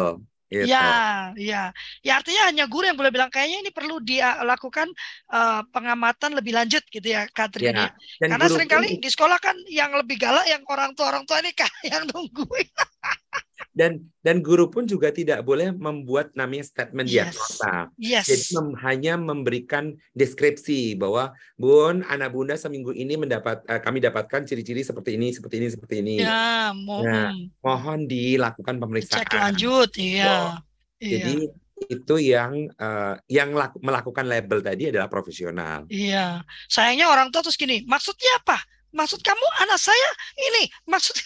Gitu. 0.53 0.69
Ya, 0.69 1.33
ya, 1.33 1.63
ya 2.05 2.13
artinya 2.21 2.53
hanya 2.53 2.69
guru 2.69 2.85
yang 2.85 3.01
boleh 3.01 3.09
bilang 3.09 3.33
kayaknya 3.33 3.65
ini 3.65 3.71
perlu 3.73 4.05
dilakukan 4.05 4.85
uh, 5.33 5.65
pengamatan 5.73 6.37
lebih 6.37 6.53
lanjut 6.53 6.85
gitu 6.93 7.09
ya, 7.09 7.25
Katrin 7.33 7.73
ya. 7.73 7.89
ya. 8.21 8.29
Karena 8.29 8.47
sering 8.53 8.69
kali 8.69 9.01
di 9.01 9.09
sekolah 9.09 9.41
kan 9.41 9.57
yang 9.73 9.97
lebih 9.97 10.21
galak 10.21 10.45
yang 10.45 10.61
orang 10.69 10.93
tua 10.93 11.09
orang 11.09 11.25
tua 11.25 11.41
ini 11.41 11.57
kan 11.57 11.73
yang 11.89 12.05
nungguin. 12.05 12.69
Dan 13.73 14.05
dan 14.21 14.45
guru 14.45 14.69
pun 14.69 14.85
juga 14.85 15.09
tidak 15.09 15.41
boleh 15.43 15.73
membuat 15.73 16.31
namanya 16.37 16.65
statement 16.69 17.09
yes. 17.09 17.33
diagnosa. 17.33 17.75
Yes. 17.97 18.27
Jadi 18.29 18.45
mem, 18.55 18.69
hanya 18.85 19.15
memberikan 19.17 19.97
deskripsi 20.13 20.95
bahwa 21.01 21.33
Bun, 21.57 22.05
anak 22.07 22.37
Bunda 22.37 22.55
seminggu 22.55 22.93
ini 22.93 23.17
mendapat 23.17 23.65
uh, 23.67 23.81
kami 23.81 24.05
dapatkan 24.05 24.45
ciri-ciri 24.45 24.85
seperti 24.85 25.17
ini, 25.17 25.33
seperti 25.33 25.57
ini, 25.59 25.69
seperti 25.73 25.95
ini. 26.05 26.17
Ya, 26.21 26.71
mohon. 26.77 27.09
Nah, 27.09 27.33
mohon 27.65 28.05
dilakukan 28.05 28.77
pemeriksaan. 28.77 29.25
Cek 29.25 29.33
lanjut, 29.35 29.91
iya. 29.97 30.29
Oh, 30.29 30.53
iya. 31.01 31.11
Jadi 31.19 31.35
itu 31.91 32.15
yang 32.23 32.71
uh, 32.79 33.19
yang 33.27 33.57
laku, 33.57 33.83
melakukan 33.83 34.29
label 34.29 34.63
tadi 34.63 34.93
adalah 34.93 35.11
profesional. 35.11 35.89
Iya. 35.89 36.47
Sayangnya 36.69 37.11
orang 37.11 37.33
tua 37.35 37.43
terus 37.43 37.59
gini, 37.59 37.83
maksudnya 37.89 38.39
apa? 38.39 38.61
Maksud 38.93 39.25
kamu 39.25 39.47
anak 39.65 39.81
saya 39.81 40.09
ini 40.37 40.69
maksud 40.85 41.17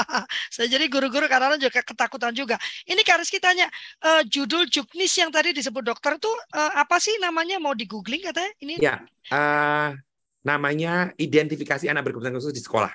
saya 0.54 0.66
jadi 0.66 0.86
guru-guru 0.90 1.30
karena 1.30 1.54
juga 1.56 1.80
ketakutan 1.80 2.34
juga. 2.34 2.58
Ini 2.84 3.00
Karis 3.06 3.30
kitanya 3.30 3.70
uh, 4.02 4.20
eh, 4.20 4.22
judul 4.26 4.66
juknis 4.68 5.14
yang 5.16 5.30
tadi 5.30 5.54
disebut 5.54 5.82
dokter 5.86 6.18
itu 6.18 6.30
uh, 6.54 6.72
apa 6.76 6.98
sih 6.98 7.16
namanya? 7.22 7.62
Mau 7.62 7.72
di 7.72 7.86
googling 7.86 8.22
katanya 8.26 8.52
ini? 8.60 8.74
Ya 8.82 9.00
uh, 9.30 9.94
namanya 10.42 11.14
identifikasi 11.16 11.86
anak 11.86 12.10
berkebutuhan 12.10 12.34
khusus 12.36 12.54
di 12.54 12.62
sekolah. 12.62 12.92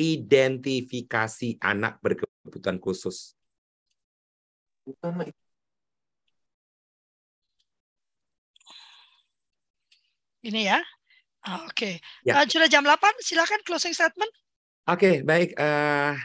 Identifikasi 0.00 1.60
anak 1.60 2.00
berkebutuhan 2.00 2.80
khusus. 2.80 3.36
Ini 10.40 10.60
ya 10.72 10.80
Ah, 11.40 11.64
oke. 11.64 11.72
Okay. 11.72 11.94
Ya. 12.26 12.40
Uh, 12.40 12.46
sudah 12.48 12.68
jam 12.68 12.84
8, 12.84 13.00
silakan 13.24 13.60
closing 13.64 13.96
statement. 13.96 14.28
Oke, 14.88 14.96
okay, 14.96 15.14
baik. 15.24 15.56
Uh, 15.56 16.16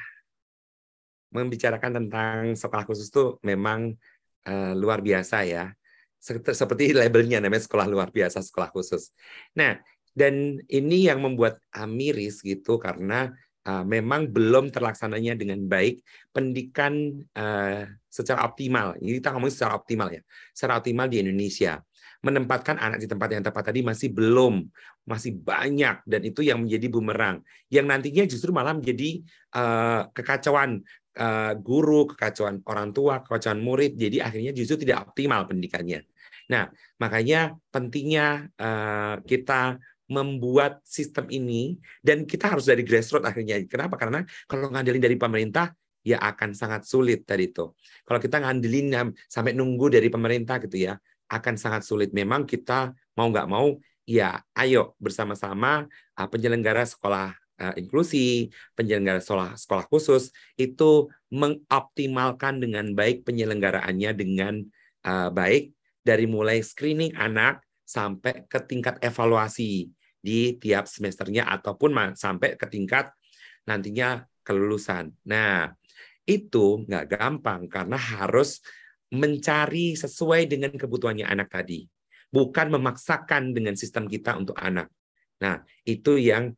membicarakan 1.32 2.04
tentang 2.04 2.56
sekolah 2.56 2.84
khusus 2.88 3.12
itu 3.12 3.40
memang 3.44 3.96
uh, 4.48 4.74
luar 4.76 5.00
biasa 5.00 5.44
ya. 5.48 5.72
Seperti 6.20 6.92
labelnya 6.96 7.38
namanya 7.40 7.64
sekolah 7.68 7.86
luar 7.86 8.10
biasa, 8.10 8.42
sekolah 8.42 8.74
khusus. 8.74 9.14
Nah, 9.54 9.78
dan 10.16 10.58
ini 10.72 11.06
yang 11.06 11.20
membuat 11.20 11.60
miris 11.86 12.40
gitu 12.40 12.80
karena 12.80 13.36
uh, 13.66 13.84
memang 13.84 14.30
belum 14.30 14.70
terlaksananya 14.70 15.36
dengan 15.36 15.66
baik 15.66 16.06
pendidikan 16.30 17.22
uh, 17.36 17.90
secara 18.08 18.46
optimal. 18.46 18.96
Ini 19.02 19.20
kita 19.20 19.34
ngomong 19.34 19.52
secara 19.52 19.76
optimal 19.76 20.14
ya, 20.14 20.22
secara 20.54 20.80
optimal 20.80 21.10
di 21.10 21.20
Indonesia. 21.26 21.82
Menempatkan 22.26 22.82
anak 22.82 23.06
di 23.06 23.08
tempat 23.10 23.30
yang 23.38 23.44
tepat 23.46 23.70
tadi 23.70 23.86
masih 23.86 24.10
belum, 24.10 24.66
masih 25.06 25.38
banyak 25.38 26.02
dan 26.10 26.22
itu 26.26 26.42
yang 26.42 26.66
menjadi 26.66 26.88
bumerang. 26.90 27.38
Yang 27.70 27.86
nantinya 27.86 28.24
justru 28.26 28.50
malah 28.50 28.74
menjadi 28.74 29.22
uh, 29.54 30.10
kekacauan 30.10 30.82
uh, 31.22 31.54
guru, 31.62 32.10
kekacauan 32.10 32.66
orang 32.66 32.90
tua, 32.98 33.22
kekacauan 33.22 33.62
murid. 33.62 33.94
Jadi 33.94 34.26
akhirnya 34.26 34.58
justru 34.58 34.82
tidak 34.82 35.14
optimal 35.14 35.46
pendidikannya. 35.46 36.02
Nah, 36.50 36.70
makanya 37.02 37.58
pentingnya 37.74 38.50
uh, 38.58 39.18
kita 39.26 39.82
membuat 40.06 40.82
sistem 40.86 41.26
ini 41.34 41.82
dan 42.06 42.30
kita 42.30 42.54
harus 42.54 42.70
dari 42.70 42.86
grassroots 42.86 43.26
akhirnya. 43.26 43.62
Kenapa? 43.66 43.98
Karena 43.98 44.22
kalau 44.46 44.70
ngandelin 44.70 45.02
dari 45.02 45.18
pemerintah 45.18 45.74
ya 46.06 46.22
akan 46.22 46.54
sangat 46.54 46.86
sulit 46.86 47.26
tadi 47.26 47.50
itu. 47.50 47.74
Kalau 48.06 48.20
kita 48.22 48.38
ngandelin 48.38 48.94
sampai 49.26 49.58
nunggu 49.58 49.90
dari 49.90 50.08
pemerintah 50.14 50.62
gitu 50.62 50.78
ya, 50.78 50.94
akan 51.30 51.58
sangat 51.58 51.82
sulit. 51.82 52.14
Memang 52.14 52.46
kita 52.46 52.94
mau 53.18 53.28
nggak 53.34 53.50
mau 53.50 53.74
ya 54.06 54.38
ayo 54.54 54.94
bersama-sama 55.02 55.90
ah, 56.14 56.28
penyelenggara 56.30 56.86
sekolah 56.86 57.34
ah, 57.58 57.74
inklusi, 57.74 58.54
penyelenggara 58.78 59.18
sekolah 59.18 59.58
sekolah 59.58 59.90
khusus 59.90 60.30
itu 60.62 61.10
mengoptimalkan 61.34 62.62
dengan 62.62 62.94
baik 62.94 63.26
penyelenggaraannya 63.26 64.12
dengan 64.14 64.62
uh, 65.04 65.30
baik 65.34 65.74
dari 66.06 66.30
mulai 66.30 66.62
screening 66.62 67.18
anak 67.18 67.65
sampai 67.86 68.50
ke 68.50 68.60
tingkat 68.66 68.98
evaluasi 69.00 69.88
di 70.18 70.58
tiap 70.58 70.90
semesternya 70.90 71.46
ataupun 71.46 71.94
sampai 72.18 72.58
ke 72.58 72.66
tingkat 72.66 73.14
nantinya 73.70 74.26
kelulusan. 74.42 75.14
Nah, 75.30 75.70
itu 76.26 76.82
nggak 76.90 77.06
gampang 77.14 77.70
karena 77.70 77.98
harus 77.98 78.62
mencari 79.14 79.94
sesuai 79.94 80.50
dengan 80.50 80.74
kebutuhannya 80.74 81.30
anak 81.30 81.54
tadi. 81.54 81.86
Bukan 82.34 82.74
memaksakan 82.74 83.54
dengan 83.54 83.78
sistem 83.78 84.10
kita 84.10 84.34
untuk 84.34 84.58
anak. 84.58 84.90
Nah, 85.40 85.62
itu 85.86 86.18
yang 86.18 86.58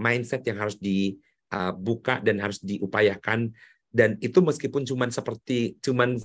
mindset 0.00 0.40
yang 0.48 0.56
harus 0.64 0.80
dibuka 0.80 2.24
dan 2.24 2.40
harus 2.40 2.64
diupayakan 2.64 3.52
dan 3.92 4.20
itu 4.20 4.40
meskipun 4.44 4.84
cuman 4.84 5.08
seperti 5.08 5.80
cuman 5.80 6.20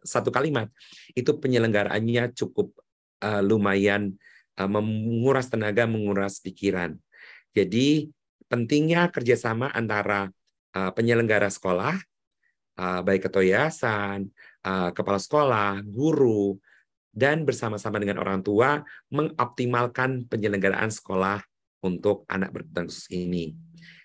satu 0.00 0.32
kalimat 0.32 0.70
itu 1.12 1.28
penyelenggaraannya 1.36 2.32
cukup 2.38 2.72
uh, 3.22 3.40
lumayan 3.44 4.16
uh, 4.60 4.68
menguras 4.68 5.48
tenaga, 5.48 5.88
menguras 5.88 6.40
pikiran. 6.42 6.96
Jadi 7.56 8.10
pentingnya 8.50 9.08
kerjasama 9.08 9.70
antara 9.70 10.28
uh, 10.74 10.90
penyelenggara 10.92 11.48
sekolah, 11.48 11.96
uh, 12.78 13.00
baik 13.06 13.30
ketua 13.30 13.46
yayasan, 13.46 14.28
uh, 14.66 14.90
kepala 14.90 15.20
sekolah, 15.20 15.84
guru, 15.86 16.58
dan 17.10 17.42
bersama-sama 17.42 17.98
dengan 17.98 18.22
orang 18.22 18.40
tua 18.40 18.82
mengoptimalkan 19.10 20.30
penyelenggaraan 20.30 20.94
sekolah 20.94 21.42
untuk 21.82 22.22
anak 22.30 22.54
berkebutuhan 22.54 22.86
khusus 22.86 23.10
ini. 23.10 23.50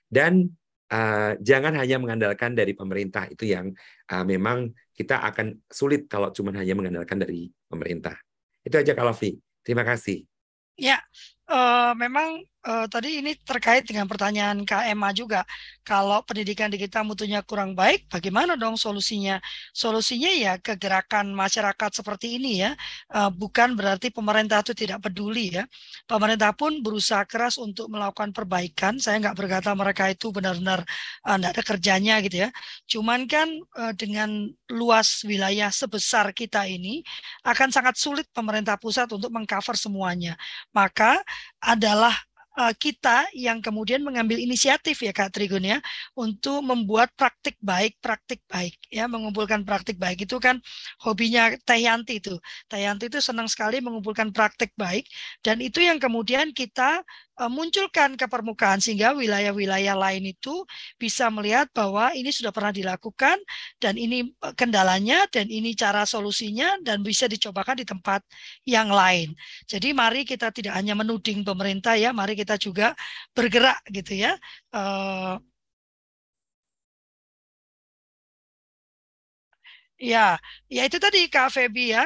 Dan 0.10 0.50
uh, 0.90 1.38
jangan 1.38 1.78
hanya 1.78 2.02
mengandalkan 2.02 2.58
dari 2.58 2.74
pemerintah 2.74 3.30
itu 3.30 3.46
yang 3.46 3.70
uh, 4.10 4.26
memang 4.26 4.74
kita 4.96 5.22
akan 5.22 5.60
sulit 5.70 6.10
kalau 6.10 6.34
cuma 6.34 6.56
hanya 6.56 6.74
mengandalkan 6.74 7.22
dari 7.22 7.52
pemerintah. 7.70 8.25
Itu 8.66 8.76
aja 8.82 8.98
kalau 8.98 9.14
Vi. 9.14 9.38
Terima 9.62 9.86
kasih. 9.86 10.26
Ya, 10.76 11.00
uh, 11.50 11.92
memang 11.98 12.42
uh, 12.66 12.86
tadi 12.90 13.22
ini 13.22 13.38
terkait 13.46 13.86
dengan 13.86 14.10
pertanyaan 14.10 14.66
KMA 14.66 15.10
juga. 15.14 15.46
Kalau 15.86 16.26
pendidikan 16.26 16.74
di 16.74 16.82
kita 16.82 17.06
mutunya 17.06 17.46
kurang 17.46 17.78
baik, 17.78 18.10
bagaimana 18.10 18.58
dong 18.58 18.74
solusinya? 18.74 19.38
Solusinya 19.70 20.34
ya 20.34 20.54
kegerakan 20.58 21.30
masyarakat 21.32 22.02
seperti 22.02 22.42
ini 22.42 22.66
ya. 22.66 22.74
Uh, 23.14 23.30
bukan 23.30 23.78
berarti 23.78 24.10
pemerintah 24.10 24.66
itu 24.66 24.74
tidak 24.74 25.06
peduli 25.06 25.54
ya. 25.54 25.64
Pemerintah 26.10 26.52
pun 26.58 26.82
berusaha 26.82 27.22
keras 27.30 27.62
untuk 27.62 27.88
melakukan 27.94 28.34
perbaikan. 28.34 28.98
Saya 28.98 29.22
nggak 29.22 29.38
berkata 29.38 29.70
mereka 29.78 30.10
itu 30.10 30.34
benar-benar 30.34 30.82
uh, 31.30 31.38
ada 31.38 31.62
kerjanya 31.62 32.18
gitu 32.26 32.46
ya. 32.46 32.50
Cuman 32.90 33.30
kan 33.30 33.48
uh, 33.78 33.94
dengan 33.94 34.50
luas 34.74 35.22
wilayah 35.22 35.70
sebesar 35.70 36.34
kita 36.34 36.66
ini 36.66 37.06
akan 37.46 37.70
sangat 37.70 37.96
sulit 38.02 38.26
pemerintah 38.34 38.82
pusat 38.82 39.06
untuk 39.14 39.30
mengcover 39.30 39.78
semuanya. 39.78 40.34
Maka 40.74 41.22
adalah 41.62 42.14
uh, 42.60 42.74
kita 42.76 43.28
yang 43.36 43.60
kemudian 43.60 44.02
mengambil 44.02 44.40
inisiatif 44.40 45.04
ya 45.04 45.12
Kak 45.12 45.36
Trigun 45.36 45.64
ya 45.64 45.80
untuk 46.16 46.64
membuat 46.64 47.12
praktik 47.14 47.60
baik 47.60 48.00
praktik 48.00 48.42
baik 48.48 48.76
ya 48.90 49.06
mengumpulkan 49.06 49.68
praktik 49.68 50.00
baik. 50.00 50.24
Itu 50.26 50.40
kan 50.40 50.60
hobinya 51.04 51.54
Teh 51.68 51.84
Yanti 51.84 52.24
itu. 52.24 52.40
Teh 52.72 52.82
Yanti 52.84 53.12
itu 53.12 53.20
senang 53.20 53.48
sekali 53.52 53.84
mengumpulkan 53.84 54.32
praktik 54.32 54.72
baik 54.80 55.06
dan 55.44 55.60
itu 55.60 55.84
yang 55.84 56.00
kemudian 56.00 56.56
kita 56.56 57.04
munculkan 57.52 58.16
ke 58.16 58.26
permukaan 58.32 58.80
sehingga 58.80 59.12
wilayah-wilayah 59.12 59.96
lain 59.96 60.32
itu 60.32 60.64
bisa 60.96 61.28
melihat 61.28 61.68
bahwa 61.76 62.16
ini 62.16 62.32
sudah 62.32 62.56
pernah 62.56 62.72
dilakukan 62.72 63.36
dan 63.80 64.00
ini 64.00 64.32
eh, 64.32 64.54
kendalanya 64.56 65.28
dan 65.28 65.52
ini 65.52 65.76
cara 65.76 66.08
solusinya 66.08 66.80
dan 66.80 67.04
bisa 67.04 67.28
dicobakan 67.28 67.84
di 67.84 67.86
tempat 67.86 68.24
yang 68.64 68.88
lain. 68.88 69.36
Jadi 69.68 69.92
mari 69.92 70.24
kita 70.24 70.52
tidak 70.56 70.74
hanya 70.80 70.96
menuding 70.96 71.44
pemerintah 71.44 72.00
ya, 72.00 72.16
mari 72.16 72.40
kita 72.40 72.56
juga 72.56 72.96
bergerak 73.36 73.84
gitu 73.92 74.16
ya. 74.16 74.40
Uh, 74.72 75.40
Ya, 79.96 80.36
ya 80.68 80.82
itu 80.88 81.00
tadi 81.00 81.32
Kak 81.32 81.56
Febi 81.56 81.96
ya, 81.96 82.04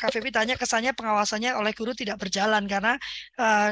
Kak 0.00 0.10
Febi 0.10 0.34
tanya 0.34 0.58
kesannya 0.58 0.90
pengawasannya 0.98 1.54
oleh 1.54 1.70
guru 1.70 1.94
tidak 1.94 2.18
berjalan 2.18 2.66
karena 2.66 2.98
uh, 3.38 3.70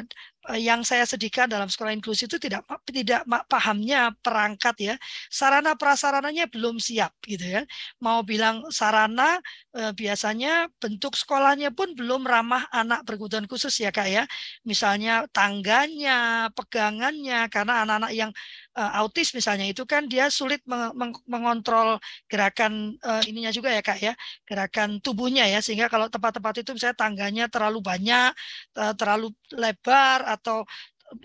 yang 0.54 0.86
saya 0.86 1.02
sedihkan 1.02 1.50
dalam 1.50 1.66
sekolah 1.66 1.90
inklusi 1.90 2.30
itu 2.30 2.38
tidak 2.38 2.62
tidak 2.86 3.26
pahamnya 3.50 4.14
perangkat 4.22 4.76
ya. 4.78 4.94
Sarana 5.26 5.74
prasarananya 5.74 6.46
belum 6.46 6.78
siap 6.78 7.10
gitu 7.26 7.42
ya. 7.42 7.62
Mau 7.98 8.22
bilang 8.22 8.62
sarana 8.70 9.42
eh, 9.74 9.90
biasanya 9.90 10.70
bentuk 10.78 11.18
sekolahnya 11.18 11.74
pun 11.74 11.98
belum 11.98 12.22
ramah 12.22 12.70
anak 12.70 13.02
berkebutuhan 13.02 13.50
khusus 13.50 13.74
ya 13.82 13.90
kak 13.90 14.06
ya. 14.06 14.22
Misalnya 14.62 15.26
tangganya 15.34 16.46
pegangannya 16.54 17.50
karena 17.50 17.82
anak-anak 17.82 18.12
yang 18.14 18.30
uh, 18.76 18.92
autis 19.00 19.32
misalnya 19.32 19.66
itu 19.66 19.82
kan 19.88 20.04
dia 20.06 20.28
sulit 20.28 20.60
meng 20.68 20.92
meng 20.94 21.12
mengontrol 21.26 21.96
gerakan 22.28 22.94
uh, 23.02 23.24
ininya 23.24 23.50
juga 23.50 23.72
ya 23.72 23.80
kak 23.80 23.98
ya 23.98 24.12
gerakan 24.44 25.00
tubuhnya 25.00 25.48
ya 25.48 25.64
sehingga 25.64 25.88
kalau 25.88 26.06
tempat-tempat 26.12 26.62
itu 26.62 26.70
misalnya 26.76 26.96
tangganya 27.00 27.44
terlalu 27.48 27.80
banyak 27.80 28.30
uh, 28.76 28.92
terlalu 28.94 29.32
lebar 29.56 30.22
atau 30.28 30.68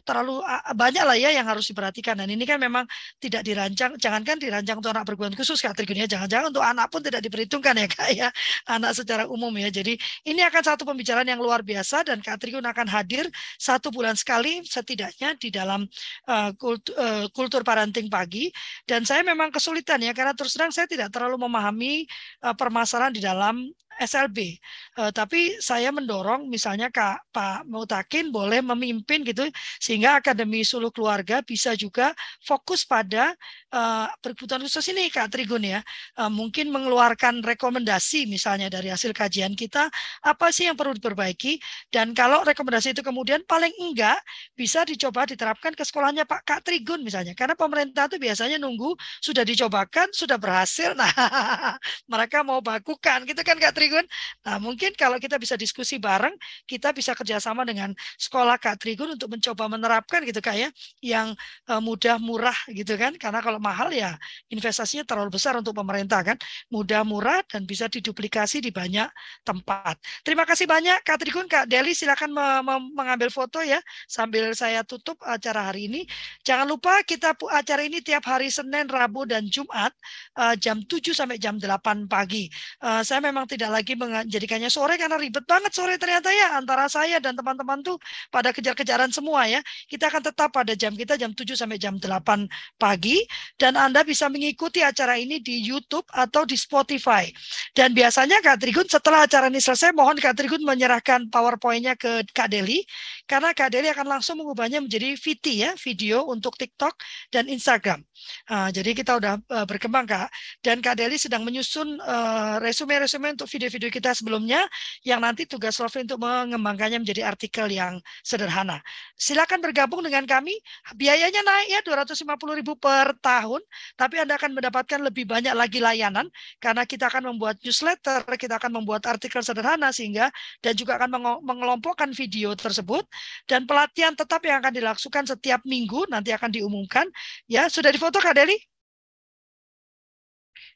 terlalu 0.05 0.41
banyak 0.77 1.03
lah 1.03 1.17
ya 1.17 1.29
yang 1.33 1.45
harus 1.47 1.69
diperhatikan. 1.69 2.17
Dan 2.17 2.29
ini 2.29 2.45
kan 2.45 2.61
memang 2.61 2.85
tidak 3.17 3.41
dirancang 3.45 3.97
jangankan 3.97 4.37
dirancang 4.37 4.77
untuk 4.79 4.91
anak 4.93 5.03
berkebutuhan 5.09 5.35
khusus 5.37 5.57
Kak 5.61 5.73
Trigun 5.77 6.01
ya. 6.01 6.07
Jangan-jangan 6.07 6.45
untuk 6.53 6.63
anak 6.63 6.87
pun 6.93 7.01
tidak 7.01 7.21
diperhitungkan 7.25 7.73
ya 7.77 7.87
Kak 7.89 8.09
ya. 8.13 8.29
Anak 8.69 8.91
secara 8.97 9.25
umum 9.25 9.51
ya. 9.57 9.69
Jadi 9.73 9.97
ini 10.27 10.41
akan 10.45 10.61
satu 10.61 10.83
pembicaraan 10.85 11.27
yang 11.27 11.41
luar 11.41 11.65
biasa 11.65 12.05
dan 12.05 12.21
Kak 12.21 12.41
Trigun 12.41 12.65
akan 12.65 12.87
hadir 12.89 13.25
satu 13.57 13.89
bulan 13.89 14.13
sekali 14.13 14.61
setidaknya 14.65 15.37
di 15.37 15.49
dalam 15.49 15.85
uh, 16.29 16.51
kultur, 16.55 16.93
uh, 16.97 17.25
kultur 17.33 17.61
parenting 17.65 18.07
pagi. 18.07 18.53
Dan 18.85 19.05
saya 19.05 19.25
memang 19.25 19.49
kesulitan 19.49 20.01
ya 20.01 20.13
karena 20.13 20.37
terus 20.37 20.53
terang 20.53 20.73
saya 20.73 20.85
tidak 20.85 21.09
terlalu 21.09 21.41
memahami 21.41 22.05
uh, 22.45 22.53
permasalahan 22.53 23.13
di 23.13 23.21
dalam 23.23 23.65
SLB. 24.01 24.57
Uh, 24.97 25.07
eh, 25.07 25.11
tapi 25.13 25.61
saya 25.61 25.93
mendorong 25.93 26.49
misalnya 26.49 26.89
Kak 26.89 27.29
Pak 27.29 27.69
Mutakin 27.69 28.33
boleh 28.33 28.65
memimpin 28.65 29.21
gitu 29.21 29.45
sehingga 29.77 30.17
Akademi 30.17 30.65
Suluh 30.65 30.89
Keluarga 30.89 31.45
bisa 31.45 31.77
juga 31.77 32.17
fokus 32.41 32.81
pada 32.81 33.37
uh, 33.69 34.09
khusus 34.25 34.85
ini 34.89 35.13
Kak 35.13 35.29
Trigun 35.29 35.61
ya. 35.61 35.85
Uh, 36.17 36.33
mungkin 36.33 36.73
mengeluarkan 36.73 37.45
rekomendasi 37.45 38.25
misalnya 38.25 38.73
dari 38.73 38.89
hasil 38.89 39.13
kajian 39.13 39.53
kita 39.53 39.93
apa 40.25 40.49
sih 40.49 40.65
yang 40.65 40.77
perlu 40.77 40.97
diperbaiki 40.97 41.61
dan 41.93 42.17
kalau 42.17 42.41
rekomendasi 42.41 42.97
itu 42.97 43.05
kemudian 43.05 43.45
paling 43.45 43.71
enggak 43.77 44.17
bisa 44.57 44.81
dicoba 44.87 45.29
diterapkan 45.29 45.77
ke 45.77 45.83
sekolahnya 45.85 46.25
Pak 46.25 46.41
Kak 46.47 46.61
Trigun 46.65 47.05
misalnya. 47.05 47.37
Karena 47.37 47.53
pemerintah 47.53 48.09
itu 48.09 48.17
biasanya 48.17 48.57
nunggu 48.57 48.95
sudah 49.21 49.45
dicobakan, 49.45 50.09
sudah 50.15 50.39
berhasil. 50.41 50.93
Nah, 51.01 51.79
mereka 52.05 52.45
mau 52.45 52.61
bakukan 52.61 53.25
gitu 53.25 53.41
kan 53.41 53.57
Kak 53.57 53.73
Trigun 53.73 53.90
Trigun. 53.91 54.07
Nah, 54.47 54.57
mungkin 54.63 54.95
kalau 54.95 55.19
kita 55.19 55.35
bisa 55.35 55.59
diskusi 55.59 55.99
bareng, 55.99 56.31
kita 56.63 56.95
bisa 56.95 57.11
kerjasama 57.11 57.67
dengan 57.67 57.91
sekolah 58.15 58.55
Kak 58.55 58.79
Trigun 58.79 59.19
untuk 59.19 59.27
mencoba 59.35 59.67
menerapkan 59.67 60.23
gitu 60.23 60.39
Kak 60.39 60.55
ya, 60.55 60.71
yang 61.03 61.35
uh, 61.67 61.83
mudah, 61.83 62.15
murah 62.15 62.55
gitu 62.71 62.95
kan. 62.95 63.11
Karena 63.19 63.43
kalau 63.43 63.59
mahal 63.59 63.91
ya 63.91 64.15
investasinya 64.47 65.03
terlalu 65.03 65.35
besar 65.35 65.59
untuk 65.59 65.75
pemerintah 65.75 66.23
kan. 66.23 66.39
Mudah, 66.71 67.03
murah, 67.03 67.43
dan 67.51 67.67
bisa 67.67 67.91
diduplikasi 67.91 68.63
di 68.63 68.71
banyak 68.71 69.11
tempat. 69.43 69.99
Terima 70.23 70.47
kasih 70.47 70.71
banyak 70.71 71.03
Kak 71.03 71.19
Trigun, 71.19 71.51
Kak 71.51 71.67
Deli 71.67 71.91
silakan 71.91 72.31
me 72.31 72.63
me 72.63 72.75
mengambil 72.95 73.27
foto 73.27 73.59
ya 73.59 73.83
sambil 74.07 74.55
saya 74.55 74.87
tutup 74.87 75.19
acara 75.27 75.67
hari 75.67 75.91
ini. 75.91 76.07
Jangan 76.47 76.63
lupa 76.63 77.03
kita 77.03 77.35
acara 77.35 77.83
ini 77.83 77.99
tiap 77.99 78.23
hari 78.23 78.47
Senin, 78.47 78.87
Rabu, 78.87 79.27
dan 79.27 79.51
Jumat 79.51 79.91
uh, 80.39 80.55
jam 80.55 80.79
7 80.79 81.11
sampai 81.11 81.35
jam 81.41 81.59
8 81.59 82.07
pagi. 82.07 82.47
Uh, 82.79 83.01
saya 83.01 83.19
memang 83.19 83.49
tidak 83.49 83.73
lagi 83.73 83.80
menjadikannya 83.83 84.69
sore 84.69 84.95
karena 84.95 85.17
ribet 85.17 85.45
banget 85.45 85.71
sore 85.73 85.97
ternyata 85.97 86.29
ya 86.31 86.57
antara 86.57 86.87
saya 86.87 87.17
dan 87.17 87.33
teman-teman 87.35 87.81
tuh 87.81 87.97
pada 88.29 88.53
kejar-kejaran 88.53 89.09
semua 89.09 89.47
ya. 89.49 89.59
Kita 89.89 90.07
akan 90.07 90.21
tetap 90.31 90.49
pada 90.53 90.73
jam 90.77 90.93
kita 90.95 91.17
jam 91.17 91.33
7 91.33 91.57
sampai 91.57 91.81
jam 91.81 91.97
8 91.97 92.47
pagi 92.77 93.23
dan 93.57 93.75
Anda 93.75 94.05
bisa 94.05 94.29
mengikuti 94.31 94.81
acara 94.81 95.17
ini 95.17 95.41
di 95.41 95.61
YouTube 95.61 96.05
atau 96.13 96.45
di 96.45 96.55
Spotify. 96.55 97.27
Dan 97.73 97.91
biasanya 97.95 98.39
Kak 98.43 98.61
Trigun 98.61 98.87
setelah 98.87 99.25
acara 99.25 99.47
ini 99.47 99.59
selesai 99.59 99.93
mohon 99.95 100.17
Kak 100.17 100.37
Trigun 100.37 100.61
menyerahkan 100.63 101.27
PowerPoint-nya 101.31 101.97
ke 101.97 102.25
Kak 102.31 102.51
Deli 102.51 102.83
karena 103.31 103.55
Kak 103.55 103.71
Deli 103.71 103.87
akan 103.87 104.19
langsung 104.19 104.43
mengubahnya 104.43 104.83
menjadi 104.83 105.15
VT 105.15 105.45
ya, 105.63 105.71
video 105.79 106.27
untuk 106.27 106.59
TikTok 106.59 106.99
dan 107.31 107.47
Instagram. 107.47 108.03
Uh, 108.51 108.67
jadi 108.75 108.91
kita 108.91 109.15
udah 109.15 109.39
uh, 109.47 109.63
berkembang 109.63 110.03
Kak. 110.03 110.27
Dan 110.59 110.83
Kak 110.83 110.99
Deli 110.99 111.15
sedang 111.15 111.47
menyusun 111.47 111.95
uh, 112.03 112.59
resume-resume 112.59 113.39
untuk 113.39 113.47
video-video 113.47 113.87
kita 113.87 114.11
sebelumnya 114.11 114.67
yang 115.07 115.23
nanti 115.23 115.47
tugas 115.47 115.79
Lovely 115.79 116.11
untuk 116.11 116.19
mengembangkannya 116.19 116.99
menjadi 116.99 117.23
artikel 117.23 117.71
yang 117.71 118.03
sederhana. 118.19 118.83
Silakan 119.15 119.63
bergabung 119.63 120.03
dengan 120.03 120.27
kami. 120.27 120.59
Biayanya 120.99 121.39
naik 121.39 121.67
ya 121.71 121.79
250 121.87 122.27
ribu 122.59 122.75
per 122.75 123.15
tahun, 123.23 123.63
tapi 123.95 124.19
Anda 124.19 124.35
akan 124.35 124.59
mendapatkan 124.59 124.99
lebih 125.07 125.23
banyak 125.23 125.55
lagi 125.55 125.79
layanan 125.79 126.27
karena 126.59 126.83
kita 126.83 127.07
akan 127.07 127.31
membuat 127.31 127.63
newsletter, 127.63 128.27
kita 128.35 128.59
akan 128.59 128.83
membuat 128.83 129.07
artikel 129.07 129.39
sederhana 129.39 129.95
sehingga 129.95 130.27
dan 130.59 130.75
juga 130.75 130.99
akan 130.99 131.39
mengelompokkan 131.47 132.11
video 132.11 132.51
tersebut 132.59 133.07
dan 133.45 133.65
pelatihan 133.65 134.13
tetap 134.13 134.41
yang 134.45 134.61
akan 134.61 134.73
dilakukan 134.73 135.23
setiap 135.27 135.61
minggu 135.67 136.07
nanti 136.09 136.33
akan 136.33 136.49
diumumkan. 136.51 137.07
Ya, 137.49 137.67
sudah 137.67 137.89
difoto 137.89 138.17
Kak 138.21 138.37
Deli? 138.37 138.57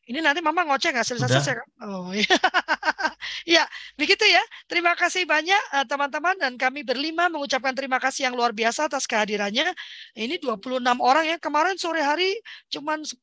Ini 0.05 0.21
nanti 0.21 0.37
Mama 0.37 0.61
ngoceh 0.69 0.93
nggak 0.93 1.01
selesai-selesai 1.01 1.53
kan? 1.57 1.67
Oh 1.81 2.13
iya. 2.13 2.29
ya, 3.57 3.63
begitu 3.97 4.21
ya. 4.21 4.41
Terima 4.69 4.93
kasih 4.93 5.25
banyak 5.25 5.57
eh, 5.57 5.85
teman-teman 5.89 6.37
dan 6.37 6.53
kami 6.61 6.85
berlima 6.85 7.25
mengucapkan 7.25 7.73
terima 7.73 7.97
kasih 7.97 8.29
yang 8.29 8.37
luar 8.37 8.53
biasa 8.53 8.85
atas 8.85 9.09
kehadirannya. 9.09 9.73
Ini 10.13 10.37
26 10.37 11.01
orang 11.01 11.25
ya. 11.25 11.37
Kemarin 11.41 11.81
sore 11.81 12.05
hari 12.05 12.37
cuma 12.69 13.01
10 13.01 13.17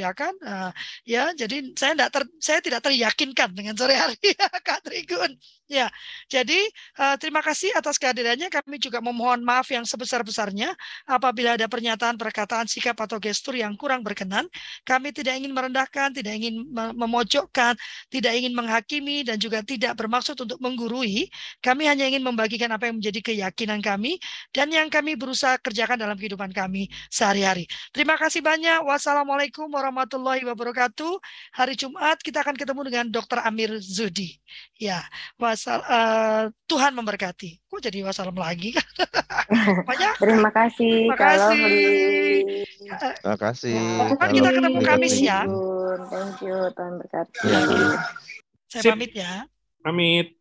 ya 0.00 0.16
kan. 0.16 0.32
Uh, 0.40 0.72
ya, 1.04 1.28
jadi 1.36 1.60
saya 1.76 1.92
tidak 1.92 2.10
ter, 2.16 2.22
saya 2.40 2.58
tidak 2.64 2.80
teryakinkan 2.88 3.52
dengan 3.52 3.76
sore 3.76 3.92
hari 3.92 4.16
ya 4.24 4.48
Kak 4.66 4.80
Trigun. 4.80 5.36
Ya, 5.64 5.88
jadi 6.28 6.60
uh, 7.00 7.16
terima 7.16 7.40
kasih 7.40 7.72
atas 7.72 7.96
kehadirannya. 7.96 8.52
Kami 8.52 8.76
juga 8.76 9.00
memohon 9.00 9.40
maaf 9.40 9.72
yang 9.72 9.88
sebesar-besarnya 9.88 10.76
apabila 11.08 11.56
ada 11.56 11.64
pernyataan, 11.64 12.20
perkataan, 12.20 12.68
sikap 12.68 12.92
atau 13.00 13.16
gestur 13.16 13.56
yang 13.56 13.72
kurang 13.72 14.04
berkenan. 14.04 14.44
Kami 14.84 15.08
tidak 15.16 15.40
ingin 15.40 15.56
merendahkan, 15.56 16.12
tidak 16.12 16.36
ingin 16.36 16.68
memojokkan, 16.68 17.80
tidak 18.12 18.32
ingin 18.36 18.52
menghakimi, 18.52 19.24
dan 19.24 19.40
juga 19.40 19.64
tidak 19.64 19.96
bermaksud 19.96 20.36
untuk 20.36 20.60
menggurui. 20.60 21.32
Kami 21.64 21.88
hanya 21.88 22.12
ingin 22.12 22.20
membagikan 22.20 22.68
apa 22.68 22.92
yang 22.92 23.00
menjadi 23.00 23.24
keyakinan 23.24 23.80
kami 23.80 24.20
dan 24.52 24.68
yang 24.68 24.92
kami 24.92 25.16
berusaha 25.16 25.56
kerjakan 25.64 25.96
dalam 25.96 26.20
kehidupan 26.20 26.52
kami 26.52 26.92
sehari-hari. 27.08 27.64
Terima 27.96 28.20
kasih 28.20 28.44
banyak. 28.44 28.84
Wassalamualaikum 28.84 29.72
warahmatullahi 29.72 30.44
wabarakatuh. 30.44 31.16
Hari 31.56 31.72
Jumat 31.72 32.20
kita 32.20 32.44
akan 32.44 32.52
ketemu 32.52 32.80
dengan 32.84 33.06
Dr. 33.08 33.40
Amir 33.40 33.80
Zudi. 33.80 34.36
Ya, 34.74 35.06
wasal 35.38 35.86
uh, 35.86 36.50
Tuhan 36.66 36.98
memberkati. 36.98 37.62
Kok 37.70 37.78
jadi 37.78 38.02
wassalam 38.02 38.34
lagi? 38.34 38.74
Banyak. 39.88 40.18
Terima 40.18 40.50
kasih. 40.50 41.14
Terima 41.14 41.18
kasih. 41.18 41.66
Terima 43.22 43.38
kasih. 43.38 43.78
Kan 44.18 44.30
kita 44.34 44.50
ketemu 44.50 44.78
Kamis 44.82 45.16
ya. 45.22 45.46
Thank 46.10 46.42
you. 46.42 46.58
Tuhan 46.74 46.92
berkati. 46.98 47.38
Ya. 47.46 47.60
Saya 48.66 48.82
Sip. 48.82 48.92
pamit 48.98 49.12
ya. 49.14 49.46
Pamit. 49.86 50.34